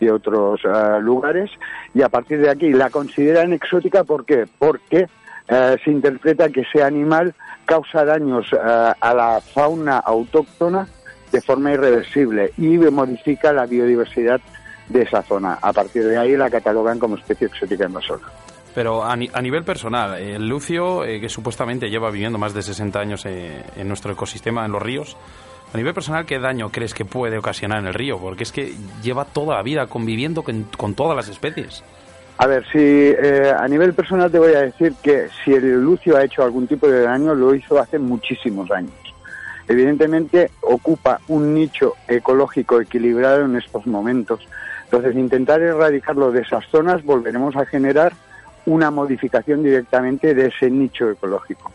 de 0.00 0.10
otros 0.10 0.60
eh, 0.64 1.00
lugares 1.00 1.50
y 1.94 2.02
a 2.02 2.08
partir 2.08 2.40
de 2.40 2.50
aquí 2.50 2.70
la 2.72 2.90
consideran 2.90 3.52
exótica 3.52 4.04
¿por 4.04 4.24
qué? 4.24 4.46
Porque 4.58 5.06
eh, 5.48 5.76
se 5.84 5.90
interpreta 5.90 6.48
que 6.48 6.62
ese 6.62 6.82
animal 6.82 7.34
causa 7.64 8.04
daños 8.04 8.46
eh, 8.52 8.56
a 9.00 9.14
la 9.14 9.40
fauna 9.40 9.98
autóctona 9.98 10.86
de 11.32 11.40
forma 11.40 11.72
irreversible 11.72 12.52
y 12.56 12.78
modifica 12.78 13.52
la 13.52 13.66
biodiversidad 13.66 14.40
de 14.88 15.02
esa 15.02 15.22
zona. 15.22 15.58
A 15.60 15.72
partir 15.72 16.04
de 16.04 16.16
ahí 16.16 16.36
la 16.36 16.48
catalogan 16.48 16.98
como 16.98 17.16
especie 17.16 17.48
exótica 17.48 17.84
invasora. 17.86 18.22
Pero 18.76 19.02
a, 19.02 19.16
ni- 19.16 19.30
a 19.32 19.40
nivel 19.40 19.64
personal, 19.64 20.18
el 20.20 20.46
lucio, 20.46 21.02
eh, 21.04 21.18
que 21.18 21.30
supuestamente 21.30 21.88
lleva 21.88 22.10
viviendo 22.10 22.38
más 22.38 22.52
de 22.52 22.60
60 22.62 23.00
años 23.00 23.24
eh, 23.24 23.64
en 23.74 23.88
nuestro 23.88 24.12
ecosistema, 24.12 24.66
en 24.66 24.72
los 24.72 24.82
ríos, 24.82 25.16
a 25.72 25.76
nivel 25.78 25.94
personal, 25.94 26.26
¿qué 26.26 26.38
daño 26.38 26.68
crees 26.70 26.92
que 26.92 27.06
puede 27.06 27.38
ocasionar 27.38 27.78
en 27.80 27.86
el 27.86 27.94
río? 27.94 28.18
Porque 28.18 28.42
es 28.42 28.52
que 28.52 28.74
lleva 29.02 29.24
toda 29.24 29.56
la 29.56 29.62
vida 29.62 29.86
conviviendo 29.86 30.42
con, 30.42 30.64
con 30.76 30.94
todas 30.94 31.16
las 31.16 31.28
especies. 31.28 31.82
A 32.36 32.46
ver, 32.46 32.64
si 32.70 32.78
eh, 32.78 33.50
a 33.58 33.66
nivel 33.66 33.94
personal 33.94 34.30
te 34.30 34.38
voy 34.38 34.52
a 34.52 34.60
decir 34.60 34.92
que 35.02 35.28
si 35.42 35.54
el 35.54 35.80
lucio 35.82 36.14
ha 36.18 36.22
hecho 36.24 36.42
algún 36.44 36.66
tipo 36.66 36.86
de 36.86 37.00
daño, 37.00 37.34
lo 37.34 37.54
hizo 37.54 37.78
hace 37.80 37.98
muchísimos 37.98 38.70
años. 38.70 38.92
Evidentemente 39.68 40.50
ocupa 40.60 41.18
un 41.28 41.54
nicho 41.54 41.94
ecológico 42.06 42.80
equilibrado 42.80 43.46
en 43.46 43.56
estos 43.56 43.86
momentos. 43.86 44.46
Entonces, 44.84 45.16
intentar 45.16 45.60
erradicarlo 45.62 46.30
de 46.30 46.42
esas 46.42 46.64
zonas, 46.70 47.02
volveremos 47.04 47.56
a 47.56 47.64
generar 47.66 48.12
una 48.66 48.90
modificación 48.90 49.62
directamente 49.62 50.34
de 50.34 50.46
ese 50.48 50.70
nicho 50.70 51.10
ecológico. 51.10 51.72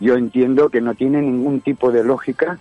Yo 0.00 0.14
entiendo 0.16 0.68
que 0.68 0.80
no 0.80 0.94
tiene 0.94 1.20
ningún 1.22 1.60
tipo 1.60 1.90
de 1.90 2.04
lógica 2.04 2.58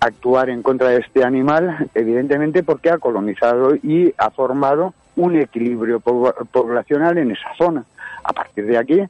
actuar 0.00 0.50
en 0.50 0.62
contra 0.62 0.90
de 0.90 0.98
este 0.98 1.24
animal, 1.24 1.88
evidentemente 1.94 2.62
porque 2.62 2.90
ha 2.90 2.98
colonizado 2.98 3.74
y 3.76 4.12
ha 4.18 4.30
formado 4.30 4.92
un 5.16 5.36
equilibrio 5.36 6.00
po- 6.00 6.34
poblacional 6.52 7.16
en 7.18 7.30
esa 7.30 7.48
zona. 7.56 7.84
A 8.22 8.32
partir 8.34 8.66
de 8.66 8.76
aquí, 8.76 9.02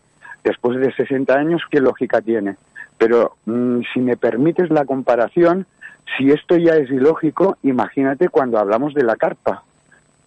después 0.44 0.78
de 0.78 0.92
60 0.92 1.34
años, 1.34 1.62
¿qué 1.70 1.80
lógica 1.80 2.20
tiene? 2.20 2.54
Pero 2.98 3.34
mm, 3.46 3.80
si 3.92 4.00
me 4.00 4.16
permites 4.16 4.70
la 4.70 4.84
comparación, 4.84 5.66
si 6.16 6.30
esto 6.30 6.56
ya 6.56 6.76
es 6.76 6.88
ilógico, 6.88 7.58
imagínate 7.64 8.28
cuando 8.28 8.58
hablamos 8.58 8.94
de 8.94 9.02
la 9.02 9.16
carpa, 9.16 9.64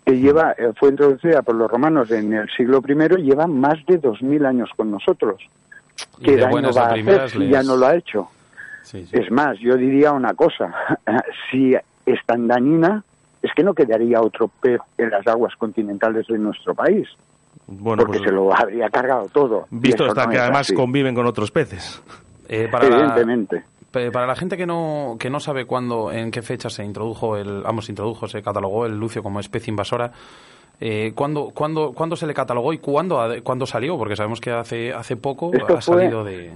que 0.10 0.18
lleva, 0.20 0.54
eh, 0.58 0.72
fue 0.80 0.90
introducida 0.90 1.42
por 1.42 1.56
los 1.56 1.70
romanos 1.70 2.10
en 2.12 2.34
el 2.34 2.50
siglo 2.56 2.82
I, 2.88 3.22
lleva 3.22 3.46
más 3.48 3.78
de 3.86 4.02
2.000 4.02 4.46
años 4.46 4.70
con 4.76 4.90
nosotros. 4.92 5.42
Y 6.20 6.24
¿Qué 6.24 6.32
de 6.32 6.38
daño 6.38 6.52
buenas 6.52 6.78
a 6.78 6.82
va 6.82 6.88
a 6.88 6.94
hacer 6.94 7.36
les- 7.38 7.50
ya 7.52 7.64
no 7.64 7.76
lo 7.76 7.86
ha 7.86 7.96
hecho? 7.96 8.28
Sí, 8.84 9.06
sí. 9.06 9.18
Es 9.18 9.30
más, 9.32 9.60
yo 9.60 9.76
diría 9.76 10.12
una 10.12 10.34
cosa, 10.34 10.74
si 11.52 11.76
es 12.06 12.26
tan 12.26 12.48
dañina, 12.48 13.04
es 13.42 13.52
que 13.56 13.64
no 13.64 13.74
quedaría 13.74 14.20
otro 14.22 14.50
pez 14.62 14.80
en 14.98 15.12
las 15.12 15.26
aguas 15.28 15.56
continentales 15.58 16.26
de 16.28 16.38
nuestro 16.40 16.74
país, 16.74 17.08
Bueno, 17.68 18.04
porque 18.04 18.18
pues 18.20 18.30
se 18.30 18.36
lo 18.36 18.54
habría 18.56 18.90
cargado 18.90 19.28
todo. 19.32 19.68
Visto 19.70 20.06
no 20.08 20.14
que 20.14 20.36
es 20.38 20.42
además 20.42 20.62
así, 20.62 20.74
conviven 20.74 21.14
con 21.14 21.26
otros 21.28 21.52
peces. 21.52 22.02
Eh, 22.48 22.68
para, 22.72 22.88
Evidentemente. 22.88 23.64
Para 23.92 24.28
la 24.28 24.36
gente 24.36 24.58
que 24.58 24.66
no, 24.66 25.18
que 25.20 25.30
no 25.30 25.40
sabe 25.40 25.66
cuándo, 25.66 26.12
en 26.12 26.32
qué 26.32 26.42
fecha 26.42 26.70
se 26.70 26.84
introdujo 26.84 27.38
el, 27.38 27.62
vamos, 27.64 27.86
se 27.86 27.92
introdujo, 27.92 28.28
se 28.28 28.42
catalogó 28.42 28.86
el 28.86 28.98
lucio 29.00 29.24
como 29.24 29.40
especie 29.40 29.72
invasora, 29.72 30.12
eh, 30.80 31.12
¿cuándo, 31.16 31.52
cuándo, 31.54 31.92
cuándo 31.94 32.16
se 32.16 32.28
le 32.28 32.34
catalogó 32.34 32.72
y 32.74 32.78
cuándo, 32.78 33.22
cuándo 33.44 33.66
salió? 33.66 33.98
Porque 33.98 34.16
sabemos 34.16 34.40
que 34.40 34.52
hace, 34.52 34.94
hace 34.94 35.18
poco 35.18 35.52
Esto 35.54 35.78
ha 35.78 35.82
fue- 35.82 36.04
salido 36.04 36.24
de... 36.24 36.54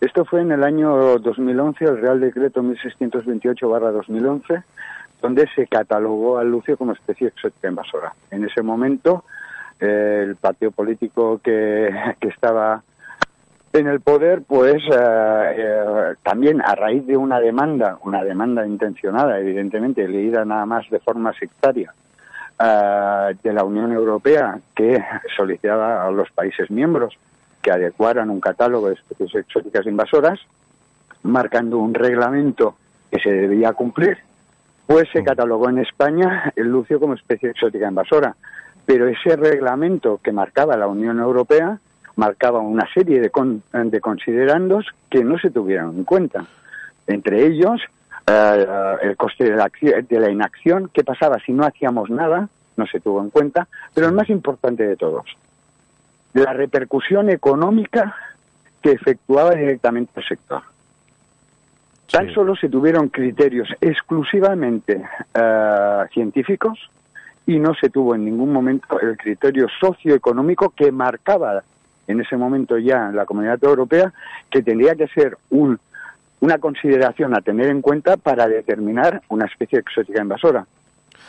Esto 0.00 0.24
fue 0.24 0.42
en 0.42 0.52
el 0.52 0.62
año 0.62 1.18
2011, 1.18 1.84
el 1.84 2.00
Real 2.00 2.20
Decreto 2.20 2.62
1628-2011, 2.62 4.62
donde 5.20 5.46
se 5.54 5.66
catalogó 5.66 6.38
al 6.38 6.50
lucio 6.50 6.76
como 6.76 6.92
especie 6.92 7.28
exótica 7.28 7.68
invasora. 7.68 8.14
En 8.30 8.44
ese 8.44 8.62
momento, 8.62 9.24
eh, 9.80 10.22
el 10.24 10.36
partido 10.36 10.70
político 10.70 11.40
que, 11.42 11.90
que 12.20 12.28
estaba 12.28 12.82
en 13.72 13.86
el 13.86 14.00
poder, 14.00 14.42
pues 14.42 14.82
eh, 14.90 15.54
eh, 15.56 16.14
también 16.22 16.60
a 16.62 16.74
raíz 16.74 17.06
de 17.06 17.16
una 17.16 17.40
demanda, 17.40 17.98
una 18.02 18.24
demanda 18.24 18.66
intencionada, 18.66 19.38
evidentemente, 19.38 20.08
leída 20.08 20.44
nada 20.44 20.66
más 20.66 20.88
de 20.90 21.00
forma 21.00 21.32
sectaria, 21.34 21.92
eh, 22.58 23.36
de 23.42 23.52
la 23.52 23.64
Unión 23.64 23.92
Europea, 23.92 24.58
que 24.74 24.98
solicitaba 25.36 26.06
a 26.06 26.10
los 26.10 26.30
países 26.30 26.70
miembros 26.70 27.14
que 27.62 27.70
adecuaran 27.70 28.30
un 28.30 28.40
catálogo 28.40 28.88
de 28.88 28.94
especies 28.94 29.34
exóticas 29.34 29.86
invasoras, 29.86 30.40
marcando 31.22 31.78
un 31.78 31.94
reglamento 31.94 32.76
que 33.10 33.20
se 33.20 33.30
debía 33.30 33.72
cumplir, 33.72 34.18
pues 34.86 35.08
se 35.12 35.22
catalogó 35.22 35.68
en 35.68 35.78
España 35.78 36.52
el 36.56 36.68
lucio 36.68 36.98
como 36.98 37.14
especie 37.14 37.50
exótica 37.50 37.88
invasora. 37.88 38.34
Pero 38.86 39.06
ese 39.06 39.36
reglamento 39.36 40.18
que 40.22 40.32
marcaba 40.32 40.76
la 40.76 40.86
Unión 40.86 41.18
Europea 41.18 41.78
marcaba 42.18 42.58
una 42.58 42.84
serie 42.92 43.20
de, 43.20 43.30
con- 43.30 43.62
de 43.72 44.00
considerandos 44.00 44.86
que 45.08 45.22
no 45.22 45.38
se 45.38 45.50
tuvieron 45.50 45.96
en 45.98 46.04
cuenta. 46.04 46.44
Entre 47.06 47.46
ellos, 47.46 47.80
eh, 48.26 48.66
el 49.02 49.16
coste 49.16 49.44
de 49.44 49.56
la, 49.56 49.66
acci- 49.70 50.06
de 50.06 50.20
la 50.20 50.28
inacción, 50.28 50.90
qué 50.92 51.04
pasaba 51.04 51.38
si 51.38 51.52
no 51.52 51.64
hacíamos 51.64 52.10
nada, 52.10 52.48
no 52.76 52.86
se 52.88 52.98
tuvo 52.98 53.22
en 53.22 53.30
cuenta, 53.30 53.68
pero 53.94 54.08
el 54.08 54.14
más 54.14 54.28
importante 54.30 54.84
de 54.86 54.96
todos, 54.96 55.24
la 56.34 56.52
repercusión 56.52 57.30
económica 57.30 58.14
que 58.82 58.90
efectuaba 58.92 59.52
directamente 59.52 60.12
el 60.20 60.26
sector. 60.26 60.62
Tan 62.10 62.26
Sí. 62.28 62.34
solo 62.34 62.56
se 62.56 62.68
tuvieron 62.68 63.10
criterios 63.10 63.68
exclusivamente 63.80 65.04
eh, 65.34 66.02
científicos 66.12 66.78
y 67.46 67.58
no 67.60 67.74
se 67.74 67.90
tuvo 67.90 68.14
en 68.16 68.24
ningún 68.24 68.52
momento 68.52 68.98
el 69.00 69.16
criterio 69.16 69.68
socioeconómico 69.80 70.70
que 70.70 70.90
marcaba 70.90 71.62
en 72.08 72.20
ese 72.20 72.36
momento 72.36 72.76
ya 72.78 73.10
la 73.12 73.24
Comunidad 73.26 73.62
Europea 73.62 74.12
que 74.50 74.62
tendría 74.62 74.96
que 74.96 75.06
ser 75.08 75.36
un, 75.50 75.78
una 76.40 76.58
consideración 76.58 77.36
a 77.36 77.40
tener 77.40 77.68
en 77.68 77.80
cuenta 77.82 78.16
para 78.16 78.48
determinar 78.48 79.22
una 79.28 79.46
especie 79.46 79.78
exótica 79.78 80.20
invasora. 80.20 80.66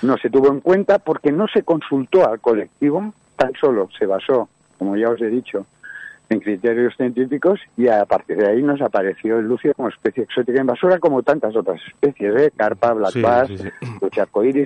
No 0.01 0.17
se 0.17 0.29
tuvo 0.29 0.47
en 0.47 0.61
cuenta 0.61 0.97
porque 0.99 1.31
no 1.31 1.47
se 1.47 1.63
consultó 1.63 2.27
al 2.27 2.39
colectivo, 2.39 3.13
tan 3.35 3.53
solo 3.59 3.89
se 3.97 4.05
basó, 4.05 4.49
como 4.77 4.95
ya 4.95 5.09
os 5.09 5.21
he 5.21 5.27
dicho, 5.29 5.65
en 6.29 6.39
criterios 6.39 6.95
científicos 6.95 7.59
y 7.75 7.87
a 7.87 8.05
partir 8.05 8.37
de 8.37 8.47
ahí 8.47 8.61
nos 8.61 8.79
apareció 8.81 9.39
el 9.39 9.45
lucio 9.47 9.73
como 9.73 9.89
especie 9.89 10.23
exótica 10.23 10.61
invasora 10.61 10.99
como 10.99 11.23
tantas 11.23 11.55
otras 11.55 11.81
especies, 11.87 12.35
¿eh? 12.41 12.51
carpa, 12.55 12.93
black 12.93 13.11
Sí, 13.13 13.21
bass, 13.21 13.47
sí, 13.47 13.57
sí. 13.57 13.67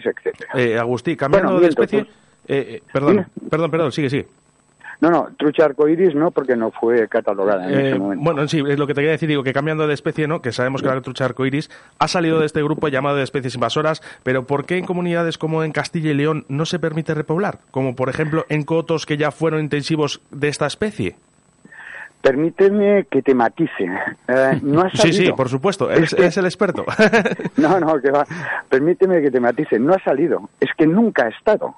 etcétera. 0.10 0.52
Eh, 0.56 0.78
Agustí, 0.78 1.16
cambiando 1.16 1.52
Bueno, 1.54 1.62
de 1.64 1.70
especie... 1.70 2.04
pues. 2.04 2.16
eh, 2.48 2.76
eh, 2.76 2.84
perdón, 2.92 3.26
perdón, 3.50 3.72
perdón, 3.72 3.92
sigue, 3.94 4.10
sigue. 4.10 4.28
No, 5.02 5.10
no, 5.10 5.28
trucha 5.38 5.66
arcoíris 5.66 6.16
no, 6.16 6.32
porque 6.32 6.56
no 6.56 6.72
fue 6.72 7.08
catalogada 7.10 7.68
en 7.68 7.74
Eh, 7.80 7.90
ese 7.90 8.00
momento. 8.00 8.24
bueno, 8.24 8.48
sí, 8.48 8.64
es 8.68 8.80
lo 8.80 8.88
que 8.88 8.94
te 8.94 9.02
quería 9.02 9.12
decir, 9.12 9.28
digo 9.28 9.44
que 9.44 9.52
cambiando 9.54 9.86
de 9.88 9.94
especie, 9.94 10.28
¿no? 10.28 10.42
Que 10.42 10.52
sabemos 10.52 10.82
que 10.82 10.88
la 10.88 11.02
trucha 11.02 11.26
arcoiris 11.26 11.70
ha 12.00 12.08
salido 12.08 12.40
de 12.40 12.46
este 12.46 12.64
grupo 12.64 12.88
llamado 12.88 13.18
de 13.18 13.24
especies 13.24 13.56
invasoras, 13.56 14.02
pero 14.24 14.46
¿por 14.46 14.66
qué 14.66 14.78
en 14.78 14.86
comunidades 14.86 15.38
como 15.38 15.64
en 15.64 15.72
Castilla 15.74 16.12
y 16.12 16.14
León 16.14 16.46
no 16.48 16.66
se 16.66 16.80
permite 16.80 17.14
repoblar? 17.14 17.60
Como 17.72 17.96
por 17.96 18.10
ejemplo 18.10 18.46
en 18.50 18.64
cotos 18.64 19.06
que 19.06 19.18
ya 19.18 19.32
fueron 19.32 19.60
intensivos 19.60 20.22
de 20.32 20.48
esta 20.48 20.68
especie. 20.68 21.16
Permíteme 22.22 23.06
que 23.12 23.22
te 23.22 23.36
matice. 23.36 23.84
Eh, 24.30 24.60
no 24.62 24.82
ha 24.82 24.90
Sí, 24.92 24.98
salido. 24.98 25.24
sí, 25.26 25.32
por 25.34 25.50
supuesto, 25.50 25.92
Es 25.92 26.14
que- 26.16 26.22
eres 26.22 26.38
el 26.38 26.46
experto. 26.46 26.86
No, 27.58 27.80
no, 27.80 28.00
que 28.02 28.12
va. 28.12 28.26
Permíteme 28.70 29.22
que 29.22 29.30
te 29.30 29.40
matice. 29.42 29.78
No 29.80 29.94
ha 29.94 30.00
salido. 30.00 30.50
Es 30.62 30.70
que 30.78 30.88
nunca 30.88 31.26
ha 31.26 31.30
estado. 31.30 31.76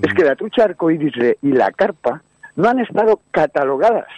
Es 0.00 0.14
que 0.14 0.24
la 0.24 0.36
trucha 0.36 0.64
arcoíris 0.64 1.12
y 1.42 1.52
la 1.52 1.70
carpa 1.72 2.22
no 2.58 2.68
han 2.68 2.80
estado 2.80 3.20
catalogadas 3.30 4.08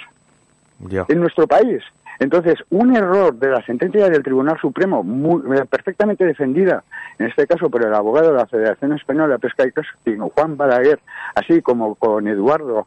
en 1.08 1.20
nuestro 1.20 1.46
país. 1.46 1.82
Entonces, 2.18 2.56
un 2.70 2.96
error 2.96 3.34
de 3.34 3.48
la 3.50 3.64
sentencia 3.64 4.08
del 4.08 4.22
Tribunal 4.22 4.58
Supremo, 4.60 5.02
muy- 5.02 5.42
eh, 5.56 5.64
perfectamente 5.68 6.24
defendida, 6.24 6.82
en 7.18 7.26
este 7.26 7.46
caso 7.46 7.68
por 7.70 7.84
el 7.84 7.94
abogado 7.94 8.32
de 8.32 8.38
la 8.38 8.46
Federación 8.46 8.92
Española 8.94 9.34
de 9.34 9.38
Pesca 9.38 9.66
y 9.66 9.72
Casting, 9.72 10.18
Juan 10.18 10.56
Balaguer, 10.56 11.00
así 11.34 11.60
como 11.62 11.94
con 11.94 12.26
Eduardo, 12.28 12.86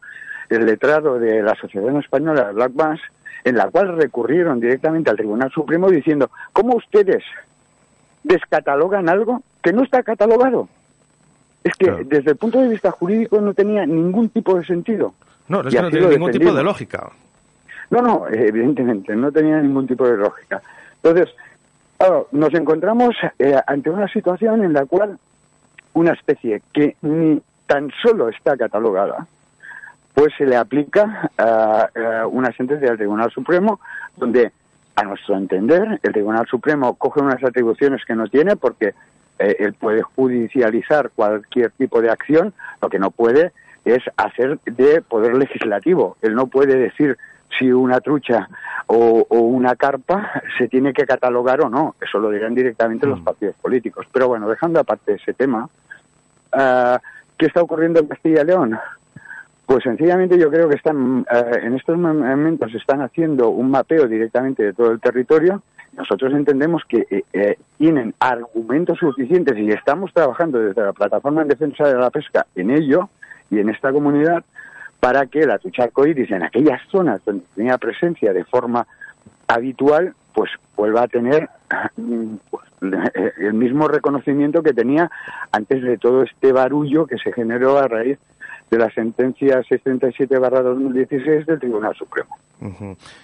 el 0.49 0.65
letrado 0.65 1.19
de 1.19 1.41
la 1.43 1.51
Asociación 1.53 1.97
Española 1.97 2.45
de 2.47 2.53
Black 2.53 2.73
Bass, 2.73 2.99
en 3.43 3.55
la 3.57 3.69
cual 3.69 3.95
recurrieron 3.95 4.59
directamente 4.59 5.09
al 5.11 5.17
Tribunal 5.17 5.51
Supremo 5.51 5.89
diciendo, 5.89 6.29
¿cómo 6.51 6.75
ustedes 6.75 7.23
descatalogan 8.23 9.07
algo 9.09 9.41
que 9.61 9.73
no 9.73 9.83
está 9.83 10.01
catalogado? 10.03 10.67
Es 11.63 11.73
que 11.75 11.85
Claro. 11.87 12.03
desde 12.05 12.31
el 12.31 12.37
punto 12.37 12.59
de 12.61 12.69
vista 12.69 12.91
jurídico 12.91 13.39
no 13.41 13.53
tenía 13.53 13.85
ningún 13.85 14.29
tipo 14.29 14.57
de 14.57 14.65
sentido. 14.65 15.13
No, 15.47 15.61
es 15.61 15.73
que 15.73 15.81
no 15.81 15.89
tiene 15.89 16.07
ningún 16.07 16.31
tipo 16.31 16.53
de 16.53 16.63
lógica. 16.63 17.11
No, 17.89 18.01
no, 18.01 18.27
eh, 18.27 18.47
evidentemente, 18.47 19.15
no 19.15 19.31
tenía 19.31 19.61
ningún 19.61 19.87
tipo 19.87 20.07
de 20.07 20.17
lógica. 20.17 20.61
Entonces, 21.01 21.35
claro, 21.97 22.27
nos 22.31 22.53
encontramos 22.53 23.15
eh, 23.39 23.59
ante 23.67 23.89
una 23.89 24.07
situación 24.07 24.63
en 24.63 24.73
la 24.73 24.85
cual 24.85 25.19
una 25.93 26.13
especie 26.13 26.61
que 26.73 26.95
ni 27.01 27.41
tan 27.67 27.91
solo 28.01 28.29
está 28.29 28.57
catalogada, 28.57 29.27
pues 30.13 30.33
se 30.37 30.45
le 30.45 30.55
aplica 30.55 31.31
una 32.29 32.51
sentencia 32.53 32.89
del 32.89 32.97
Tribunal 32.97 33.31
Supremo 33.31 33.79
donde, 34.15 34.51
a 34.95 35.03
nuestro 35.03 35.35
entender, 35.35 35.99
el 36.03 36.13
Tribunal 36.13 36.45
Supremo 36.47 36.95
coge 36.95 37.19
unas 37.19 37.43
atribuciones 37.43 38.05
que 38.05 38.15
no 38.15 38.27
tiene 38.27 38.55
porque 38.55 38.93
eh, 39.39 39.55
él 39.59 39.73
puede 39.73 40.01
judicializar 40.01 41.09
cualquier 41.15 41.71
tipo 41.71 42.01
de 42.01 42.09
acción, 42.09 42.53
lo 42.81 42.89
que 42.89 42.99
no 42.99 43.11
puede 43.11 43.51
es 43.85 44.01
hacer 44.17 44.59
de 44.65 45.01
poder 45.01 45.35
legislativo. 45.35 46.17
Él 46.21 46.35
no 46.35 46.47
puede 46.47 46.77
decir 46.77 47.17
si 47.57 47.71
una 47.71 47.99
trucha 48.01 48.49
o, 48.87 49.25
o 49.29 49.39
una 49.39 49.75
carpa 49.75 50.41
se 50.57 50.67
tiene 50.67 50.93
que 50.93 51.05
catalogar 51.05 51.61
o 51.61 51.69
no. 51.69 51.95
Eso 52.01 52.19
lo 52.19 52.29
dirán 52.29 52.55
directamente 52.55 53.07
los 53.07 53.21
partidos 53.21 53.55
políticos. 53.61 54.07
Pero 54.11 54.27
bueno, 54.27 54.49
dejando 54.49 54.79
aparte 54.79 55.13
ese 55.13 55.33
tema, 55.33 55.69
ah, 56.51 56.99
¿qué 57.37 57.45
está 57.45 57.61
ocurriendo 57.61 57.99
en 57.99 58.07
Castilla 58.07 58.41
y 58.41 58.45
León? 58.45 58.79
Pues 59.65 59.83
sencillamente 59.83 60.37
yo 60.37 60.49
creo 60.49 60.67
que 60.67 60.75
están, 60.75 61.25
eh, 61.31 61.59
en 61.63 61.75
estos 61.75 61.97
momentos 61.97 62.73
están 62.75 63.01
haciendo 63.01 63.49
un 63.49 63.71
mapeo 63.71 64.07
directamente 64.07 64.63
de 64.63 64.73
todo 64.73 64.91
el 64.91 64.99
territorio. 64.99 65.61
Nosotros 65.93 66.33
entendemos 66.33 66.83
que 66.87 67.05
eh, 67.09 67.23
eh, 67.33 67.57
tienen 67.77 68.13
argumentos 68.19 68.97
suficientes 68.97 69.57
y 69.57 69.69
estamos 69.69 70.11
trabajando 70.11 70.59
desde 70.59 70.81
la 70.81 70.91
Plataforma 70.91 71.43
en 71.43 71.47
Defensa 71.47 71.87
de 71.87 71.95
la 71.95 72.09
Pesca 72.09 72.45
en 72.55 72.71
ello 72.71 73.09
y 73.53 73.59
en 73.59 73.69
esta 73.69 73.91
comunidad 73.91 74.43
para 74.99 75.25
que 75.25 75.45
la 75.45 75.57
trucha 75.57 75.83
arcoíris 75.83 76.31
en 76.31 76.43
aquellas 76.43 76.81
zonas 76.89 77.21
donde 77.25 77.43
tenía 77.55 77.77
presencia 77.77 78.31
de 78.31 78.45
forma 78.45 78.87
habitual, 79.47 80.13
pues 80.33 80.49
vuelva 80.77 81.03
a 81.03 81.07
tener 81.07 81.49
pues, 82.49 82.63
el 83.37 83.53
mismo 83.53 83.87
reconocimiento 83.87 84.63
que 84.63 84.73
tenía 84.73 85.11
antes 85.51 85.83
de 85.83 85.97
todo 85.97 86.23
este 86.23 86.51
barullo 86.51 87.05
que 87.05 87.17
se 87.17 87.33
generó 87.33 87.77
a 87.77 87.87
raíz 87.87 88.17
de 88.71 88.77
la 88.77 88.89
sentencia 88.91 89.61
637-2016 89.61 91.45
del 91.45 91.59
Tribunal 91.59 91.95
Supremo. 91.95 92.37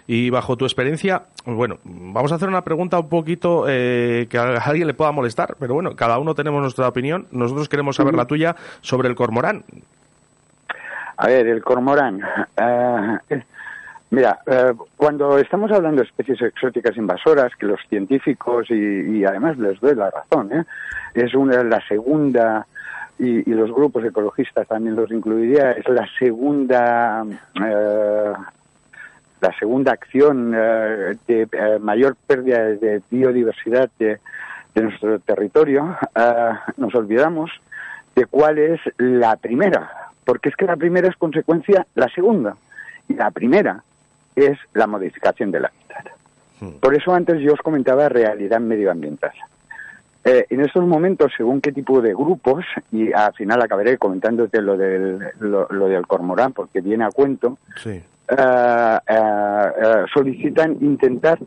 Y 0.06 0.30
bajo 0.30 0.58
tu 0.58 0.66
experiencia, 0.66 1.24
bueno, 1.46 1.80
vamos 1.86 2.32
a 2.32 2.36
hacer 2.36 2.50
una 2.50 2.64
pregunta 2.64 3.00
un 3.00 3.08
poquito 3.08 3.66
eh, 3.68 4.28
que 4.30 4.38
a 4.38 4.58
alguien 4.58 4.86
le 4.86 4.94
pueda 4.94 5.12
molestar, 5.12 5.56
pero 5.60 5.74
bueno, 5.74 5.96
cada 5.96 6.20
uno 6.20 6.36
tenemos 6.36 6.62
nuestra 6.62 6.88
opinión. 6.88 7.28
Nosotros 7.32 7.70
queremos 7.70 7.96
saber 7.96 8.16
la 8.16 8.26
tuya 8.26 8.56
sobre 8.82 9.08
el 9.08 9.16
cormorán. 9.16 9.64
A 11.22 11.28
ver, 11.28 11.48
el 11.48 11.62
cormorán. 11.62 12.22
eh, 12.56 13.44
mira, 14.10 14.40
eh, 14.48 14.74
cuando 14.96 15.38
estamos 15.38 15.70
hablando 15.70 16.02
de 16.02 16.08
especies 16.08 16.42
exóticas 16.42 16.96
invasoras, 16.96 17.54
que 17.58 17.66
los 17.66 17.82
científicos, 17.90 18.68
y, 18.70 19.18
y 19.20 19.26
además 19.26 19.58
les 19.58 19.80
doy 19.82 19.96
la 19.96 20.10
razón, 20.10 20.50
¿eh? 20.54 20.64
es 21.14 21.36
una, 21.36 21.62
la 21.64 21.86
segunda, 21.88 22.66
y, 23.18 23.44
los 23.52 23.70
grupos 23.70 24.06
ecologistas 24.06 24.66
también 24.66 24.96
los 24.96 25.12
incluiría, 25.12 25.72
es 25.72 25.90
la 25.90 26.08
segunda, 26.18 27.26
eh, 27.66 28.34
la 29.42 29.60
segunda 29.60 29.92
acción 29.92 30.52
de 30.52 31.80
mayor 31.82 32.16
pérdida 32.16 32.60
de 32.60 33.02
biodiversidad 33.12 33.90
de, 34.00 34.20
de 34.74 34.82
nuestro 34.82 35.20
territorio, 35.20 35.98
eh, 36.16 36.52
nos 36.78 36.96
olvidamos 36.96 37.52
de 38.16 38.26
cuál 38.26 38.58
es 38.58 38.80
la 38.98 39.36
primera, 39.36 40.09
porque 40.30 40.50
es 40.50 40.56
que 40.56 40.66
la 40.68 40.76
primera 40.76 41.08
es 41.08 41.16
consecuencia 41.16 41.88
la 41.96 42.08
segunda, 42.10 42.56
y 43.08 43.16
la 43.16 43.32
primera 43.32 43.84
es 44.36 44.60
la 44.76 44.86
modificación 44.86 45.50
del 45.50 45.66
hábitat. 45.66 46.06
Por 46.80 46.94
eso 46.94 47.16
antes 47.16 47.42
yo 47.42 47.54
os 47.54 47.60
comentaba 47.62 48.08
realidad 48.10 48.60
medioambiental. 48.60 49.32
Eh, 50.24 50.46
en 50.52 50.62
estos 50.62 50.86
momentos, 50.86 51.32
según 51.36 51.62
qué 51.62 51.72
tipo 51.72 52.00
de 52.00 52.14
grupos, 52.14 52.64
y 52.92 53.12
al 53.12 53.34
final 53.34 53.60
acabaré 53.64 53.98
comentándote 53.98 54.62
lo 54.62 54.78
del, 54.78 55.18
lo, 55.40 55.68
lo 55.72 55.88
del 55.88 56.06
cormorán, 56.06 56.54
porque 56.54 56.80
viene 56.82 57.06
a 57.06 57.10
cuento, 57.10 57.58
Sí. 57.78 57.90
eh, 57.90 58.04
eh, 59.08 59.72
eh, 59.82 60.06
solicitan 60.14 60.78
intentar 60.80 61.40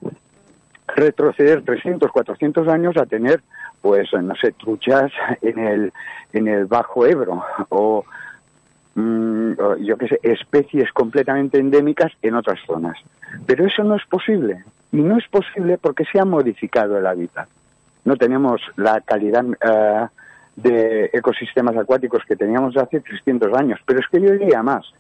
retroceder 0.89 1.63
300, 1.63 2.11
400 2.11 2.67
años 2.67 2.97
a 2.97 3.07
tener, 3.07 3.43
pues, 3.81 4.09
no 4.13 4.35
sé, 4.35 4.51
truchas 4.51 5.13
en 5.41 5.61
el, 5.61 5.93
en 6.33 6.49
el 6.49 6.67
Bajo 6.67 7.07
Ebro 7.07 7.45
o, 7.69 8.05
mm, 8.95 9.53
o 9.59 9.77
yo 9.77 9.97
qué 9.97 10.09
sé, 10.09 10.21
especies 10.23 10.93
completamente 10.93 11.59
endémicas 11.59 12.13
en 12.23 12.35
otras 12.35 12.59
zonas. 12.67 12.99
Pero 13.47 13.67
eso 13.67 13.85
no 13.85 13.97
es 13.97 14.05
posible. 14.07 14.65
Y 14.93 14.99
no 14.99 15.17
es 15.17 15.27
posible 15.29 15.79
porque 15.79 16.05
se 16.05 16.21
ha 16.21 16.25
modificado 16.25 16.99
el 16.99 17.07
hábitat. 17.07 17.49
No 18.05 18.17
tenemos 18.17 18.61
la 18.77 19.01
calidad 19.01 19.45
eh, 19.61 20.07
de 20.57 21.11
ecosistemas 21.13 21.77
acuáticos 21.77 22.25
que 22.27 22.37
teníamos 22.37 22.77
hace 22.77 23.01
300 23.01 23.55
años. 23.55 23.81
Pero 23.87 24.01
es 24.01 24.09
que 24.09 24.21
yo 24.21 24.33
diría 24.33 24.63
más. 24.63 24.93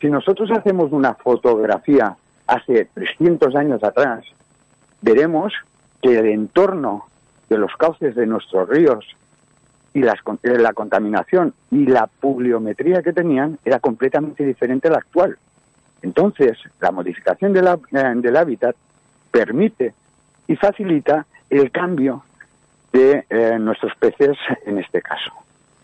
Si 0.00 0.08
nosotros 0.08 0.50
hacemos 0.50 0.92
una 0.92 1.14
fotografía 1.14 2.16
hace 2.46 2.86
300 2.94 3.54
años 3.54 3.82
atrás, 3.84 4.24
veremos 5.02 5.52
que 6.02 6.18
el 6.18 6.26
entorno 6.26 7.06
de 7.48 7.58
los 7.58 7.74
cauces 7.76 8.14
de 8.14 8.26
nuestros 8.26 8.68
ríos 8.68 9.04
y 9.98 10.02
las 10.02 10.20
eh, 10.44 10.58
la 10.58 10.72
contaminación 10.74 11.54
y 11.72 11.86
la 11.86 12.06
pluviometría 12.06 13.02
que 13.02 13.12
tenían 13.12 13.58
era 13.64 13.80
completamente 13.80 14.44
diferente 14.44 14.86
a 14.86 14.92
la 14.92 14.98
actual. 14.98 15.36
Entonces, 16.02 16.56
la 16.80 16.92
modificación 16.92 17.56
eh, 17.56 18.12
del 18.14 18.36
hábitat 18.36 18.76
permite 19.32 19.94
y 20.46 20.54
facilita 20.54 21.26
el 21.50 21.72
cambio 21.72 22.22
de 22.92 23.24
eh, 23.28 23.58
nuestros 23.58 23.92
peces 23.96 24.36
en 24.66 24.78
este 24.78 25.02
caso. 25.02 25.32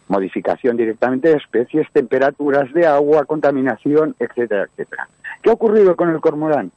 Modificación 0.06 0.76
directamente 0.76 1.30
de 1.30 1.36
especies, 1.38 1.88
temperaturas 1.92 2.72
de 2.72 2.86
agua, 2.86 3.24
contaminación, 3.24 4.14
etcétera, 4.20 4.68
etcétera. 4.70 5.08
¿Qué 5.42 5.50
ha 5.50 5.54
ocurrido 5.54 5.96
con 5.96 6.10
el 6.10 6.20
cormorán? 6.20 6.70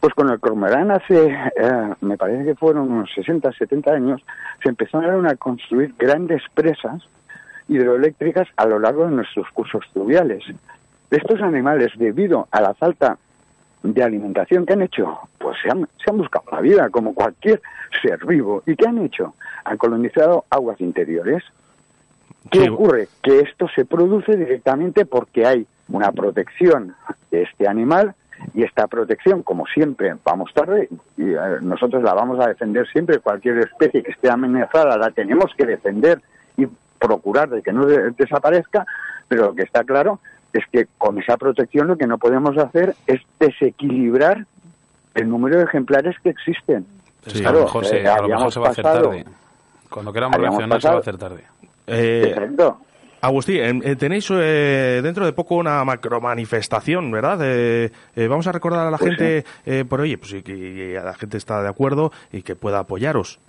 Pues 0.00 0.14
con 0.14 0.28
el 0.30 0.38
cormorán 0.38 0.90
hace, 0.92 1.26
eh, 1.28 1.94
me 2.02 2.16
parece 2.16 2.44
que 2.44 2.54
fueron 2.54 2.90
unos 2.90 3.10
60, 3.14 3.52
70 3.52 3.90
años, 3.92 4.22
se 4.62 4.68
empezaron 4.68 5.26
a 5.26 5.34
construir 5.34 5.92
grandes 5.98 6.42
presas 6.54 7.02
hidroeléctricas 7.68 8.48
a 8.56 8.64
lo 8.66 8.78
largo 8.78 9.04
de 9.06 9.10
nuestros 9.10 9.50
cursos 9.50 9.84
fluviales. 9.92 10.44
Estos 11.10 11.40
animales, 11.42 11.90
debido 11.96 12.46
a 12.50 12.60
la 12.60 12.74
falta 12.74 13.18
de 13.82 14.02
alimentación 14.02 14.66
que 14.66 14.74
han 14.74 14.82
hecho, 14.82 15.18
pues 15.38 15.56
se 15.62 15.70
han, 15.70 15.88
se 16.02 16.10
han 16.10 16.18
buscado 16.18 16.44
la 16.52 16.60
vida 16.60 16.90
como 16.90 17.14
cualquier 17.14 17.60
ser 18.02 18.24
vivo. 18.26 18.62
¿Y 18.66 18.76
qué 18.76 18.86
han 18.86 18.98
hecho? 18.98 19.34
Han 19.64 19.78
colonizado 19.78 20.44
aguas 20.50 20.80
interiores. 20.80 21.42
¿Qué 22.50 22.62
Sí. 22.62 22.68
ocurre? 22.68 23.08
Que 23.22 23.40
esto 23.40 23.66
se 23.74 23.84
produce 23.84 24.36
directamente 24.36 25.04
porque 25.06 25.44
hay 25.46 25.66
una 25.88 26.12
protección 26.12 26.94
de 27.30 27.42
este 27.42 27.66
animal 27.66 28.14
Y 28.54 28.62
esta 28.62 28.86
protección, 28.86 29.42
como 29.42 29.66
siempre, 29.66 30.14
vamos 30.24 30.52
tarde 30.54 30.88
y 31.16 31.30
eh, 31.32 31.36
nosotros 31.60 32.02
la 32.02 32.14
vamos 32.14 32.38
a 32.40 32.48
defender 32.48 32.86
siempre. 32.88 33.18
Cualquier 33.18 33.58
especie 33.58 34.02
que 34.02 34.12
esté 34.12 34.30
amenazada 34.30 34.96
la 34.96 35.10
tenemos 35.10 35.52
que 35.56 35.66
defender 35.66 36.20
y 36.56 36.66
procurar 36.98 37.48
de 37.50 37.62
que 37.62 37.72
no 37.72 37.86
de- 37.86 38.10
desaparezca, 38.12 38.86
pero 39.28 39.46
lo 39.46 39.54
que 39.54 39.62
está 39.62 39.84
claro 39.84 40.20
es 40.52 40.64
que 40.72 40.86
con 40.98 41.18
esa 41.18 41.36
protección 41.36 41.86
lo 41.88 41.96
que 41.98 42.06
no 42.06 42.18
podemos 42.18 42.56
hacer 42.58 42.94
es 43.06 43.20
desequilibrar 43.38 44.46
el 45.14 45.28
número 45.28 45.58
de 45.58 45.64
ejemplares 45.64 46.16
que 46.22 46.30
existen. 46.30 46.86
Sí, 47.26 47.40
Claro, 47.40 47.58
a 47.58 47.60
lo 47.60 47.66
mejor, 47.66 47.84
se, 47.84 48.02
eh, 48.02 48.08
a 48.08 48.20
lo 48.22 48.28
mejor 48.28 48.52
se 48.52 48.60
va 48.60 48.68
a 48.68 48.70
hacer 48.70 48.84
pasado- 48.84 49.08
tarde. 49.10 49.24
Cuando 49.90 50.12
queramos 50.12 50.38
reaccionar 50.40 50.80
se 50.80 50.88
va 50.88 50.94
a 50.94 50.96
pasado- 50.96 50.98
hacer 50.98 51.18
tarde. 51.18 51.44
Eh. 51.86 52.34
Agustín, 53.20 53.56
em, 53.56 53.80
eh, 53.82 53.96
tenéis 53.96 54.30
eh, 54.30 55.00
dentro 55.02 55.26
de 55.26 55.32
poco 55.32 55.56
una 55.56 55.84
macromanifestación, 55.84 57.10
¿verdad? 57.10 57.40
Eh, 57.42 57.90
eh, 58.14 58.28
vamos 58.28 58.46
a 58.46 58.52
recordar 58.52 58.86
a 58.86 58.90
la 58.90 58.98
Pues 58.98 59.10
gente 59.16 59.44
eh, 59.66 59.84
por 59.84 60.00
oye, 60.00 60.18
pues 60.18 60.42
que 60.44 61.00
la 61.02 61.14
gente 61.14 61.36
está 61.36 61.62
de 61.62 61.68
acuerdo 61.68 62.12
y 62.32 62.42
que 62.42 62.54
pueda 62.54 62.78
apoyaros. 62.78 63.40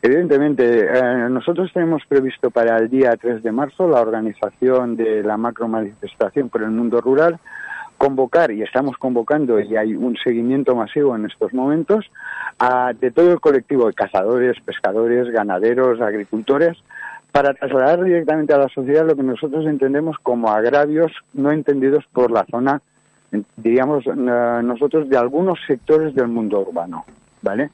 Evidentemente, 0.00 0.88
nosotros 1.28 1.70
tenemos 1.72 2.02
previsto 2.08 2.50
para 2.50 2.76
el 2.76 2.88
día 2.88 3.16
3 3.20 3.42
de 3.42 3.52
marzo 3.52 3.88
la 3.88 4.00
organización 4.00 4.96
de 4.96 5.22
la 5.22 5.36
macro 5.36 5.68
manifestación 5.68 6.48
por 6.48 6.62
el 6.62 6.70
mundo 6.70 7.00
rural, 7.00 7.38
convocar, 7.98 8.50
y 8.50 8.62
estamos 8.62 8.96
convocando, 8.96 9.60
y 9.60 9.76
hay 9.76 9.94
un 9.94 10.16
seguimiento 10.16 10.74
masivo 10.74 11.14
en 11.14 11.26
estos 11.26 11.52
momentos, 11.52 12.10
a, 12.58 12.92
de 12.92 13.12
todo 13.12 13.32
el 13.32 13.40
colectivo 13.40 13.86
de 13.86 13.94
cazadores, 13.94 14.60
pescadores, 14.64 15.30
ganaderos, 15.30 16.00
agricultores, 16.00 16.78
para 17.32 17.54
trasladar 17.54 18.04
directamente 18.04 18.52
a 18.52 18.58
la 18.58 18.68
sociedad 18.68 19.06
lo 19.06 19.16
que 19.16 19.22
nosotros 19.22 19.66
entendemos 19.66 20.16
como 20.22 20.50
agravios 20.50 21.12
no 21.32 21.50
entendidos 21.50 22.04
por 22.12 22.30
la 22.30 22.44
zona, 22.44 22.82
diríamos 23.56 24.06
eh, 24.06 24.10
nosotros, 24.62 25.08
de 25.08 25.16
algunos 25.16 25.58
sectores 25.66 26.14
del 26.14 26.28
mundo 26.28 26.60
urbano, 26.60 27.06
¿vale? 27.40 27.70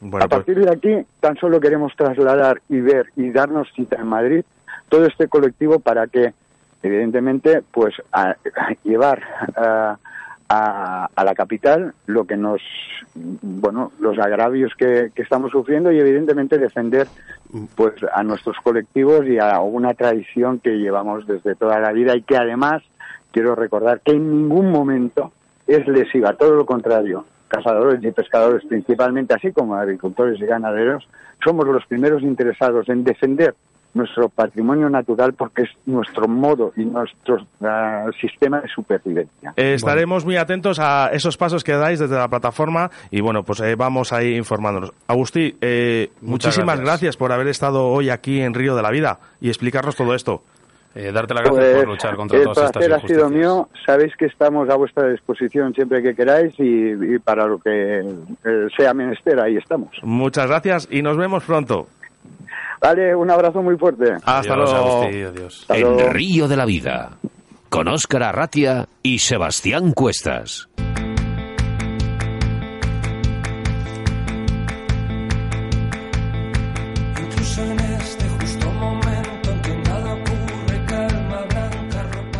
Bueno, 0.00 0.24
a 0.24 0.28
partir 0.28 0.60
de 0.60 0.70
aquí, 0.70 1.06
tan 1.18 1.36
solo 1.36 1.58
queremos 1.58 1.96
trasladar 1.96 2.60
y 2.68 2.80
ver 2.80 3.06
y 3.16 3.30
darnos 3.30 3.68
cita 3.74 3.96
en 3.96 4.06
Madrid 4.06 4.44
todo 4.88 5.06
este 5.06 5.28
colectivo 5.28 5.80
para 5.80 6.06
que, 6.06 6.34
evidentemente, 6.82 7.62
pues 7.72 7.94
a, 8.12 8.30
a 8.30 8.36
llevar 8.84 9.22
a, 9.56 9.98
a- 10.48 11.08
a 11.14 11.24
la 11.24 11.34
capital 11.34 11.92
lo 12.06 12.24
que 12.24 12.36
nos, 12.36 12.60
bueno, 13.14 13.92
los 14.00 14.18
agravios 14.18 14.72
que, 14.76 15.10
que 15.14 15.22
estamos 15.22 15.50
sufriendo 15.52 15.92
y, 15.92 15.98
evidentemente, 15.98 16.58
defender 16.58 17.06
pues 17.74 17.94
a 18.12 18.22
nuestros 18.22 18.56
colectivos 18.62 19.26
y 19.26 19.38
a 19.38 19.60
una 19.60 19.94
tradición 19.94 20.58
que 20.60 20.78
llevamos 20.78 21.26
desde 21.26 21.54
toda 21.54 21.78
la 21.80 21.92
vida 21.92 22.16
y 22.16 22.22
que 22.22 22.36
además 22.36 22.82
quiero 23.32 23.54
recordar 23.54 24.00
que 24.00 24.12
en 24.12 24.30
ningún 24.30 24.70
momento 24.70 25.32
es 25.66 25.86
lesiva, 25.88 26.32
todo 26.34 26.54
lo 26.54 26.66
contrario. 26.66 27.24
Cazadores 27.48 28.02
y 28.04 28.10
pescadores 28.10 28.64
principalmente, 28.66 29.34
así 29.34 29.52
como 29.52 29.74
agricultores 29.74 30.38
y 30.40 30.44
ganaderos, 30.44 31.08
somos 31.42 31.66
los 31.66 31.84
primeros 31.86 32.22
interesados 32.22 32.88
en 32.90 33.04
defender 33.04 33.54
nuestro 33.94 34.28
patrimonio 34.28 34.88
natural 34.88 35.32
porque 35.32 35.62
es 35.62 35.70
nuestro 35.86 36.28
modo 36.28 36.72
y 36.76 36.84
nuestro 36.84 37.38
ah, 37.62 38.06
sistema 38.20 38.60
de 38.60 38.68
supervivencia. 38.68 39.52
Eh, 39.56 39.74
estaremos 39.74 40.24
muy 40.24 40.36
atentos 40.36 40.78
a 40.78 41.08
esos 41.12 41.36
pasos 41.36 41.64
que 41.64 41.72
dais 41.72 41.98
desde 41.98 42.16
la 42.16 42.28
plataforma 42.28 42.90
y 43.10 43.20
bueno, 43.20 43.42
pues 43.42 43.60
eh, 43.60 43.74
vamos 43.76 44.12
ahí 44.12 44.36
informándonos. 44.36 44.92
Agustín, 45.06 45.56
eh, 45.60 46.10
muchísimas 46.20 46.76
gracias. 46.80 46.84
gracias. 46.86 47.16
por 47.16 47.32
haber 47.32 47.48
estado 47.48 47.86
hoy 47.86 48.10
aquí 48.10 48.40
en 48.40 48.54
Río 48.54 48.76
de 48.76 48.82
la 48.82 48.90
Vida 48.90 49.18
y 49.40 49.48
explicarnos 49.48 49.96
todo 49.96 50.14
esto. 50.14 50.42
Eh, 50.94 51.12
darte 51.12 51.34
las 51.34 51.44
gracias 51.44 51.64
Pues, 51.66 51.76
por 51.76 51.88
luchar 51.88 52.16
contra 52.16 52.38
el 52.38 52.44
todas 52.44 52.58
estas 52.58 52.72
placer 52.72 52.92
ha 52.92 53.00
sido 53.00 53.28
injusticias. 53.28 53.54
mío. 53.54 53.68
Sabéis 53.86 54.16
que 54.16 54.24
estamos 54.26 54.68
a 54.70 54.74
vuestra 54.74 55.08
disposición 55.08 55.72
siempre 55.74 56.02
que 56.02 56.14
queráis 56.14 56.54
y, 56.58 57.14
y 57.14 57.18
para 57.18 57.46
lo 57.46 57.58
que 57.58 58.00
eh, 58.00 58.66
sea 58.76 58.94
menester, 58.94 59.38
ahí 59.38 59.56
estamos. 59.56 59.90
Muchas 60.02 60.46
gracias 60.48 60.88
y 60.90 61.02
nos 61.02 61.16
vemos 61.16 61.44
pronto. 61.44 61.86
Vale, 62.80 63.14
un 63.14 63.30
abrazo 63.30 63.62
muy 63.62 63.76
fuerte. 63.76 64.12
Hasta 64.24 64.38
Adiós, 64.54 64.56
luego. 64.56 64.76
Agustín, 64.76 65.24
adiós. 65.26 65.60
Hasta 65.62 65.78
luego. 65.78 66.00
En 66.00 66.10
Río 66.12 66.48
de 66.48 66.56
la 66.56 66.64
Vida, 66.64 67.18
con 67.68 67.88
Óscar 67.88 68.22
Arratia 68.22 68.88
y 69.02 69.18
Sebastián 69.18 69.92
Cuestas. 69.92 70.68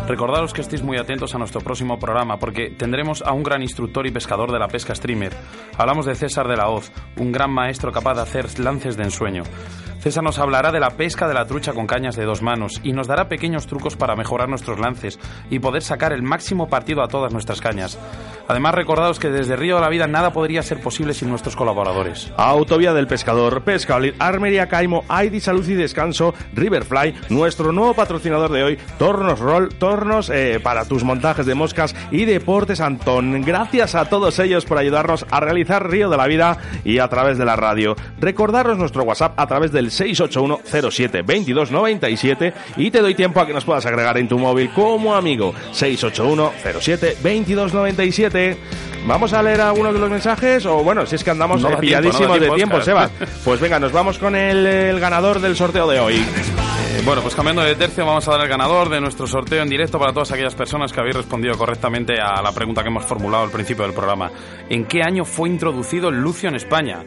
Recordaros 0.09 0.53
que 0.53 0.61
estéis 0.61 0.81
muy 0.81 0.97
atentos 0.97 1.35
a 1.35 1.37
nuestro 1.37 1.61
próximo 1.61 1.99
programa 1.99 2.39
porque 2.39 2.71
tendremos 2.71 3.21
a 3.21 3.31
un 3.31 3.43
gran 3.43 3.61
instructor 3.61 4.07
y 4.07 4.11
pescador 4.11 4.51
de 4.51 4.57
la 4.57 4.67
pesca 4.67 4.95
streamer. 4.95 5.31
Hablamos 5.77 6.07
de 6.07 6.15
César 6.15 6.47
de 6.47 6.57
la 6.57 6.67
Hoz, 6.67 6.91
un 7.17 7.31
gran 7.31 7.51
maestro 7.51 7.91
capaz 7.91 8.15
de 8.15 8.21
hacer 8.21 8.59
lances 8.59 8.97
de 8.97 9.03
ensueño. 9.03 9.43
César 9.99 10.23
nos 10.23 10.39
hablará 10.39 10.71
de 10.71 10.79
la 10.79 10.91
pesca 10.91 11.27
de 11.27 11.33
la 11.33 11.45
trucha 11.45 11.73
con 11.73 11.85
cañas 11.85 12.15
de 12.15 12.23
dos 12.23 12.41
manos 12.41 12.79
y 12.83 12.93
nos 12.93 13.07
dará 13.07 13.27
pequeños 13.27 13.67
trucos 13.67 13.97
para 13.97 14.15
mejorar 14.15 14.47
nuestros 14.47 14.79
lances 14.79 15.19
y 15.49 15.59
poder 15.59 15.81
sacar 15.81 16.13
el 16.13 16.23
máximo 16.23 16.69
partido 16.69 17.03
a 17.03 17.09
todas 17.09 17.33
nuestras 17.33 17.59
cañas. 17.59 17.99
Además, 18.47 18.73
recordaos 18.73 19.19
que 19.19 19.29
desde 19.29 19.57
Río 19.57 19.75
de 19.75 19.81
la 19.81 19.89
Vida 19.89 20.07
nada 20.07 20.31
podría 20.31 20.63
ser 20.63 20.81
posible 20.81 21.13
sin 21.13 21.29
nuestros 21.29 21.55
colaboradores. 21.55 22.31
Autovía 22.37 22.93
del 22.93 23.07
Pescador, 23.07 23.61
Pescaolit, 23.63 24.15
Armería 24.19 24.67
Caimo, 24.67 25.03
ID 25.09 25.39
Salud 25.39 25.67
y 25.67 25.75
Descanso, 25.75 26.33
Riverfly, 26.53 27.13
nuestro 27.29 27.73
nuevo 27.73 27.93
patrocinador 27.93 28.51
de 28.51 28.63
hoy, 28.63 28.79
Tornos 28.97 29.39
Roll, 29.39 29.75
Tornos 29.75 30.29
eh, 30.29 30.59
para 30.63 30.85
tus 30.85 31.03
montajes 31.03 31.45
de 31.45 31.55
moscas 31.55 31.93
y 32.09 32.23
Deportes 32.25 32.79
Antón. 32.79 33.41
Gracias 33.41 33.95
a 33.95 34.05
todos 34.05 34.39
ellos 34.39 34.65
por 34.65 34.77
ayudarnos 34.77 35.25
a 35.29 35.41
realizar 35.41 35.87
Río 35.87 36.09
de 36.09 36.17
la 36.17 36.27
Vida 36.27 36.57
y 36.85 36.99
a 36.99 37.07
través 37.09 37.37
de 37.37 37.45
la 37.45 37.57
radio. 37.57 37.95
Recordaros 38.19 38.77
nuestro 38.77 39.03
WhatsApp 39.03 39.33
a 39.37 39.45
través 39.45 39.71
del 39.71 39.88
681 39.89 40.61
07 40.91 41.17
2297 41.19 42.53
y 42.77 42.91
te 42.91 43.01
doy 43.01 43.15
tiempo 43.15 43.39
a 43.39 43.47
que 43.47 43.53
nos 43.53 43.65
puedas 43.65 43.85
agregar 43.85 44.17
en 44.17 44.27
tu 44.27 44.37
móvil 44.37 44.69
como 44.71 45.15
amigo 45.15 45.53
681 45.71 46.51
07 46.79 47.17
2297. 47.21 48.57
Vamos 49.05 49.33
a 49.33 49.41
leer 49.41 49.61
algunos 49.61 49.93
de 49.93 49.99
los 49.99 50.09
mensajes 50.09 50.65
o 50.65 50.83
bueno, 50.83 51.05
si 51.05 51.15
es 51.15 51.23
que 51.23 51.31
andamos 51.31 51.61
No 51.61 51.69
da 51.69 51.79
tiempo, 51.79 51.95
no 51.97 52.01
pilladísimos 52.01 52.33
de 52.33 52.39
tiempo, 52.39 52.55
tiempo. 52.55 52.81
Sebas. 52.81 53.11
Pues 53.43 53.59
venga, 53.59 53.79
nos 53.79 53.91
vamos 53.91 54.17
con 54.17 54.35
el, 54.35 54.65
el 54.65 54.99
ganador 54.99 55.39
del 55.39 55.55
sorteo 55.55 55.87
de 55.87 55.99
hoy. 55.99 56.15
Eh, 56.15 57.01
bueno, 57.05 57.21
pues 57.21 57.35
cambiando 57.35 57.61
de 57.61 57.75
tercio, 57.75 58.05
vamos 58.05 58.27
a 58.27 58.31
dar 58.31 58.41
el 58.41 58.47
ganador 58.49 58.89
de 58.89 58.99
nuestro 58.99 59.27
sorteo 59.27 59.61
en 59.61 59.69
directo 59.69 59.99
para 59.99 60.11
todas 60.11 60.31
aquellas 60.31 60.55
personas 60.55 60.91
que 60.91 60.99
habéis 60.99 61.15
respondido 61.15 61.55
correctamente 61.57 62.19
a 62.19 62.41
la 62.41 62.51
pregunta 62.51 62.81
que 62.81 62.89
hemos 62.89 63.05
formulado 63.05 63.43
al 63.43 63.51
principio 63.51 63.85
del 63.85 63.93
programa. 63.93 64.31
¿En 64.69 64.85
qué 64.85 65.03
año 65.03 65.23
fue 65.23 65.49
introducido 65.49 66.09
el 66.09 66.15
lucio 66.15 66.49
en 66.49 66.55
España? 66.55 67.03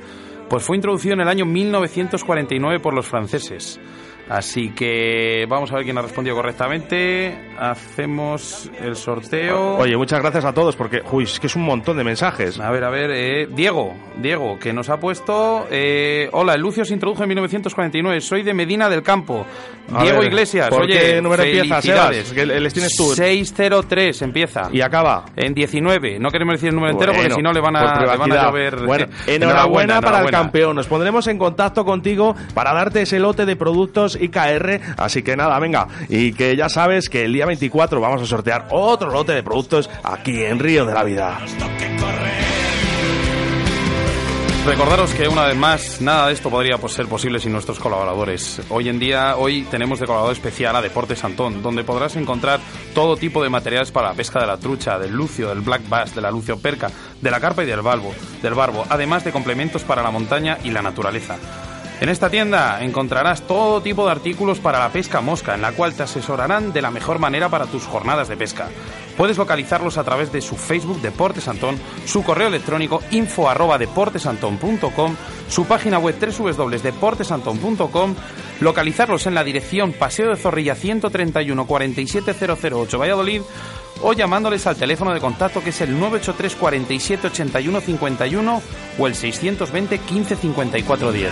Pues 0.52 0.64
fue 0.64 0.76
introducido 0.76 1.14
en 1.14 1.22
el 1.22 1.28
año 1.28 1.46
1949 1.46 2.78
por 2.78 2.92
los 2.92 3.06
franceses. 3.06 3.80
Así 4.28 4.70
que 4.70 5.44
vamos 5.48 5.70
a 5.72 5.76
ver 5.76 5.84
quién 5.84 5.98
ha 5.98 6.02
respondido 6.02 6.36
correctamente. 6.36 7.52
Hacemos 7.58 8.70
el 8.80 8.96
sorteo. 8.96 9.76
Oye, 9.76 9.96
muchas 9.96 10.20
gracias 10.20 10.44
a 10.44 10.52
todos 10.54 10.74
porque, 10.76 11.02
uy, 11.10 11.24
es 11.24 11.38
que 11.38 11.48
es 11.48 11.56
un 11.56 11.62
montón 11.64 11.96
de 11.96 12.04
mensajes. 12.04 12.58
A 12.60 12.70
ver, 12.70 12.84
a 12.84 12.90
ver, 12.90 13.10
eh, 13.12 13.46
Diego, 13.50 13.94
Diego, 14.16 14.58
que 14.58 14.72
nos 14.72 14.88
ha 14.88 14.98
puesto... 14.98 15.66
eh, 15.70 16.28
hola, 16.32 16.54
el 16.54 16.60
Lucio 16.60 16.84
se 16.84 16.94
introdujo 16.94 17.22
en 17.22 17.28
1949, 17.28 18.20
soy 18.20 18.42
de 18.42 18.54
Medina 18.54 18.88
del 18.88 19.02
Campo. 19.02 19.44
A 19.92 20.02
Diego 20.02 20.20
ver, 20.20 20.28
Iglesias, 20.28 20.68
¿por 20.70 20.82
oye, 20.82 20.98
qué 20.98 21.20
número 21.22 21.42
empieza. 21.42 21.82
Sebas? 21.82 22.32
Que 22.32 22.46
les 22.46 22.72
tienes 22.72 22.96
tú. 22.96 23.12
603 23.14 24.22
empieza. 24.22 24.68
Y 24.72 24.80
acaba. 24.80 25.24
En 25.36 25.54
bueno, 25.54 26.18
no 26.18 26.30
queremos 26.30 26.54
decir 26.54 26.68
el 26.70 26.74
número 26.76 26.92
entero 26.92 27.12
porque 27.12 27.28
Bueno, 27.28 27.36
si 27.36 27.42
no 27.42 27.52
le 27.52 27.60
van 27.60 27.76
a, 27.76 28.00
le 28.00 28.06
van 28.06 28.20
a 28.20 28.24
privacidad. 28.24 28.46
llover. 28.48 28.86
Bueno, 28.86 29.06
enhorabuena, 29.26 30.00
para 30.00 30.20
el 30.22 30.30
campeón. 30.30 30.76
Nos 30.76 30.86
pondremos 30.86 31.26
en 31.26 31.38
contacto 31.38 31.84
contigo 31.84 32.34
para 32.54 32.72
darte 32.72 33.02
ese 33.02 33.18
lote 33.18 33.44
de 33.44 33.56
productos 33.56 34.11
IKR. 34.20 34.80
Así 34.96 35.22
que 35.22 35.36
nada, 35.36 35.58
venga. 35.58 35.88
Y 36.08 36.32
que 36.32 36.56
ya 36.56 36.68
sabes 36.68 37.08
que 37.08 37.24
el 37.24 37.32
día 37.32 37.46
24 37.46 38.00
vamos 38.00 38.22
a 38.22 38.26
sortear 38.26 38.66
otro 38.70 39.10
lote 39.10 39.32
de 39.32 39.42
productos 39.42 39.88
aquí 40.02 40.42
en 40.44 40.58
Río 40.58 40.86
de 40.86 40.94
la 40.94 41.04
Vida. 41.04 41.40
Recordaros 44.64 45.12
que 45.14 45.26
una 45.26 45.46
vez 45.46 45.56
más, 45.56 46.00
nada 46.00 46.28
de 46.28 46.34
esto 46.34 46.48
podría 46.48 46.78
pues, 46.78 46.92
ser 46.92 47.08
posible 47.08 47.40
sin 47.40 47.50
nuestros 47.50 47.80
colaboradores. 47.80 48.60
Hoy 48.68 48.88
en 48.88 49.00
día, 49.00 49.36
hoy 49.36 49.62
tenemos 49.64 49.98
de 49.98 50.06
colaborador 50.06 50.36
especial 50.36 50.76
a 50.76 50.80
Deportes 50.80 51.24
Antón, 51.24 51.64
donde 51.64 51.82
podrás 51.82 52.14
encontrar 52.14 52.60
todo 52.94 53.16
tipo 53.16 53.42
de 53.42 53.48
materiales 53.48 53.90
para 53.90 54.10
la 54.10 54.14
pesca 54.14 54.38
de 54.38 54.46
la 54.46 54.58
trucha, 54.58 55.00
del 55.00 55.10
lucio, 55.10 55.48
del 55.48 55.62
black 55.62 55.88
bass, 55.88 56.14
de 56.14 56.20
la 56.20 56.30
lucio 56.30 56.60
perca, 56.60 56.92
de 57.20 57.30
la 57.32 57.40
carpa 57.40 57.64
y 57.64 57.66
del 57.66 57.82
balbo, 57.82 58.14
del 58.40 58.54
barbo, 58.54 58.86
además 58.88 59.24
de 59.24 59.32
complementos 59.32 59.82
para 59.82 60.00
la 60.00 60.12
montaña 60.12 60.56
y 60.62 60.70
la 60.70 60.80
naturaleza. 60.80 61.38
En 62.02 62.08
esta 62.08 62.28
tienda 62.30 62.82
encontrarás 62.82 63.46
todo 63.46 63.80
tipo 63.80 64.04
de 64.04 64.10
artículos 64.10 64.58
para 64.58 64.80
la 64.80 64.88
pesca 64.88 65.20
mosca, 65.20 65.54
en 65.54 65.62
la 65.62 65.70
cual 65.70 65.94
te 65.94 66.02
asesorarán 66.02 66.72
de 66.72 66.82
la 66.82 66.90
mejor 66.90 67.20
manera 67.20 67.48
para 67.48 67.66
tus 67.66 67.84
jornadas 67.84 68.26
de 68.26 68.36
pesca. 68.36 68.70
Puedes 69.16 69.38
localizarlos 69.38 69.98
a 69.98 70.02
través 70.02 70.32
de 70.32 70.40
su 70.40 70.56
Facebook 70.56 71.00
Deportes 71.00 71.46
Antón, 71.46 71.78
su 72.04 72.24
correo 72.24 72.48
electrónico 72.48 73.00
info 73.12 73.48
arroba 73.48 73.78
deportesantón.com, 73.78 75.14
su 75.48 75.64
página 75.66 76.00
web 76.00 76.16
www.deportesantón.com, 76.18 78.16
localizarlos 78.58 79.28
en 79.28 79.36
la 79.36 79.44
dirección 79.44 79.92
Paseo 79.92 80.30
de 80.30 80.36
Zorrilla 80.36 80.74
131 80.74 81.66
47008 81.68 82.98
Valladolid 82.98 83.42
o 84.02 84.12
llamándoles 84.12 84.66
al 84.66 84.76
teléfono 84.76 85.12
de 85.12 85.20
contacto 85.20 85.62
que 85.62 85.70
es 85.70 85.80
el 85.80 85.98
983 85.98 86.56
47 86.56 87.26
81 87.28 87.80
51 87.80 88.62
o 88.98 89.06
el 89.06 89.14
620 89.14 89.98
15 89.98 90.36
54 90.36 91.12
10. 91.12 91.30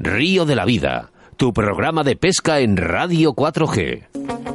Río 0.00 0.46
de 0.46 0.56
la 0.56 0.64
Vida, 0.64 1.10
tu 1.36 1.52
programa 1.52 2.02
de 2.02 2.16
pesca 2.16 2.60
en 2.60 2.76
Radio 2.76 3.34
4G. 3.34 4.47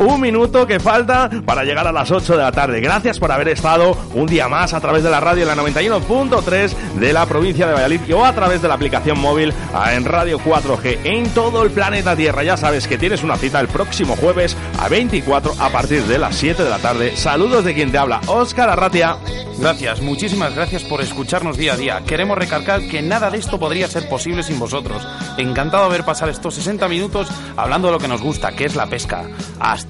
Un 0.00 0.18
minuto 0.18 0.66
que 0.66 0.80
falta 0.80 1.28
para 1.44 1.62
llegar 1.62 1.86
a 1.86 1.92
las 1.92 2.10
8 2.10 2.34
de 2.34 2.42
la 2.42 2.52
tarde. 2.52 2.80
Gracias 2.80 3.18
por 3.18 3.30
haber 3.30 3.48
estado 3.48 3.94
un 4.14 4.26
día 4.26 4.48
más 4.48 4.72
a 4.72 4.80
través 4.80 5.02
de 5.04 5.10
la 5.10 5.20
radio 5.20 5.42
en 5.42 5.48
la 5.48 5.62
91.3 5.62 6.74
de 6.94 7.12
la 7.12 7.26
provincia 7.26 7.66
de 7.66 7.74
Valladolid 7.74 8.14
o 8.14 8.24
a 8.24 8.34
través 8.34 8.62
de 8.62 8.68
la 8.68 8.74
aplicación 8.74 9.20
móvil 9.20 9.52
en 9.92 10.06
Radio 10.06 10.38
4G 10.38 11.00
en 11.04 11.28
todo 11.34 11.62
el 11.64 11.70
planeta 11.70 12.16
Tierra. 12.16 12.42
Ya 12.42 12.56
sabes 12.56 12.88
que 12.88 12.96
tienes 12.96 13.22
una 13.22 13.36
cita 13.36 13.60
el 13.60 13.68
próximo 13.68 14.16
jueves 14.16 14.56
a 14.78 14.88
24 14.88 15.52
a 15.58 15.68
partir 15.68 16.02
de 16.04 16.16
las 16.16 16.34
7 16.34 16.64
de 16.64 16.70
la 16.70 16.78
tarde. 16.78 17.14
Saludos 17.14 17.66
de 17.66 17.74
quien 17.74 17.92
te 17.92 17.98
habla, 17.98 18.22
Óscar 18.26 18.70
Arratia. 18.70 19.18
Gracias, 19.58 20.00
muchísimas 20.00 20.54
gracias 20.54 20.82
por 20.84 21.02
escucharnos 21.02 21.58
día 21.58 21.74
a 21.74 21.76
día. 21.76 22.02
Queremos 22.06 22.38
recalcar 22.38 22.80
que 22.88 23.02
nada 23.02 23.30
de 23.30 23.36
esto 23.36 23.60
podría 23.60 23.88
ser 23.88 24.08
posible 24.08 24.42
sin 24.42 24.58
vosotros. 24.58 25.06
Encantado 25.36 25.84
de 25.84 25.90
ver 25.98 26.04
pasar 26.06 26.30
estos 26.30 26.54
60 26.54 26.88
minutos 26.88 27.28
hablando 27.58 27.88
de 27.88 27.92
lo 27.92 27.98
que 27.98 28.08
nos 28.08 28.22
gusta, 28.22 28.52
que 28.52 28.64
es 28.64 28.74
la 28.74 28.86
pesca. 28.86 29.26
Hasta 29.58 29.89